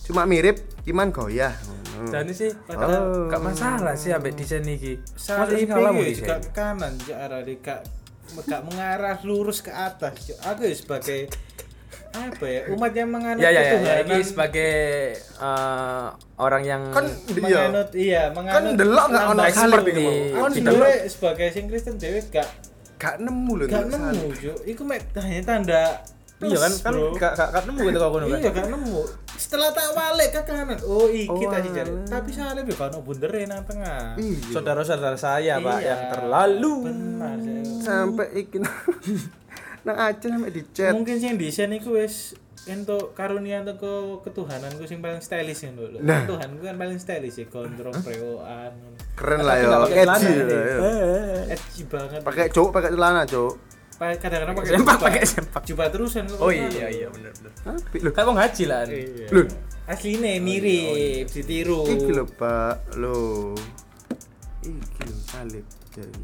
cuma 0.04 0.26
mirip 0.26 0.58
iman 0.86 1.10
goyah 1.10 1.54
Hmm. 2.00 2.16
Jadi 2.16 2.32
sih 2.32 2.48
Oh. 2.72 3.28
gak 3.28 3.44
masalah 3.44 3.92
sih 3.92 4.16
ambek 4.16 4.32
desain 4.32 4.64
iki. 4.64 5.04
Salah 5.20 5.52
ngalamu 5.52 6.00
juga 6.08 6.40
ke 6.40 6.56
kanan 6.56 6.96
Cuk, 6.96 7.12
arah 7.12 7.44
di 7.44 7.60
kak 7.60 7.84
gak 8.46 8.62
mengarah 8.66 9.18
lurus 9.26 9.60
ke 9.66 9.72
atas 9.74 10.30
Cuk. 10.30 10.38
aku 10.46 10.62
ya 10.70 10.76
sebagai 10.76 11.20
apa 12.10 12.46
ya 12.50 12.62
umat 12.74 12.92
yang 12.98 13.10
menganut 13.14 13.38
Ya 13.38 13.54
ya 13.54 13.62
ya, 13.62 13.78
ya 13.78 13.94
ini 14.02 14.26
sebagai 14.26 14.74
eh, 15.22 16.08
orang 16.42 16.64
yang 16.66 16.82
kan 16.90 17.06
dia 17.06 17.38
menganut 17.38 17.90
iya 17.94 18.24
menganut 18.34 18.74
kan 18.74 18.80
delok 18.82 19.06
nggak 19.14 19.26
ono 19.30 19.42
expert 19.46 19.86
iki 19.86 20.08
Kan 20.34 20.50
sebenarnya 20.50 20.74
delok 20.74 21.14
sebagai 21.14 21.48
sing 21.54 21.66
Kristen 21.70 21.96
dewe 22.02 22.20
gak 22.34 22.50
gak 23.00 23.16
nemu 23.24 23.52
lho 23.56 23.66
gak 23.72 23.86
nemu. 23.94 24.28
Cuk. 24.36 24.58
Iku 24.68 24.82
mek 24.84 25.08
hanya 25.22 25.42
tanda 25.46 25.84
Iya 26.40 26.56
kan 26.56 26.72
kan 26.80 26.94
gak 27.20 27.32
gak 27.36 27.64
nemu 27.68 27.80
gitu 27.84 27.98
kok 27.98 28.10
ngono 28.10 28.26
kan. 28.26 28.40
Iya 28.40 28.50
gak 28.50 28.68
nemu. 28.72 29.00
Setelah 29.36 29.70
tak 29.72 29.92
balik 29.92 30.30
ke 30.32 30.42
kanan. 30.44 30.80
Oh, 30.84 31.08
iki 31.08 31.28
Oh, 31.28 31.52
tadi 31.52 31.68
alah. 31.72 32.04
Tapi 32.06 32.30
salib 32.32 32.64
ya 32.64 32.76
kan 32.76 32.96
bundere 33.00 33.42
nang 33.44 33.64
tengah. 33.64 34.16
Iya. 34.16 34.40
Saudara-saudara 34.52 35.16
saya 35.16 35.60
Pak 35.60 35.80
Iya, 35.80 35.88
yang 35.88 36.02
terlalu 36.12 36.74
Benar 36.88 37.38
saya. 37.40 37.64
sampai 37.80 38.28
iki 38.36 38.58
nang 38.60 38.72
Aceh 40.08 40.28
sampai 40.28 40.52
dicet 40.52 40.92
Mungkin 40.92 41.16
sing 41.18 41.36
desain 41.36 41.72
iku 41.72 41.96
wis 41.96 42.36
entuk 42.68 43.16
karunia 43.16 43.64
teko 43.64 44.20
ketuhananku 44.22 44.84
sing 44.86 45.00
paling 45.00 45.20
stylish 45.20 45.64
yang 45.64 45.74
dulu. 45.74 45.98
Nah. 46.00 46.24
Tuhanku 46.24 46.62
kan 46.62 46.76
paling 46.76 47.00
stylish 47.00 47.36
ya 47.36 47.48
kontrol 47.48 47.96
prewoan. 47.96 48.72
keren 49.16 49.44
lah 49.44 49.56
ya 49.56 49.66
nggak 49.66 49.82
pakai 49.84 49.98
celana, 50.00 50.20
edgy 50.24 50.40
lah 50.40 50.48
ya. 50.48 50.78
Edgy 51.52 51.82
banget. 51.84 52.20
pakai 52.24 52.46
cowok 52.48 52.70
pakai 52.72 52.90
celana 52.94 53.22
cowok 53.26 53.54
kadang-kadang 54.00 54.56
pakai 54.56 54.72
Sempak, 54.72 54.98
pakai 54.98 55.22
sempak. 55.24 55.62
Jubah 55.64 55.88
terusan 55.88 56.24
kok. 56.26 56.40
Oh 56.40 56.50
iya 56.50 56.88
iya 56.88 57.08
bener 57.08 57.32
bener. 57.34 57.52
apik 57.70 58.00
lho 58.00 58.10
Kayak 58.10 58.26
wong 58.26 58.38
haji 58.38 58.64
lah. 58.66 58.82
Iya. 58.86 59.28
Loh. 59.30 59.46
Asline 59.86 60.38
mirip, 60.38 61.26
ditiru. 61.28 61.82
iki 61.84 62.12
lho 62.12 62.26
pak 62.30 62.96
lo 62.96 63.52
iki 64.62 65.02
lho 65.02 65.16
salib 65.26 65.66
jadi 65.90 66.22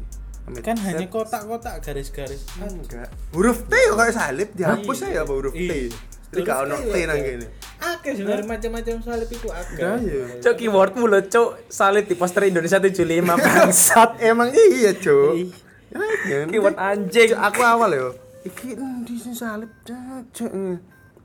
Kan 0.62 0.78
hanya 0.78 1.02
kotak-kotak 1.06 1.82
garis-garis. 1.82 2.46
enggak 2.56 3.10
huruf 3.30 3.66
T 3.66 3.72
kok 3.74 3.96
kayak 3.96 4.14
salib 4.14 4.48
dihapus 4.52 4.96
Iya. 4.96 5.08
aja 5.08 5.18
apa 5.20 5.32
huruf 5.32 5.50
T 5.50 5.58
Iya. 5.60 5.90
jadi 6.28 6.40
gak 6.40 6.58
ono 6.62 6.76
T 6.78 6.96
nang 7.02 7.18
kene 7.18 7.46
Akeh 7.76 8.12
sebenarnya 8.14 8.46
macam-macam 8.46 8.94
salib 9.00 9.28
iku 9.28 9.48
akeh. 9.50 9.76
Nah, 9.76 9.98
iya. 10.00 10.24
Cok 10.40 10.54
keywordmu 10.56 11.04
lo 11.04 11.20
cok 11.20 11.48
salib 11.68 12.04
di 12.04 12.14
poster 12.14 12.46
Indonesia 12.46 12.78
75 12.78 13.02
bangsat. 13.44 14.10
emang 14.22 14.48
iya 14.48 14.94
cok 14.94 15.32
Ya, 16.26 16.46
Keyword 16.48 16.76
anjing. 16.78 17.30
Aku 17.34 17.60
awal 17.62 17.92
yo 17.96 18.08
iki 18.46 18.78
endi 18.78 19.18
sing 19.18 19.34
salib 19.34 19.70
cok 19.82 20.46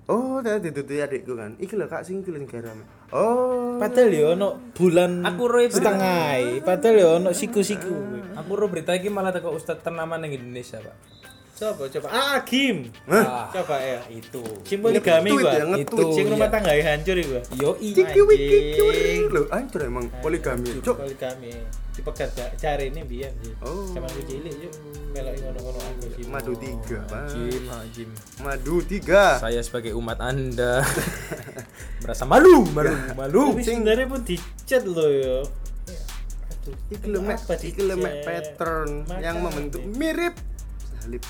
oh 0.10 0.42
tadi 0.42 0.74
ditutup 0.74 0.98
adikku 0.98 1.38
kan 1.38 1.54
iki 1.62 1.78
lho 1.78 1.86
kak 1.86 2.02
sing 2.02 2.26
sing 2.26 2.50
garam 2.50 2.82
oh 3.14 3.78
Padahal 3.78 4.14
ya 4.14 4.26
ono 4.38 4.74
bulan 4.78 5.26
Aku 5.26 5.50
roe 5.50 5.66
setengah. 5.66 6.62
Padahal 6.62 6.96
ya 7.02 7.08
ono 7.18 7.34
siku-siku. 7.34 7.98
Aku 8.38 8.54
ro 8.54 8.70
berita 8.70 8.94
iki 8.94 9.10
malah 9.10 9.34
teko 9.34 9.58
ustad 9.58 9.82
ternama 9.82 10.22
ning 10.22 10.38
Indonesia, 10.38 10.78
Pak. 10.78 11.21
Coba 11.62 11.86
coba. 11.86 12.08
Ah, 12.10 12.42
Agim. 12.42 12.90
Ah, 13.06 13.46
Coba 13.54 13.78
ya. 13.78 14.02
itu. 14.10 14.42
Sing 14.66 14.82
poligami 14.82 15.30
gua. 15.30 15.54
ya, 15.54 15.64
nge-tweet. 15.64 16.08
Sing 16.10 16.26
rumah 16.26 16.50
Iya. 16.50 16.54
tangga 16.58 16.74
hancur 16.74 17.16
iku. 17.16 17.38
Yo 17.54 17.70
curi 18.74 19.06
lho 19.30 19.42
hancur 19.48 19.82
emang 19.86 20.10
poligami 20.26 20.82
cok 20.82 20.98
Poligami. 20.98 21.54
Dipegat 21.92 22.34
cari 22.58 22.90
ini 22.90 23.02
sih. 23.38 23.54
Oh. 23.62 23.86
Sama 23.86 24.10
aku 24.10 24.26
cilik 24.26 24.56
yuk. 24.58 24.74
Melok 25.12 25.34
ngono-ngono 25.38 25.80
aku 25.84 26.06
sih. 26.10 26.26
madu 26.26 26.54
tiga 26.56 26.98
pak 27.06 27.24
Jim, 27.30 27.64
ah, 27.68 27.84
Jim. 27.92 28.10
madu 28.40 28.76
tiga 28.82 29.24
Saya 29.38 29.60
sebagai 29.60 29.94
umat 29.94 30.18
Anda 30.18 30.82
merasa 32.02 32.26
malu, 32.26 32.66
malu, 32.72 32.90
malu. 33.20 33.44
Tapi 33.54 33.62
sebenarnya 33.62 34.08
pun 34.08 34.26
dicat 34.26 34.82
loh 34.82 35.10
ya. 35.12 35.38
Aduh, 36.58 36.76
iki 36.90 37.06
lho 37.06 37.20
mek 37.22 37.38
apa 37.38 37.54
iki 37.60 37.82
lho 37.84 37.96
mek 37.96 38.14
dicat? 38.16 38.26
pattern 38.26 38.90
yang 39.20 39.38
membentuk 39.38 39.82
mirip 39.92 40.34
salib 40.96 41.22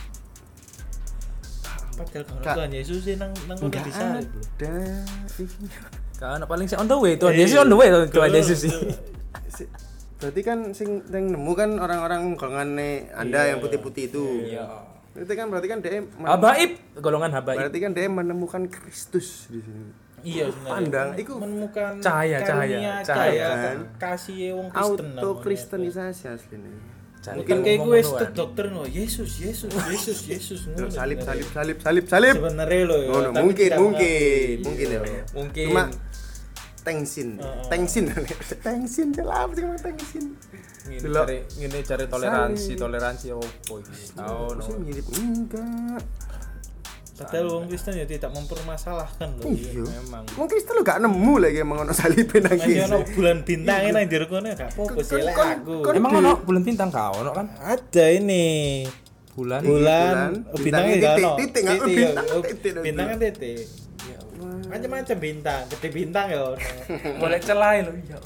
Padahal 1.92 2.24
kalau 2.24 2.42
Kak. 2.42 2.56
Tuhan 2.56 2.72
Yesus 2.72 3.00
sih 3.02 3.16
nang 3.16 3.32
nang 3.46 3.58
disalib 3.60 4.28
loh. 4.28 4.46
ada 4.58 4.74
Kan 6.14 6.40
paling 6.46 6.68
sih 6.68 6.78
on 6.78 6.86
the 6.86 6.96
way 6.96 7.14
Tuhan 7.16 7.34
Eh, 7.34 7.40
Yesus 7.40 7.58
on 7.58 7.68
the 7.68 7.76
way 7.76 7.88
Tuhan 8.08 8.30
Yesus 8.32 8.58
sih. 8.60 8.72
betul. 8.72 8.94
Si- 9.48 9.70
berarti 10.18 10.42
kan 10.42 10.58
sing 10.72 10.90
yang 11.08 11.26
nemu 11.28 11.52
kan 11.52 11.70
orang-orang 11.76 12.38
golongan 12.38 12.78
anda 13.12 13.40
Iya. 13.42 13.50
yang 13.50 13.60
putih-putih 13.60 14.04
itu 14.08 14.24
Iya. 14.48 14.66
Itu 15.12 15.28
kan 15.30 15.50
berarti 15.50 15.68
kan 15.68 15.80
men- 16.14 16.30
Habaib, 16.30 16.72
golongan 16.96 17.32
habaib. 17.34 17.58
berarti 17.58 17.78
kan 17.80 17.92
dia 17.92 18.08
menemukan 18.08 18.64
Kristus 18.66 19.50
di 19.50 19.60
sini. 19.60 19.92
Iya 20.22 20.54
sebenarnya. 20.54 20.72
Pandang, 20.72 21.08
iku 21.18 21.34
menemukan 21.36 21.92
cahaya, 21.98 22.38
karunia, 22.40 23.02
cahaya, 23.02 23.02
cahaya, 23.04 23.48
kan. 23.58 23.78
kasih 23.98 24.54
wong 24.54 24.68
Kristen 24.70 25.10
Auto 25.12 25.30
kristenisasi 25.42 26.24
aslinya. 26.30 26.72
Mungkin 27.22 27.58
kayak 27.62 27.80
gue 27.86 27.98
itu 28.02 28.26
dokter 28.34 28.66
no 28.74 28.82
Yesus 28.82 29.38
Yesus 29.38 29.70
Yesus 29.70 30.20
Yesus 30.26 30.60
ngono 30.74 30.90
Salib 30.90 31.22
salib 31.22 31.48
salib 31.54 31.78
salib 31.78 32.06
salib. 32.10 32.34
sebenarnya 32.34 32.80
lo 32.90 32.96
ya 32.98 33.08
Ngono, 33.14 33.30
tapi 33.30 33.44
mungkin 33.46 33.70
mungkin 33.78 34.56
mungkin 34.66 34.88
ya. 34.90 35.02
Mungkin. 35.38 35.68
Cuma 35.70 35.84
tengsin, 36.82 37.38
Heeh. 37.38 37.66
tengsin, 37.70 38.10
tengsin 38.66 39.08
jelas 39.14 39.54
sih 39.54 39.66
tengsin. 39.86 40.24
Delok. 40.82 41.30
cari 41.30 41.38
ngene 41.62 41.80
cari 41.86 42.06
toleransi, 42.10 42.72
toleransi 42.74 43.28
opo 43.38 43.74
iki. 43.78 44.18
Tahu 44.18 44.58
no. 44.58 44.66
Mirip 44.82 45.06
enggak. 45.14 46.02
Padahal 47.14 47.46
wong 47.50 47.66
Kristen 47.66 47.94
ya 47.94 48.06
tidak 48.06 48.32
mempermasalahkan 48.32 49.30
loh 49.36 49.48
Iya. 49.48 49.84
Memang. 50.00 50.24
Wong 50.34 50.48
Kristen 50.48 50.74
lu 50.74 50.82
gak 50.82 51.00
nemu 51.00 51.34
lagi 51.38 51.58
emang 51.60 51.78
ono 51.80 51.92
salib 51.92 52.28
nang 52.32 52.56
Masih 52.56 52.82
ono 52.84 52.98
kene. 53.00 53.14
bulan 53.14 53.38
bintang 53.42 53.82
nang 53.90 54.06
jero 54.06 54.26
kono 54.26 54.48
gak 54.50 54.70
apa-apa 54.70 55.02
sih 55.02 55.20
lek 55.20 55.36
aku. 55.36 55.76
Emang 55.92 56.12
ono 56.16 56.32
bulan 56.40 56.62
bintang 56.62 56.90
kau 56.90 57.14
ono 57.16 57.32
kan? 57.32 57.46
Ada 57.58 58.06
ini 58.12 58.46
Bulan. 59.32 59.62
bulan 59.62 60.44
bintangnya 60.54 60.94
titik, 60.94 61.04
gak 61.04 61.16
ono. 61.18 61.36
titik, 61.38 61.62
nggak- 61.62 61.80
Titik, 61.80 61.96
bintang 61.96 62.26
ya. 62.26 62.42
Titik. 62.42 62.74
Bintang 62.82 63.06
kan 63.08 63.18
titik. 63.20 63.66
Macam-macam 64.64 65.18
bintang, 65.20 65.62
gede 65.70 65.90
bintang 65.90 66.26
ya 66.28 66.40
ono. 66.44 66.58
Boleh 67.22 67.40
celai 67.40 67.78
lo. 67.82 67.92
Ya. 68.02 68.18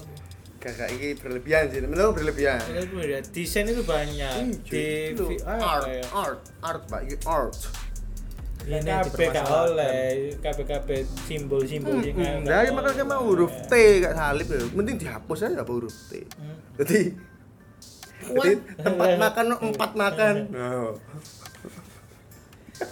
Kakak 0.56 0.88
ini 0.90 1.14
berlebihan 1.14 1.68
sih, 1.68 1.78
menurut 1.80 2.16
berlebihan. 2.16 2.58
Itu 2.66 2.98
ya, 2.98 3.20
desain 3.20 3.66
itu 3.66 3.82
banyak. 3.82 4.34
Di 4.64 5.14
apa 5.44 5.62
art, 5.62 5.86
ya? 5.86 6.02
art, 6.10 6.40
art, 6.60 6.82
Pak, 6.88 7.02
art. 7.22 7.54
Ini 8.62 8.80
Ini 8.80 8.90
kabeh 9.04 9.26
gak 9.30 9.46
oleh, 9.46 10.06
kabeh-kabeh 10.40 10.98
simbol-simbol 11.22 12.00
sing 12.00 12.16
Hmm, 12.16 12.42
gak 12.42 12.66
Nah, 12.66 12.72
makanya 12.72 13.04
mah 13.04 13.20
huruf 13.20 13.52
T 13.66 13.72
gak 14.00 14.14
salib 14.14 14.48
ya. 14.48 14.58
Mending 14.72 14.96
dihapus 14.96 15.38
aja 15.44 15.60
apa 15.60 15.70
huruf 15.70 15.94
T. 16.08 16.24
Hmm. 16.34 16.56
Jadi 16.80 17.00
jadi 18.26 18.52
tempat 18.80 19.10
makan 19.20 19.44
no, 19.46 19.56
empat 19.70 19.90
makan. 19.94 20.34
Oh, 20.50 20.90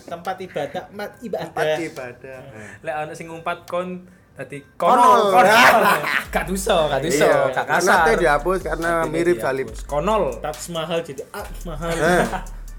tempat 0.07 0.37
ibadah, 0.39 0.83
tempat 0.87 1.11
ibadah. 1.21 1.49
empat 1.51 1.67
ibadah. 1.83 2.39
Lek 2.81 2.95
ono 2.95 3.13
sing 3.13 3.27
ngumpat 3.29 3.59
kon 3.67 4.05
dadi 4.35 4.59
Konol. 4.75 5.31
konol. 5.31 5.81
Gak 6.35 6.45
duso, 6.47 6.77
gak 6.87 7.01
duso, 7.03 7.23
Iya, 7.23 7.51
gak 7.51 7.67
Karena 7.67 7.95
T 7.95 7.99
kasar. 8.07 8.17
dihapus 8.19 8.59
karena 8.63 8.91
mirip 9.07 9.39
salib. 9.39 9.69
Konol. 9.87 10.39
Tats 10.39 10.71
mahal 10.71 11.03
jadi 11.03 11.23
ah 11.31 11.47
mahal. 11.67 11.91
Eh, 11.95 12.27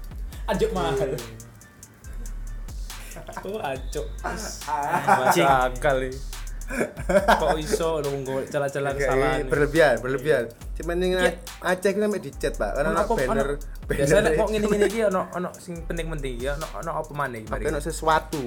Ajuk 0.52 0.70
mahal. 0.72 1.08
Oh, 3.44 3.60
ajuk. 3.60 4.06
Masuk 4.22 5.44
akal 5.44 5.98
iki. 6.08 6.18
Kok 7.38 7.56
iso 7.62 8.02
lu 8.02 8.10
nggo 8.26 8.42
celah-celah 8.50 8.92
kesalahan. 8.98 9.46
berlebihan, 9.46 10.02
berlebihan. 10.02 10.44
Cuman 10.74 10.98
yang 10.98 11.30
Aceh 11.62 11.94
kita 11.94 12.10
sampai 12.10 12.22
dicat, 12.22 12.52
Pak. 12.58 12.70
Karena 12.74 13.06
banner 13.06 13.48
banner 13.86 14.32
kok 14.34 14.48
ngene-ngene 14.50 14.86
iki 14.90 15.00
ono 15.06 15.30
ono 15.30 15.48
sing 15.54 15.86
penting-penting 15.86 16.32
iki 16.42 16.46
ono 16.50 16.66
ono 16.74 16.90
apa 16.98 17.12
maneh 17.14 17.46
iki 17.46 17.70
ono 17.70 17.78
sesuatu. 17.78 18.42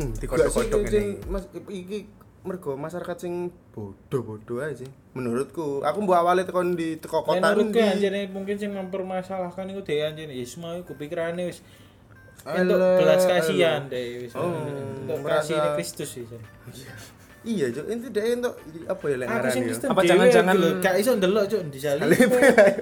Hmm, 0.00 0.16
sing 0.16 0.68
ini. 0.80 1.20
Mas 1.28 1.44
iki 1.68 2.08
mergo 2.40 2.72
masyarakat 2.72 3.16
sing 3.20 3.52
bodoh-bodoh 3.76 4.64
aja 4.64 4.80
sih. 4.80 4.90
Menurutku, 5.12 5.84
aku 5.84 5.98
mbok 6.00 6.16
awale 6.16 6.48
tekan 6.48 6.72
di 6.72 6.96
teko 6.96 7.20
Kota 7.20 7.52
menurutku 7.52 7.76
anjene 7.76 8.32
mungkin 8.32 8.56
sing 8.56 8.72
mempermasalahkan 8.72 9.68
iku 9.76 9.84
dhewe 9.84 10.08
anjene 10.08 10.32
ya 10.32 10.46
semua 10.48 10.80
iku 10.80 10.96
pikirane 10.96 11.52
wis 11.52 11.60
untuk 12.42 12.78
belas 12.96 13.22
kasihan 13.22 13.80
deh 13.84 14.26
Oh, 14.32 14.48
untuk 14.96 15.18
kasih 15.22 15.54
ini 15.54 15.68
Kristus 15.76 16.10
wis. 16.16 16.28
Iya, 17.40 17.72
Cuk. 17.72 17.84
Itu 17.88 18.08
dhek 18.10 18.24
entuk 18.36 18.54
apa 18.84 19.04
ya 19.06 19.16
lek 19.16 19.26
ya? 19.26 19.32
Apa 19.86 20.00
jangan-jangan- 20.04 20.56
gak 20.78 20.94
iso 20.96 21.10
ndelok 21.16 21.44
cuk 21.46 21.62
di 21.68 21.78
salib. 21.78 22.02
Salib. 22.02 22.28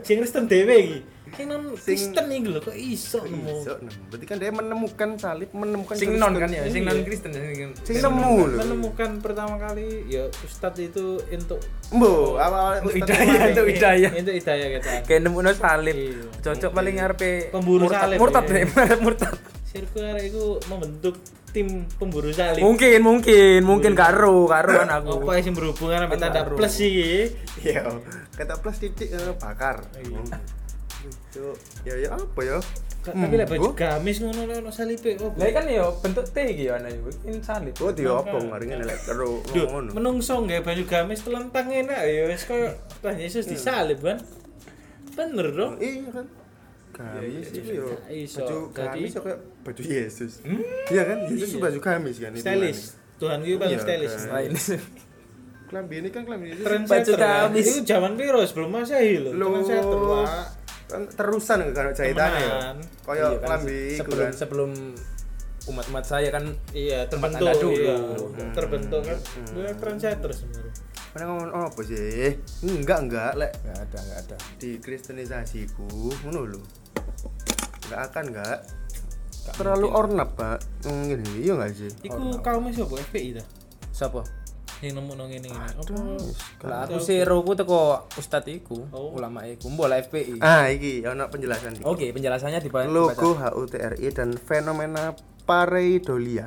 Sing 0.03 0.17
Kristen 0.19 0.45
dhewe 0.47 0.77
iki. 0.77 0.99
Sing 1.31 1.47
non 1.47 1.63
Kristen 1.75 2.25
iki 2.29 2.49
lho 2.49 2.61
kok 2.61 2.73
iso 2.73 3.19
nemu. 3.21 3.55
Iso, 3.59 3.73
nemu. 3.77 4.01
Berarti 4.09 4.25
kan 4.25 4.37
dia 4.37 4.51
menemukan 4.51 5.11
salib, 5.17 5.51
menemukan 5.51 5.95
Sing 5.95 6.15
non 6.15 6.33
kan 6.33 6.49
ya, 6.49 6.63
sing 6.67 6.83
Iya. 6.83 6.91
non 6.91 6.99
Kristen 7.03 7.31
sing 7.31 7.71
Sing 7.83 7.97
nemu 7.99 8.33
lho. 8.47 8.57
Menemukan 8.59 9.11
pertama 9.19 9.55
kali 9.57 10.07
ya 10.07 10.25
Ustadz 10.41 10.79
itu 10.79 11.21
untuk 11.27 11.61
Mbo, 11.89 12.37
awal 12.37 12.81
Untuk 12.81 12.95
hidayah, 12.95 13.41
untuk 13.51 13.67
hidayah. 13.67 14.11
Untuk 14.13 14.35
hidayah 14.35 14.67
kita. 14.75 14.91
kayak 15.05 15.21
nemuno 15.23 15.51
salib. 15.53 15.97
Iya. 15.97 16.23
Cocok 16.39 16.71
paling 16.71 16.95
ngarepe 16.97 17.31
Pemburu 17.51 17.87
salib, 17.87 18.17
Murtad 18.17 18.45
ya. 18.45 18.53
deh, 18.55 18.65
murtad. 19.05 19.35
Sirkular 19.65 20.17
itu 20.19 20.57
membentuk 20.65 21.17
tim 21.49 21.67
pemburu 21.97 22.29
salib. 22.29 22.61
Mungkin, 22.61 23.01
mungkin, 23.01 23.61
mungkin 23.65 23.93
karo, 23.93 24.45
karuan 24.45 24.85
aku. 24.87 25.25
Apa 25.25 25.41
yang 25.41 25.53
berhubungan 25.53 26.05
sama 26.05 26.13
Kan 26.13 26.21
tanda 26.23 26.41
plus 26.45 26.73
sih? 26.73 27.33
Iya, 27.59 27.89
kata 28.33 28.61
plus 28.61 28.77
titik 28.79 29.09
eh, 29.09 29.33
bakar. 29.35 29.85
Iya. 31.09 31.33
Cuk, 31.33 31.57
ya 31.83 31.95
ya 31.97 32.11
apa 32.13 32.41
ya? 32.41 32.59
Tapi 32.99 33.35
lah 33.35 33.47
baju 33.47 33.69
Hmm, 33.69 33.79
gamis 33.79 34.17
ngono 34.21 34.41
lho 34.45 34.55
ono 34.59 34.69
salibe 34.69 35.17
opo? 35.17 35.33
Lah 35.35 35.49
kan 35.49 35.65
ya 35.65 35.85
bentuk 35.95 36.29
T 36.29 36.37
iki 36.47 36.65
ya 36.65 36.77
ana. 36.77 36.93
Ini 36.93 37.41
salib. 37.41 37.73
Oh, 37.79 37.89
dia 37.89 38.13
apa 38.13 38.37
ngaringe 38.37 38.77
lek 38.79 38.99
karo 39.03 39.41
Duh, 39.47 39.65
ngono. 39.67 39.91
menungso 39.93 40.35
nggak 40.39 40.61
baju 40.61 40.83
gamis 40.85 41.21
telentang 41.23 41.67
enak 41.67 42.01
ya 42.05 42.23
wis 42.27 42.45
koyo 42.45 42.69
Tuhan 43.01 43.17
Yesus 43.17 43.45
disalib 43.45 43.99
kan. 43.99 44.21
Bener 45.15 45.47
dong. 45.51 45.75
Iya 45.79 46.11
kan. 46.13 46.27
Gamis 46.91 47.49
itu 47.49 47.71
yo. 47.73 47.87
Gak 47.89 48.11
iso. 48.11 48.39
Baju 48.39 48.57
Jadi- 48.67 48.77
gamis 48.77 49.11
yo 49.11 49.21
kayak 49.23 49.41
baju 49.63 49.83
Yesus. 49.83 50.33
Iya 50.87 51.03
kan? 51.05 51.19
Yesus 51.27 51.49
Iya. 51.51 51.61
baju 51.61 51.79
gamis 51.81 52.17
kan 52.19 52.31
itu. 52.31 52.43
Stylish. 52.43 52.83
Tuhan 53.17 53.39
gue 53.41 53.57
paling 53.57 53.73
Iya, 53.73 53.83
stylish. 53.83 54.15
kan. 54.17 54.29
Nah, 54.29 54.41
ini 54.43 54.61
Klambi 55.69 56.01
ini 56.01 56.09
kan 56.09 56.25
klambi. 56.25 56.49
Trendsetter 56.57 57.13
Baju 57.13 57.13
kan. 57.15 57.53
gamis. 57.53 57.65
Itu 57.67 57.81
zaman 57.85 58.17
piro 58.17 58.41
sebelum 58.41 58.69
Masehi 58.71 59.21
lho. 59.21 59.31
Trendsetter 59.33 60.01
Pak. 60.03 60.29
Kan 60.89 61.03
terusan 61.07 61.59
kan 61.71 61.93
jahitannya 61.93 62.41
ya. 62.41 62.49
Temenan. 62.49 62.77
Kaya 63.05 63.17
Iya 63.19 63.29
kan, 63.31 63.45
klambi 63.45 63.79
iku 63.93 64.01
sebelum 64.01 64.19
kan. 64.19 64.33
sebelum 64.33 64.71
umat-umat 65.69 66.01
saya 66.03 66.29
kan 66.33 66.45
Iya, 66.73 67.05
terbentuk 67.07 67.45
dulu. 67.61 67.77
iya. 67.77 67.97
Hmm. 67.97 68.53
Terbentuk 68.57 69.03
kan. 69.05 69.19
Gue 69.53 69.69
trendsetter 69.77 70.31
sebenarnya. 70.33 70.73
Mana 71.09 71.23
ngomong 71.25 71.49
oh, 71.51 71.65
apa 71.69 71.81
sih? 71.83 72.37
Enggak 72.63 72.99
enggak 73.05 73.33
lek 73.35 73.53
nggak 73.61 73.79
ada 73.79 73.99
nggak 73.99 74.19
ada. 74.25 74.37
di 74.57 74.71
kristenisasiku 74.79 75.89
ngono 76.25 76.41
lho. 76.49 76.61
Enggak 77.85 78.01
akan 78.09 78.25
enggak. 78.33 78.59
Terlalu 79.49 79.89
ornap, 79.89 80.37
Pak. 80.37 80.85
Hmm, 80.85 81.09
Ngene 81.09 81.25
iya 81.41 81.57
enggak 81.57 81.73
sih? 81.73 81.89
Iku 82.05 82.37
kaumnya 82.41 82.69
siapa? 82.71 83.01
FPI 83.01 83.41
dah. 83.41 83.47
Siapa? 83.89 84.21
Yang 84.79 84.95
nemu 84.95 85.13
nang 85.19 85.31
ini 85.31 85.51
ini. 85.51 85.51
Apa? 85.51 85.95
Lah 86.71 86.87
aku 86.87 87.03
sih 87.03 87.27
rohku 87.27 87.59
teko 87.59 88.07
ustad 88.15 88.47
iku, 88.47 88.87
Oh. 88.95 89.11
ulama 89.11 89.43
iku, 89.43 89.67
bola 89.75 89.99
FPI. 89.99 90.39
Ah, 90.39 90.71
iki 90.71 91.03
ono 91.03 91.27
penjelasan 91.27 91.79
iki. 91.79 91.85
Oke, 91.85 92.15
penjelasannya 92.15 92.63
di 92.63 92.71
bawah 92.71 92.87
Logo 92.87 93.35
HUTRI 93.35 94.07
dan 94.15 94.39
fenomena 94.39 95.19
pareidolia. 95.43 96.47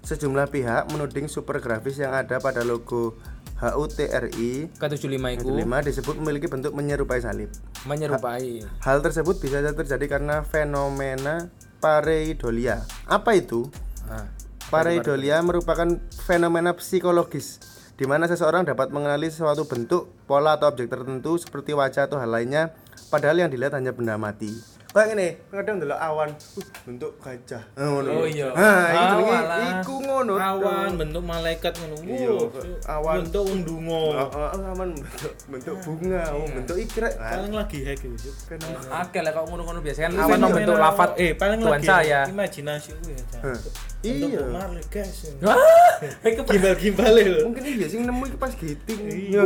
Sejumlah 0.00 0.48
pihak 0.48 0.88
menuding 0.88 1.28
super 1.28 1.60
grafis 1.60 2.00
yang 2.00 2.16
ada 2.16 2.40
pada 2.40 2.64
logo 2.64 3.20
HUTRI 3.60 4.72
K75 4.80 5.18
iku 5.36 5.48
5 5.52 5.84
disebut 5.84 6.14
memiliki 6.16 6.48
bentuk 6.48 6.72
menyerupai 6.72 7.20
salib. 7.20 7.52
menyerupai 7.84 8.64
Hal 8.80 9.04
tersebut 9.04 9.36
bisa 9.36 9.60
saja 9.60 9.76
terjadi 9.76 10.06
karena 10.08 10.40
fenomena 10.40 11.52
pareidolia. 11.82 12.88
Apa 13.04 13.36
itu? 13.36 13.68
ah, 14.08 14.24
Pareidolia 14.68 15.40
merupakan 15.40 15.96
fenomena 16.28 16.76
psikologis 16.76 17.56
di 17.96 18.04
mana 18.04 18.28
seseorang 18.28 18.68
dapat 18.68 18.92
mengenali 18.92 19.32
sesuatu 19.32 19.64
bentuk, 19.64 20.12
pola 20.28 20.60
atau 20.60 20.68
objek 20.68 20.92
tertentu 20.92 21.40
seperti 21.40 21.72
wajah 21.72 22.04
atau 22.04 22.20
hal 22.20 22.28
lainnya 22.28 22.76
padahal 23.08 23.40
yang 23.40 23.48
dilihat 23.48 23.72
hanya 23.72 23.96
benda 23.96 24.20
mati. 24.20 24.52
Kayak 24.98 25.08
ngene, 25.08 25.28
kadang 25.48 25.74
ndelok 25.78 26.00
awan, 26.00 26.28
uh, 26.34 26.66
bentuk 26.82 27.12
gajah. 27.18 27.62
Ah, 27.72 27.86
ngono. 27.86 28.10
Oh, 28.10 28.26
iya. 28.26 28.50
Nah, 28.50 28.58
iki 28.82 28.98
Ah, 28.98 29.06
jenenge 29.06 29.30
walah. 29.30 29.58
iku 29.78 29.94
ngono. 30.02 30.34
Awan 30.34 30.90
bentuk 30.98 31.22
malaikat 31.22 31.72
ngono. 31.78 31.96
Iya, 32.02 32.34
awan. 32.90 33.14
bentuk 33.22 33.44
undungo. 33.46 34.02
Ah, 34.10 34.26
ah, 34.26 34.50
awan 34.66 34.90
bentuk 34.92 35.32
bentuk 35.46 35.76
bunga, 35.80 36.22
oh, 36.34 36.46
bentuk 36.50 36.76
ikrek. 36.76 37.14
Paling 37.14 37.54
lagi 37.54 37.78
hack 37.86 38.02
itu. 38.02 38.30
fenomena. 38.42 38.90
Akeh 38.98 39.22
lah 39.22 39.30
kok 39.30 39.44
ngono-ngono 39.46 39.78
biasa 39.78 39.98
kan 40.02 40.10
Itu 40.10 40.22
awan 40.24 40.38
membentuk 40.42 40.76
lafat 40.76 41.10
eh 41.16 41.30
paling 41.32 41.60
lagi 41.62 41.86
saya. 41.86 42.20
imajinasi 42.26 42.90
gue 42.98 43.14
ya. 43.14 43.22
Bentuk 43.38 43.72
Iya. 43.98 44.42
malaikat. 44.48 45.06
Iku 46.24 46.40
Gimbal-gimbal 46.50 47.12
lho. 47.14 47.38
Mungkin 47.46 47.62
iya 47.62 47.86
sing 47.86 48.02
nemu 48.02 48.22
iki 48.24 48.36
pas 48.36 48.50
giting. 48.50 48.98
Iya. 49.06 49.42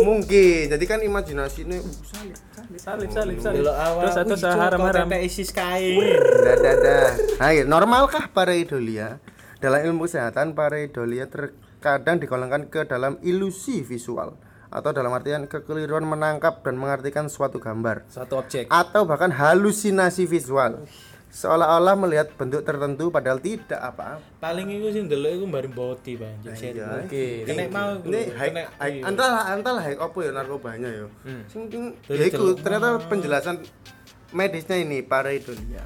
Mungkin. 0.00 0.64
Jadi 0.68 0.84
kan 0.86 1.00
imajinasine 1.00 1.76
uh, 1.76 1.92
salib, 2.02 2.36
salib. 2.50 2.76
salib 2.76 3.08
salib 3.10 3.38
salib. 3.40 3.60
Delok 3.60 3.76
awan. 3.76 4.02
Terus 4.04 4.14
satu 4.14 4.34
Cok, 4.36 4.52
haram-haram. 4.72 5.06
kok 5.08 5.22
isis 5.22 5.50
kain. 5.50 5.98
Dah, 6.40 6.56
dah, 6.56 6.76
dah. 6.76 7.08
Ayo, 7.42 7.62
normalkah 7.64 8.28
pareidolia? 8.28 9.18
Dalam 9.58 9.84
ilmu 9.84 10.04
kesehatan, 10.04 10.52
pareidolia 10.52 11.26
terkadang 11.26 12.16
digolongkan 12.16 12.66
ke 12.66 12.84
dalam 12.84 13.18
ilusi 13.20 13.80
visual 13.80 14.32
atau 14.66 14.90
dalam 14.90 15.10
artian 15.10 15.44
kekeliruan 15.44 16.02
menangkap 16.02 16.62
dan 16.62 16.74
mengartikan 16.74 17.26
suatu 17.26 17.58
gambar 17.58 18.06
Satu 18.06 18.38
objek. 18.38 18.70
atau 18.70 19.02
bahkan 19.02 19.28
halusinasi 19.28 20.24
visual. 20.24 20.86
seolah-olah 21.28 21.94
melihat 21.96 22.26
bentuk 22.32 22.62
tertentu 22.62 23.06
padahal 23.08 23.38
tidak 23.38 23.78
apa-apa. 23.78 24.18
paling 24.40 24.66
iku 24.68 24.90
sing 24.90 25.06
ndelok 25.06 25.30
iku 25.32 25.44
mbari 25.44 25.68
boti 25.68 26.12
Bang 26.14 26.34
Juk 26.40 26.58
Iya. 26.58 27.06
Oke. 27.06 27.46
kena 27.46 27.62
mau 27.68 27.90
Ini 28.00 28.20
high, 28.32 28.50
kena- 28.50 28.70
iya. 28.84 29.02
antara 29.06 29.30
antara 29.48 29.78
high 29.80 29.94
apa 29.94 30.18
ya 30.18 30.30
narkobanya 30.32 30.90
ya. 30.90 31.06
Hmm. 31.22 31.42
Sing 31.46 31.70
ya 32.08 32.24
iku 32.24 32.34
celuk. 32.50 32.56
ternyata 32.60 32.98
penjelasan 33.06 33.62
medisnya 34.30 34.76
ini 34.76 35.00
pareidolia. 35.00 35.84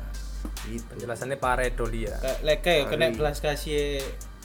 Gitu. 0.64 0.84
Penjelasannya 0.86 1.36
pareidolia. 1.36 2.14
Kayak- 2.16 2.40
lek 2.42 2.58
kayak 2.60 2.84
kena 2.88 3.06
belas 3.12 3.38
kasih 3.38 4.00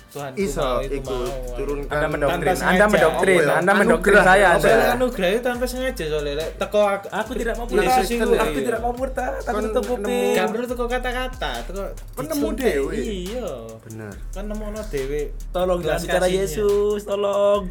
Tuhan 0.09 0.33
Iso 0.35 0.81
iku 0.81 1.05
mau 1.05 1.21
turunkan 1.53 1.93
Anda 1.93 2.07
mendoktrin, 2.09 2.57
Anda 2.57 2.85
mendoktrin, 2.89 3.41
ya? 3.45 3.55
Anda 3.61 3.73
mendoktrin 3.77 4.17
saya. 4.19 4.47
Anda. 4.57 4.97
Anugerah 4.97 5.29
itu 5.29 5.41
tanpa 5.45 5.69
sengaja 5.69 6.01
soalnya 6.01 6.33
lek 6.33 6.49
teko 6.57 6.81
aku, 6.81 7.07
Aku 7.13 7.31
tidak 7.37 7.53
mau 7.53 7.65
Iya, 7.69 7.77
murtad. 7.77 7.93
Yesus 7.93 8.09
iku, 8.09 8.25
Aku 8.33 8.49
iya. 8.49 8.65
tidak 8.65 8.81
mau 8.81 8.93
murtad. 8.97 9.33
Aku 9.37 9.53
Kon 9.53 9.63
tutup 9.69 9.83
kuping. 9.85 10.33
Gak 10.33 10.47
perlu 10.49 10.65
teko 10.65 10.85
kata-kata, 10.89 11.51
teko 11.61 11.81
Kan 12.17 12.25
nemu 12.25 12.41
dicontek. 12.41 12.65
dhewe. 12.73 12.93
Iya. 12.97 13.49
Bener. 13.85 14.13
Kan 14.33 14.43
nemono 14.49 14.81
dhewe. 14.81 15.21
Tolong 15.53 15.79
jangan 15.79 16.01
Belas 16.01 16.01
bicara. 16.09 16.25
Yesus, 16.25 17.01
tolong. 17.05 17.61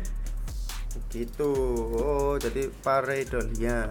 Gitu. 1.11 1.53
Oh, 1.91 2.39
jadi 2.39 2.71
pareidolia. 2.81 3.91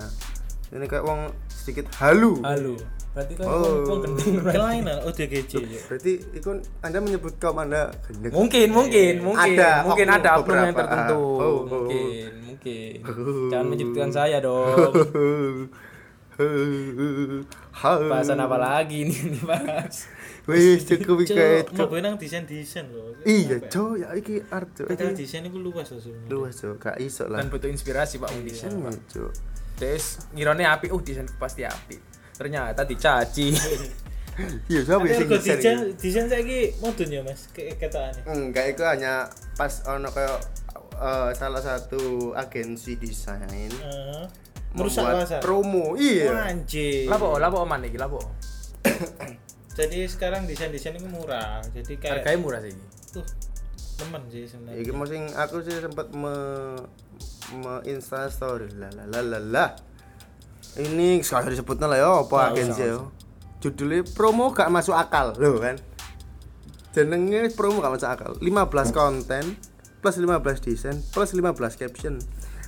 Ini 0.69 0.85
kayak 0.85 1.03
wong 1.03 1.35
sedikit 1.67 1.91
halu. 1.99 2.39
Halo. 2.47 2.79
Berarti 3.11 3.33
kan 3.35 3.45
Oh. 3.51 3.83
wong 3.83 3.99
gendeng. 4.07 4.39
Kelainan 4.55 4.97
ODGJ. 5.03 5.53
ya. 5.67 5.81
Berarti 5.91 6.11
itu 6.31 6.49
Anda 6.79 6.97
menyebut 7.03 7.35
kaum 7.35 7.59
Anda 7.59 7.91
gendeng. 8.07 8.31
Mungkin, 8.31 8.67
mungkin, 8.71 9.13
mungkin, 9.19 9.59
Ada 9.59 9.83
mungkin 9.83 10.07
oknum 10.07 10.15
ada 10.15 10.29
oknum 10.39 10.57
yang 10.63 10.77
tertentu. 10.79 11.19
Oh, 11.19 11.43
oh. 11.43 11.57
Mungkin, 11.67 12.29
mungkin. 12.47 12.95
Jangan 13.51 13.67
menyebutkan 13.67 14.09
saya 14.15 14.39
dong. 14.39 14.71
Bahasan 17.83 18.37
apa 18.37 18.55
lagi 18.55 19.09
nih 19.09 19.35
dibahas? 19.35 20.07
Wis 20.47 20.87
cukup 20.87 21.27
iki 21.27 21.35
kayak 21.35 21.75
Cuk, 21.75 21.91
mau 21.91 21.91
benang 21.91 22.15
desain-desain 22.15 22.87
loh. 22.87 23.11
Iya, 23.27 23.59
cok, 23.67 23.99
ya 23.99 24.07
iki 24.15 24.39
art 24.47 24.71
Iki 24.79 25.19
desain 25.19 25.43
itu 25.43 25.59
luas 25.59 25.91
loh 25.91 25.99
sebenarnya. 25.99 26.31
luas 26.31 26.55
cok, 26.55 26.75
gak 26.79 26.97
iso 27.03 27.27
lah. 27.27 27.43
Dan 27.43 27.51
butuh 27.51 27.67
inspirasi 27.67 28.15
Pak 28.15 28.31
Udi. 28.31 28.55
Iya, 28.55 28.71
cok. 29.11 29.31
Terus 29.77 30.05
ngirone 30.33 30.65
api, 30.65 30.89
uh 30.89 30.99
desain 30.99 31.29
pasti 31.37 31.61
api. 31.61 31.95
Ternyata 32.33 32.83
dicaci. 32.83 33.47
Iya, 34.69 34.85
siapa 34.85 35.01
Tapi 35.01 35.17
sing 35.17 35.27
desain 35.27 35.57
desain 35.57 35.77
iki? 35.81 35.97
desain 35.97 36.25
saiki 36.29 36.59
modun 36.77 37.09
ya 37.09 37.25
Mas, 37.25 37.49
kayak 37.49 37.81
ketokane. 37.81 38.21
Enggak, 38.23 38.69
itu 38.69 38.85
hanya 38.85 39.25
pas 39.57 39.81
ono 39.89 40.13
kayak 40.13 40.37
eh, 40.93 41.29
salah 41.33 41.57
satu 41.57 41.97
agensi 42.33 43.01
desain 43.01 43.49
Heeh. 43.49 44.23
Merusak 44.77 45.01
membuat 45.01 45.25
pasar. 45.25 45.41
promo. 45.41 45.97
Iya. 45.97 46.53
Anjir. 46.53 47.09
Lapo, 47.09 47.41
lapo 47.41 47.65
oman 47.65 47.81
iki, 47.81 47.97
lapo. 47.97 48.21
Jadi 49.73 50.05
sekarang 50.05 50.45
desain-desain 50.45 50.93
itu 50.93 51.09
murah. 51.09 51.57
Jadi 51.67 51.97
kayak 51.97 52.21
Harganya 52.21 52.37
murah 52.37 52.61
sih. 52.61 52.77
tuh 53.09 53.25
temen 53.97 54.21
sih 54.29 54.45
sebenarnya. 54.45 54.77
Iki 54.77 54.91
mau 54.93 55.05
sing 55.05 55.25
aku 55.33 55.65
sih 55.65 55.81
sempat 55.81 56.13
me 56.13 56.33
me 57.55 57.79
Insta 57.87 58.27
story 58.27 58.71
lah 58.75 58.91
lah 58.91 59.23
lah 59.23 59.39
lah. 59.39 59.69
Ini 60.77 61.23
sekali 61.23 61.55
disebutnya 61.55 61.87
lah 61.89 61.97
ya 61.97 62.09
apa 62.21 62.35
Nggak 62.35 62.51
agensi 62.53 62.83
ya. 62.83 62.99
Judulnya 63.57 64.05
promo 64.13 64.53
gak 64.53 64.69
masuk 64.69 64.93
akal 64.93 65.33
loh 65.39 65.57
kan. 65.57 65.79
Jenenge 66.93 67.49
promo 67.57 67.81
gak 67.81 67.97
masuk 67.97 68.09
akal. 68.09 68.31
15 68.37 68.93
konten 68.93 69.57
plus 70.01 70.15
15 70.21 70.61
desain 70.61 70.95
plus 71.09 71.33
15 71.33 71.57
caption 71.81 72.21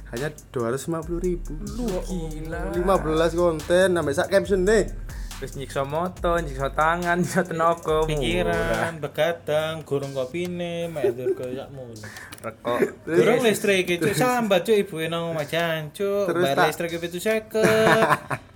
hanya 0.09 0.33
250 0.49 1.21
ribu 1.21 1.53
Gila. 2.09 2.73
15 2.73 3.37
konten 3.37 3.87
sampai 3.93 4.13
sak 4.17 4.33
caption 4.33 4.65
deh 4.65 4.89
Terus 5.39 5.55
nyiksa 5.55 5.87
moto, 5.87 6.35
nyiksa 6.35 6.67
tangan, 6.69 7.15
nyiksa 7.23 7.47
tenaga. 7.47 8.03
Pikiran, 8.03 8.99
begadang, 8.99 9.87
gurung 9.87 10.11
kopine, 10.11 10.91
mek 10.91 11.15
dur 11.15 11.31
koyo 11.31 11.55
sakmu. 11.55 11.83
rekok. 12.39 12.79
Gurung 13.07 13.39
listrik 13.41 13.87
itu 13.87 14.11
sambat 14.11 14.67
cuk 14.67 14.75
ibu 14.77 14.99
nang 15.07 15.31
omah 15.31 15.47
jancuk, 15.47 16.27
Terus 16.27 16.43
bayar 16.43 16.57
tak- 16.59 16.67
listrik 16.69 16.91
itu 16.93 17.17
50. 17.17 17.63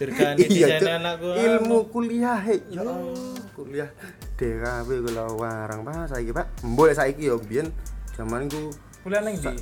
Dirgani 0.00 0.48
iya 0.48 0.80
desain 0.80 0.80
Cuk. 0.80 0.96
anakku. 0.96 1.28
ilmu 1.36 1.78
kuliah 1.92 2.40
he 2.40 2.56
ya 2.72 2.80
kuliah 3.52 3.84
DKB 4.40 4.88
kula 5.04 5.28
warang 5.36 5.84
pak 5.84 6.08
saiki 6.08 6.32
pak 6.32 6.48
mbok 6.64 6.96
saiki 6.96 7.28
yo 7.28 7.36
biyen 7.36 7.68
zaman 8.16 8.48
ku 8.48 8.72
Kuliah 9.04 9.20
nang 9.20 9.36
ndi? 9.36 9.52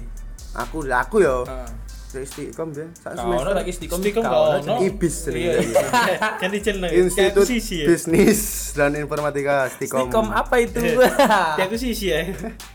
aku 0.55 0.87
aku 0.87 1.16
yo 1.19 1.43
Heeh. 1.43 1.66
Istiqom 2.09 2.72
biyen 2.72 2.88
sak 2.96 3.20
Kau 3.20 3.28
ono 3.28 3.36
semester 3.36 3.52
lagi 3.52 3.72
stikom 3.76 3.98
Stikom 4.00 4.24
kau. 4.24 4.80
IBIS 4.80 5.16
Iya. 5.28 5.61
jenenge. 5.61 5.76
Kan 6.40 6.50
Institut 6.96 7.44
sisi 7.44 7.84
ya. 7.84 7.86
Bisnis 7.92 8.40
dan 8.72 8.96
Informatika 8.96 9.68
Stikom. 9.68 10.09
Stikom 10.09 10.32
apa 10.32 10.56
itu? 10.56 10.80
Aku 11.68 11.76
sisi 11.76 12.09
ya. 12.09 12.24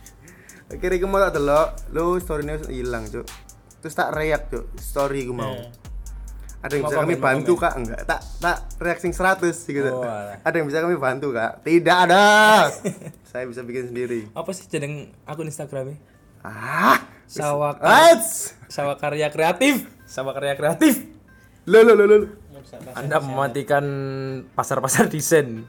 Akhirnya 0.74 0.98
aku 0.98 1.06
mau 1.06 1.22
tak 1.22 1.38
delok, 1.38 1.70
lu 1.94 2.18
story-nya 2.18 2.58
hilang, 2.66 3.06
Cuk. 3.06 3.30
Terus 3.86 3.94
tak 3.94 4.10
react, 4.18 4.50
Cuk. 4.50 4.66
Story 4.82 5.30
ku 5.30 5.34
mau. 5.38 5.54
Nah. 5.54 5.70
Ada 6.66 6.80
yang 6.80 6.84
bisa 6.88 6.98
kami 7.04 7.16
bantu. 7.20 7.54
Kak? 7.60 7.74
Enggak. 7.76 8.00
Tak 8.08 8.22
tak 8.40 8.58
reaksi 8.80 9.12
100 9.12 9.52
gitu. 9.52 9.92
Oh. 9.92 10.02
Ada 10.42 10.56
yang 10.56 10.66
bisa 10.66 10.80
kami 10.82 10.96
bantu, 10.98 11.36
Kak? 11.36 11.62
Tidak 11.62 11.98
ada. 12.10 12.26
Saya 13.28 13.46
bisa 13.46 13.62
bikin 13.62 13.92
sendiri. 13.92 14.32
Apa 14.34 14.50
sih 14.56 14.66
jeneng 14.66 15.12
akun 15.28 15.46
Instagramnya? 15.46 16.00
Ah. 16.44 17.00
Sawah. 17.26 17.80
Sawah 18.68 19.00
Karya 19.00 19.32
Kreatif. 19.32 19.88
Sawah 20.06 20.36
Karya 20.36 20.54
Kreatif. 20.60 21.02
Lo 21.66 21.80
lo 21.82 21.96
lo 21.96 22.06
lo. 22.06 22.18
Anda 22.94 23.24
mematikan 23.24 23.86
pasar-pasar 24.54 25.08
desain. 25.08 25.64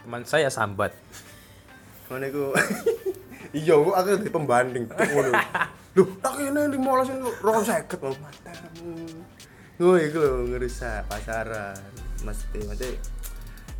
Teman 0.00 0.22
saya 0.24 0.48
sambat. 0.48 0.94
Mana 2.08 2.30
ku? 2.30 2.54
Iya, 3.48 3.80
aku 3.80 3.96
aku 3.96 4.20
di 4.20 4.28
pembanding. 4.28 4.84
Ngono. 4.92 5.32
Duh, 5.96 6.04
tak 6.20 6.36
ini 6.36 6.68
15 6.68 6.76
ini 6.76 7.20
250 7.40 7.48
loh. 7.48 8.12
Matamu. 8.20 8.92
Oh, 9.80 9.96
iku 9.96 10.16
lho 10.20 10.52
ngerusak 10.52 11.08
pasaran. 11.08 11.80
Mesti 12.28 12.60
mesti 12.68 12.90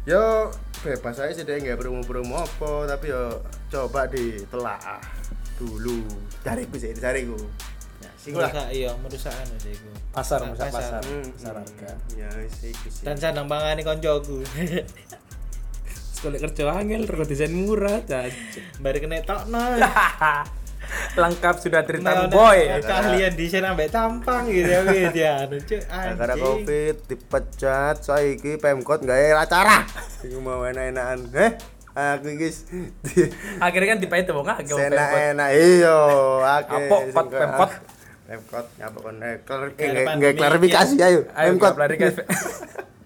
yo 0.09 0.49
bebas 0.81 1.21
aja 1.21 1.37
sih 1.37 1.45
nggak 1.45 1.85
promo-promo 1.85 2.41
apa 2.41 2.89
tapi 2.89 3.12
yo 3.12 3.45
coba 3.69 4.09
ditelaah 4.09 5.18
dulu 5.59 6.06
cariku 6.40 6.74
sih 6.74 6.94
cariku 6.94 7.34
ya 7.98 8.11
Merusak 8.28 8.66
iya, 8.70 8.90
merusak 8.94 9.32
anu 9.32 9.56
sih 9.56 9.72
iku. 9.72 9.88
Pasar, 10.11 10.38
Pa- 10.44 10.54
pasar, 10.54 10.70
pasar. 10.70 11.02
Hmm, 11.02 11.24
Pasar 11.32 11.54
harga. 11.56 11.90
ya 12.12 12.28
sih 12.46 12.70
iku 12.70 12.86
sih 12.86 13.02
Dan 13.02 13.16
sandang 13.16 13.46
pangane 13.46 13.82
koncoku. 13.82 14.44
Sekolah 16.12 16.38
kerja 16.40 16.62
angel, 16.72 17.02
rego 17.04 17.24
desain 17.24 17.50
murah, 17.50 18.02
caca. 18.02 18.28
Bari 18.78 18.98
kena 18.98 19.18
tokno. 19.20 19.59
Lengkap 21.16 21.54
sudah 21.59 21.82
cerita 21.82 22.09
Nah, 22.09 22.26
boy. 22.28 22.59
nah, 22.64 22.80
Keahlian 22.80 23.32
desain 23.32 23.62
ambek 23.62 23.88
tampang 23.88 24.46
gitu 24.46 24.66
ya 24.66 24.80
wis 24.84 25.12
ya. 25.12 25.32
anu, 25.44 25.56
Cuk. 25.59 25.82
gara 25.88 26.26
Anjing. 26.28 26.40
covid 26.40 26.94
dipecat 27.04 27.96
saiki 28.00 28.56
pemkot 28.56 29.00
gawe 29.00 29.38
acara 29.38 29.84
sing 30.16 30.32
mau 30.38 30.62
enak-enakan 30.62 31.28
eh 31.34 31.50
aku 31.99 32.28
guys. 32.38 32.59
Akhirnya 33.66 33.88
kan 33.96 33.99
dipahit 33.99 34.30
wong 34.30 34.46
akeh 34.46 34.64
pemkot. 34.70 34.90
enak-enak 34.94 35.51
iyo 35.59 35.99
akeh 36.46 36.80
pot, 36.86 37.26
pemkot? 37.26 37.70
pemkot 38.28 38.66
ngapa 38.76 38.99
kon 39.01 39.16
eh 39.24 39.34
klarifikasi 40.36 40.94
ayo. 41.03 41.20
Ayo 41.34 41.49
pemkot 41.57 41.74
klarifikasi. 41.74 42.22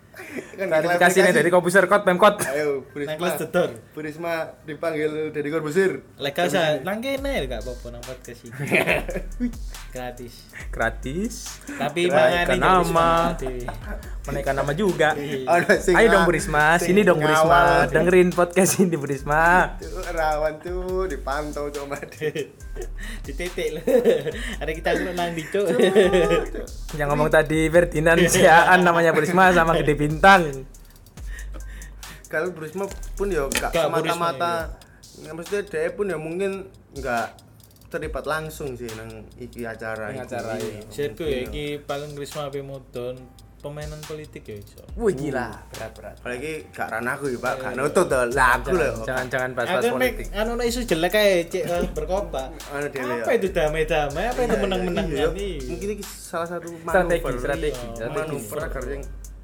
Kan 0.53 0.69
Klarifikasi 0.69 1.19
nih 1.19 1.33
dari 1.33 1.49
komputer 1.49 1.85
kot 1.87 2.03
pemkot. 2.03 2.45
ayo 2.47 2.85
Bu 2.87 3.01
Nang 3.01 3.09
Risma 3.09 3.17
kelas 3.17 3.35
dedor. 3.41 3.71
Bu 3.91 4.01
Risma 4.01 4.33
dipanggil 4.63 5.11
dari 5.31 5.49
Korbusir 5.49 6.05
Lek 6.17 6.37
sa 6.47 6.77
nang 6.79 7.01
kene 7.01 7.47
gak 7.47 7.61
apa-apa 7.61 7.87
nang 7.89 8.03
podcast 8.03 8.45
iki. 8.45 8.53
Gratis. 9.93 10.35
Gratis. 10.69 11.35
Tapi 11.69 12.09
mangane 12.09 12.57
nama. 12.57 13.33
Menaikkan 14.23 14.55
nama 14.55 14.73
juga. 14.73 15.13
Ayo 15.93 16.07
dong 16.09 16.23
nga- 16.23 16.29
Bu 16.29 16.33
Risma, 16.33 16.65
sing 16.77 16.93
sini 16.93 17.01
dong 17.03 17.19
Bu 17.19 17.27
Risma. 17.27 17.61
ngawal. 17.81 17.91
Dengerin 17.91 18.29
podcast 18.31 18.73
ini 18.79 18.95
Bu 18.95 19.05
Risma. 19.05 19.77
Tuh, 19.77 19.89
rawan 20.11 20.55
tuh 20.61 21.05
dipantau 21.07 21.69
coba 21.69 21.97
dititik 23.25 23.69
lho. 23.73 23.83
Ada 24.59 24.71
kita 24.71 24.91
nang 25.13 25.33
dicuk. 25.33 25.65
Yang 26.95 27.09
ngomong 27.09 27.29
tadi 27.29 27.69
Ferdinand 27.69 28.21
Siaan 28.23 28.81
namanya 28.81 29.13
Bu 29.13 29.21
Risma 29.21 29.51
sama 29.51 29.77
Gede 29.77 29.93
Bintang. 29.95 30.42
Kalau 32.27 32.49
Bu 32.51 32.61
Risma 32.61 32.85
pun 33.13 33.29
ya 33.29 33.45
gak 33.47 33.71
Gak, 33.71 33.85
semata-mata 33.87 34.73
nggak 35.15 35.33
maksudnya 35.33 35.63
dia 35.63 35.93
pun 35.93 36.07
ya 36.07 36.17
mungkin 36.17 36.65
nggak 36.93 37.27
terlibat 37.87 38.25
langsung 38.25 38.73
sih 38.73 38.89
nang 38.91 39.11
iki 39.37 39.63
acara 39.63 40.09
iki. 40.09 40.25
acara, 40.25 40.57
Iya, 40.57 40.65
iya. 40.73 40.83
Sirku 40.89 41.23
ya 41.23 41.45
mungkin 41.45 41.53
iki 41.53 41.67
paling 41.79 42.11
Krisma 42.13 42.49
ape 42.49 42.61
mudon 42.61 43.21
pemainan 43.61 44.01
politik 44.01 44.43
ya 44.43 44.57
iso. 44.57 44.81
Wih 44.97 45.15
gila, 45.15 45.53
berat-berat. 45.71 46.19
apalagi 46.19 46.67
gak 46.73 46.89
ranahku 46.89 47.29
ya 47.29 47.39
pak 47.39 47.55
gak 47.61 47.73
nutut 47.77 48.07
tuh 48.09 48.25
lah 48.33 48.59
aku 48.59 48.75
loh 48.75 48.95
Jangan 49.05 49.27
jangan 49.29 49.51
bahas-bahas 49.53 49.85
Aku 49.85 49.95
mek 49.95 50.13
politik. 50.19 50.27
anu 50.35 50.51
nek 50.57 50.67
isu 50.67 50.81
jelek 50.83 51.11
kae 51.13 51.33
cek 51.47 51.63
eh, 51.63 51.85
berkobar. 51.93 52.49
Anu 52.73 52.87
dia 52.89 53.03
Apa 53.05 53.31
itu 53.31 53.49
damai-damai? 53.51 54.25
Apa 54.27 54.41
itu 54.41 54.51
Iya, 54.51 54.59
menang-menang 54.59 55.07
iya, 55.07 55.27
nih? 55.31 55.55
Mungkin 55.69 55.89
ini 55.93 56.03
salah 56.03 56.49
satu 56.49 56.73
Strategi, 56.75 57.23
manuver. 57.23 57.39
strategi, 57.39 57.71
Iya, 57.77 57.95
strategi. 57.95 58.17
Manuver 58.19 58.59
agar 58.65 58.83
yang 58.89 59.03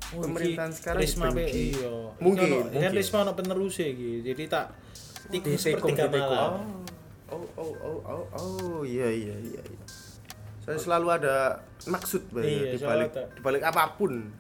Oh, 0.08 0.24
pemerintahan 0.24 0.70
iki 0.70 0.78
sekarang 0.78 1.00
Risma 1.00 1.26
iya. 1.36 1.92
Mungkin, 2.16 2.40
Iki 2.40 2.54
ono- 2.54 2.64
Kan 2.64 2.72
mungkin. 2.72 2.90
Risma 2.94 3.18
ono 3.20 3.32
penerus 3.34 3.76
iki. 3.76 4.12
Jadi 4.22 4.42
tak 4.46 4.66
tikus 5.28 5.60
sepertiga 5.60 6.08
malam. 6.08 6.52
Oh, 7.28 7.44
oh, 7.54 7.72
oh, 7.76 7.98
oh, 8.02 8.24
oh, 8.32 8.80
iya, 8.82 9.04
iya, 9.06 9.36
iya, 9.36 9.60
iya. 9.60 9.84
Saya 10.64 10.80
selalu 10.80 11.06
ada 11.12 11.60
maksud 11.84 12.24
Pak, 12.28 12.40
ya, 12.40 12.48
Iya, 12.48 12.72
di 12.72 12.78
balik 12.80 13.10
di 13.12 13.40
balik 13.40 13.62
apa 13.62 13.92
pun. 13.94 14.32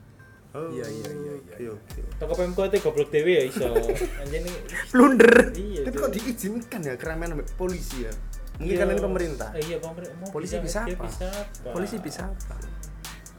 Oh, 0.50 0.72
Iya, 0.72 0.88
iya, 0.88 1.08
iya, 1.10 1.32
iya. 1.54 1.68
Oke, 1.68 2.00
oke. 2.00 2.00
Toko 2.16 2.32
Pemkot 2.34 2.72
e 2.72 2.80
goblok 2.80 3.12
dhewe 3.12 3.28
ya 3.30 3.44
iso. 3.44 3.68
Ini 4.24 4.52
Blunder. 4.88 5.52
Iya, 5.52 5.84
Tapi 5.84 5.96
kok 5.98 6.10
diizinkan 6.10 6.80
ya 6.82 6.96
keramaian 6.96 7.36
sama 7.36 7.44
polisi 7.54 8.08
ya? 8.08 8.12
Mungkin 8.56 8.72
Iya. 8.72 8.80
karena 8.80 8.92
ini 8.92 9.02
pemerintah. 9.04 9.48
Eh, 9.52 9.62
Iya, 9.62 9.76
pemerintah. 9.78 10.32
Polisi 10.32 10.56
bisa 10.58 10.80
dia 10.82 10.96
apa? 10.96 11.04
Bisa 11.04 11.26
apa? 11.28 11.68
Polisi 11.70 11.96
bisa 12.00 12.22
apa? 12.24 12.56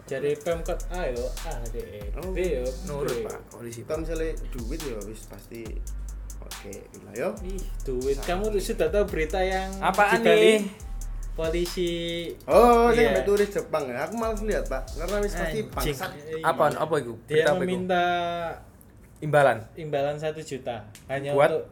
Jadi 0.10 0.32
Pemkot 0.42 0.80
A 0.90 1.06
yo, 1.14 1.26
A 1.46 1.54
D 1.70 1.78
E 1.78 2.02
B 2.34 2.38
yo. 2.42 2.66
Nurut 2.90 3.14
B. 3.14 3.30
pak 3.30 3.38
polisi 3.54 3.86
pak. 3.86 4.02
misalnya 4.02 4.34
duit 4.50 4.82
ya 4.82 4.98
wis 5.06 5.30
pasti 5.30 5.62
oke 6.42 6.74
lah 7.06 7.14
yo. 7.14 7.30
Ih, 7.46 7.62
duit. 7.86 8.18
Kamu 8.26 8.50
sudah 8.58 8.90
tahu 8.90 9.06
berita 9.06 9.38
yang 9.38 9.70
Apaan 9.78 10.26
Bali? 10.26 10.34
nih? 10.34 10.60
Polisi 11.38 11.92
Oh, 12.50 12.92
saya 12.92 13.16
sampai 13.16 13.24
turis 13.24 13.50
Jepang 13.54 13.86
ya. 13.88 14.04
Aku 14.10 14.20
malas 14.20 14.42
lihat, 14.44 14.66
Pak. 14.68 14.84
Karena 14.98 15.18
wis 15.24 15.34
pasti 15.38 15.60
bangsat. 15.70 16.12
Apa 16.44 16.64
apa 16.74 16.94
itu? 17.00 17.14
Dia 17.30 17.48
apa 17.48 17.62
meminta 17.62 18.04
Imbalan. 19.20 19.60
imbalan 19.76 20.16
satu 20.16 20.40
juta 20.40 20.88
hanya 21.12 21.36
Buat? 21.36 21.52
untuk 21.52 21.64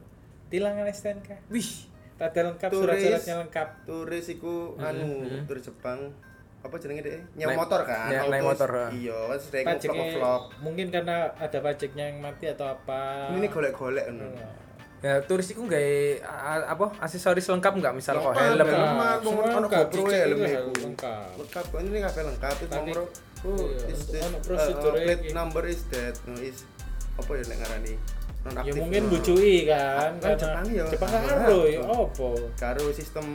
tilangan 0.52 0.86
STNK. 0.92 1.48
Wih. 1.48 1.88
Tanda 2.18 2.50
lengkap, 2.50 2.70
Turis. 2.74 2.82
surat-suratnya 2.82 3.36
lengkap. 3.46 3.68
Turis 3.86 4.26
iku 4.34 4.74
anu 4.82 5.22
mhm. 5.24 5.46
turis 5.46 5.64
Jepang. 5.70 6.12
Apa 6.60 6.76
jenenge 6.78 7.02
deh? 7.02 7.20
Nyewa 7.34 7.50
Naik- 7.50 7.60
motor 7.60 7.82
kan. 7.84 8.08
naik- 8.08 8.28
naik 8.28 8.42
Autos. 8.42 8.50
motor. 8.60 8.72
Iya, 8.92 9.18
wis 9.30 9.44
dek 9.48 9.64
Pajaknya 9.64 9.94
vlog-vlog. 9.94 10.42
mungkin 10.60 10.86
karena 10.90 11.16
ada 11.36 11.58
pajaknya 11.60 12.04
yang 12.06 12.18
mati 12.20 12.46
atau 12.48 12.66
apa. 12.68 13.02
Ini 13.32 13.48
golek-golek 13.48 14.06
anu. 14.06 14.28
Iya. 14.28 14.48
Ya 14.98 15.22
turis 15.22 15.46
itu 15.48 15.62
nggak 15.62 16.26
apa 16.66 16.86
aksesoris 17.00 17.46
lengkap 17.46 17.70
nggak 17.76 17.94
misal 17.94 18.18
kok 18.18 18.34
Lengkap, 18.34 18.42
helm. 18.42 18.58
lengkap. 18.58 18.82
Lengkap, 18.82 19.22
ono 19.22 19.58
lengkap, 19.62 19.86
GoPro 19.88 20.04
helm 20.10 20.38
iku. 20.40 20.72
lengkap. 20.84 21.30
Lengkap, 21.38 21.66
kok 21.68 21.80
ini 21.80 22.00
kabeh 22.02 22.24
lengkap. 22.26 22.56
Itu 22.58 22.74
nomor 22.74 23.00
is 23.88 24.02
uh, 24.10 24.30
prosedurnya 24.42 25.06
plate 25.06 25.24
iki. 25.24 25.32
number 25.32 25.64
is 25.64 25.82
that 25.88 26.18
no, 26.26 26.34
is 26.36 26.66
apa 27.16 27.32
ya 27.32 27.44
nek 27.46 27.58
ngarani? 27.62 27.94
Non 28.40 28.54
Ya 28.60 28.74
mungkin 28.74 29.04
bujui 29.08 29.56
kan. 29.64 30.12
Karena- 30.18 30.34
Jepang 30.36 30.66
ya. 30.68 30.86
Jepang 30.90 31.10
kan 31.12 31.22
Ah, 31.22 31.30
karo 31.30 31.60
ya 31.64 31.80
betul. 31.80 32.02
opo. 32.02 32.30
karo 32.56 32.84
sistem 32.90 33.26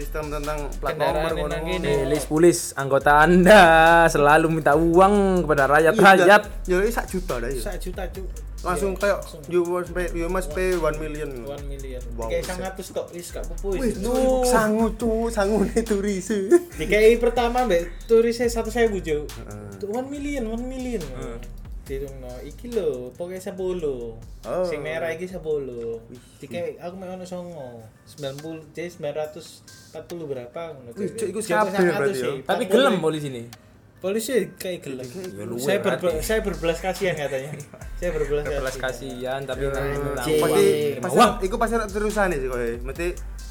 sistem 0.00 0.32
tentang 0.32 0.58
plat 0.80 0.96
nomor. 0.96 1.52
Nih, 1.60 2.22
pulis 2.24 2.72
anggota 2.74 3.20
anda 3.20 3.62
selalu 4.08 4.48
minta 4.48 4.72
uang 4.72 5.44
kepada 5.44 5.68
rakyat-rakyat. 5.68 6.40
Ya 6.64 6.76
ini 6.80 6.88
sak 6.88 7.06
juta 7.12 7.36
dah 7.36 7.50
ya. 7.52 7.60
Sak 7.60 7.76
juta 7.78 8.08
cuk. 8.08 8.26
Langsung 8.60 8.92
Iya, 8.92 9.16
kayak 9.16 9.18
you 9.48 9.64
must 9.64 9.88
pay 9.96 10.06
you 10.12 10.28
must 10.28 10.48
pay 10.52 10.76
1 10.76 11.00
million. 11.00 11.30
1 11.48 11.64
million. 11.64 12.00
Wow, 12.12 12.28
Kayak. 12.28 12.76
100 12.76 12.92
tok 12.92 13.06
wis 13.16 13.32
gak 13.32 13.44
apa-apa 13.48 13.66
Wih, 13.72 13.80
wis. 13.88 13.94
tuh 14.04 14.44
sangu 14.44 14.86
tuh, 15.00 15.32
sangu 15.32 15.64
nih 15.64 15.80
turis. 15.80 16.28
Dikai 16.76 17.16
pertama 17.16 17.64
mbak 17.64 18.04
turisnya 18.04 18.52
satu 18.52 18.68
saya 18.68 18.92
bujuk. 18.92 19.24
Heeh. 19.24 19.80
Tuh 19.80 19.88
1 19.88 20.12
million, 20.12 20.44
1 20.44 20.60
million. 20.60 21.00
Dirungno 21.90 22.30
iki 22.46 22.70
lho, 22.70 23.10
pokoknya 23.18 23.50
10. 23.50 23.82
Oh. 23.82 24.62
Sing 24.62 24.78
merah 24.78 25.10
iki 25.10 25.26
10. 25.26 25.42
Dikai 26.38 26.78
aku 26.78 26.94
mek 26.94 27.18
ono 27.18 27.26
9. 27.26 27.82
90 28.06 28.70
jadi 28.70 28.94
940 28.94 30.30
berapa 30.30 30.60
ngono. 30.70 30.94
Cuk, 30.94 31.26
iku 31.34 31.40
kabeh 31.42 31.72
100 31.74 31.98
berarti 31.98 32.18
ya. 32.22 32.32
Tapi 32.46 32.62
40. 32.70 32.74
gelem 32.78 32.94
polisi 33.02 33.26
ini. 33.26 33.42
Polisi 34.00 34.32
kayak 34.56 34.80
gelem. 34.80 35.04
Ya, 35.04 35.44
luwe 35.44 35.60
saya 35.60 35.78
ber, 35.78 36.00
berarti. 36.00 36.24
saya 36.24 36.40
berbelas 36.40 36.80
kasihan 36.80 37.12
katanya. 37.12 37.52
saya 37.94 38.10
berbelas 38.16 38.44
Belas 38.48 38.74
kasihan. 38.74 38.80
kasihan 38.80 39.40
tapi 39.44 39.62
Ya, 39.62 39.72
pasti 40.40 40.64
pasti 40.96 41.20
iku 41.44 41.56
pasti 41.60 41.76
terusan 41.86 42.32
sih 42.32 42.48
kowe. 42.48 42.68
Mesti 42.80 43.06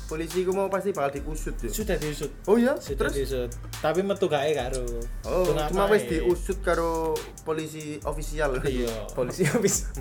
polisi 0.09 0.41
ku 0.41 0.49
mau 0.49 0.65
pasti 0.65 0.89
bakal 0.89 1.13
diusut 1.13 1.53
ya. 1.55 1.69
Sudah 1.69 1.95
diusut. 1.95 2.33
Oh 2.49 2.57
iya, 2.57 2.73
Sudah 2.75 2.97
terus 3.05 3.13
diusut. 3.13 3.51
Tapi 3.77 4.01
metu 4.01 4.25
gae 4.25 4.57
karo. 4.57 4.81
Oh, 5.21 5.45
Tunai 5.45 5.69
cuma 5.69 5.85
wis 5.85 6.09
diusut 6.09 6.57
karo 6.59 7.13
polisi 7.45 8.01
ofisial. 8.01 8.57
Iya. 8.59 8.89
Polisi 9.17 9.45
habis. 9.45 9.93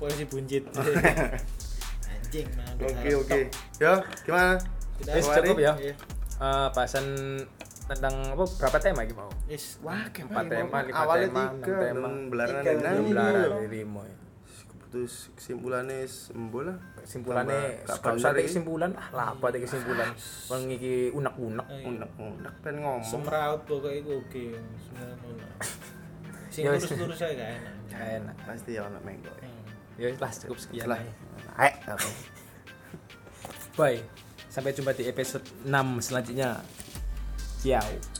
Polisi 0.00 0.24
bunjit. 0.24 0.64
Anjing. 2.08 2.48
Oke 2.80 3.10
oke. 3.16 3.40
Ya, 3.76 4.00
gimana? 4.24 4.56
Kita 4.96 5.12
Wis, 5.12 5.28
Kemarin- 5.28 5.44
cukup 5.44 5.58
ya. 5.60 5.72
Iya. 5.76 5.94
Eh, 6.40 6.68
bahasan 6.72 7.04
tentang 7.90 8.14
apa 8.30 8.44
berapa 8.46 8.78
tema 8.78 9.00
gitu 9.02 9.18
mau? 9.18 9.30
Yes. 9.44 9.82
Wah, 9.82 10.06
Empat 10.06 10.44
tema, 10.46 10.78
lima 10.86 10.94
awalnya 10.94 11.26
tema, 11.26 11.42
tiga, 11.58 11.74
enam 11.74 11.82
tema. 11.82 12.06
dan 12.06 12.14
belaran 12.30 12.62
dan 12.62 12.76
Belum 12.78 13.02
iya. 13.02 13.10
belara 13.10 13.42
dari 13.58 13.82
Mo. 13.82 14.00
ya. 14.06 14.16
Terus 14.90 15.14
kesimpulannya 15.34 15.98
sembuh 16.02 16.62
lah. 16.66 16.76
Kesimpulannya 16.98 17.60
iki. 17.86 18.42
kesimpulan 18.42 18.90
ah 18.94 19.08
lah 19.10 19.26
apa 19.30 19.44
ada 19.46 19.58
kesimpulan 19.58 20.08
wong 20.46 20.62
iki 20.68 20.94
unek-unek 21.10 21.66
Ayo. 21.68 21.86
Unek-unek 21.88 22.52
pengen 22.60 22.78
ngomong. 22.82 23.06
Semraut 23.06 23.62
pokoknya 23.66 23.98
itu 23.98 24.10
oke. 24.12 24.44
Semuanya. 24.82 25.48
Sing 26.50 26.62
Ya 26.66 26.70
lurus-lurus 26.74 27.14
saya 27.14 27.32
gak 27.34 27.50
enak. 27.54 27.74
Gak 27.86 28.08
enak 28.18 28.34
Pasti 28.42 28.70
ya 28.74 28.82
ono 28.82 28.98
mengko. 29.00 29.30
Hmm. 29.30 29.62
ya 29.94 30.06
wis 30.08 30.18
lah 30.18 30.30
cukup 30.32 30.58
sekian 30.58 30.86
Lah. 30.88 30.98
Aek. 31.56 31.74
bye 33.72 33.98
sampai 34.48 34.72
jumpa 34.72 34.90
di 34.90 35.06
episode 35.06 35.46
6 35.62 35.70
selanjutnya 36.02 36.58
Dao. 37.64 38.19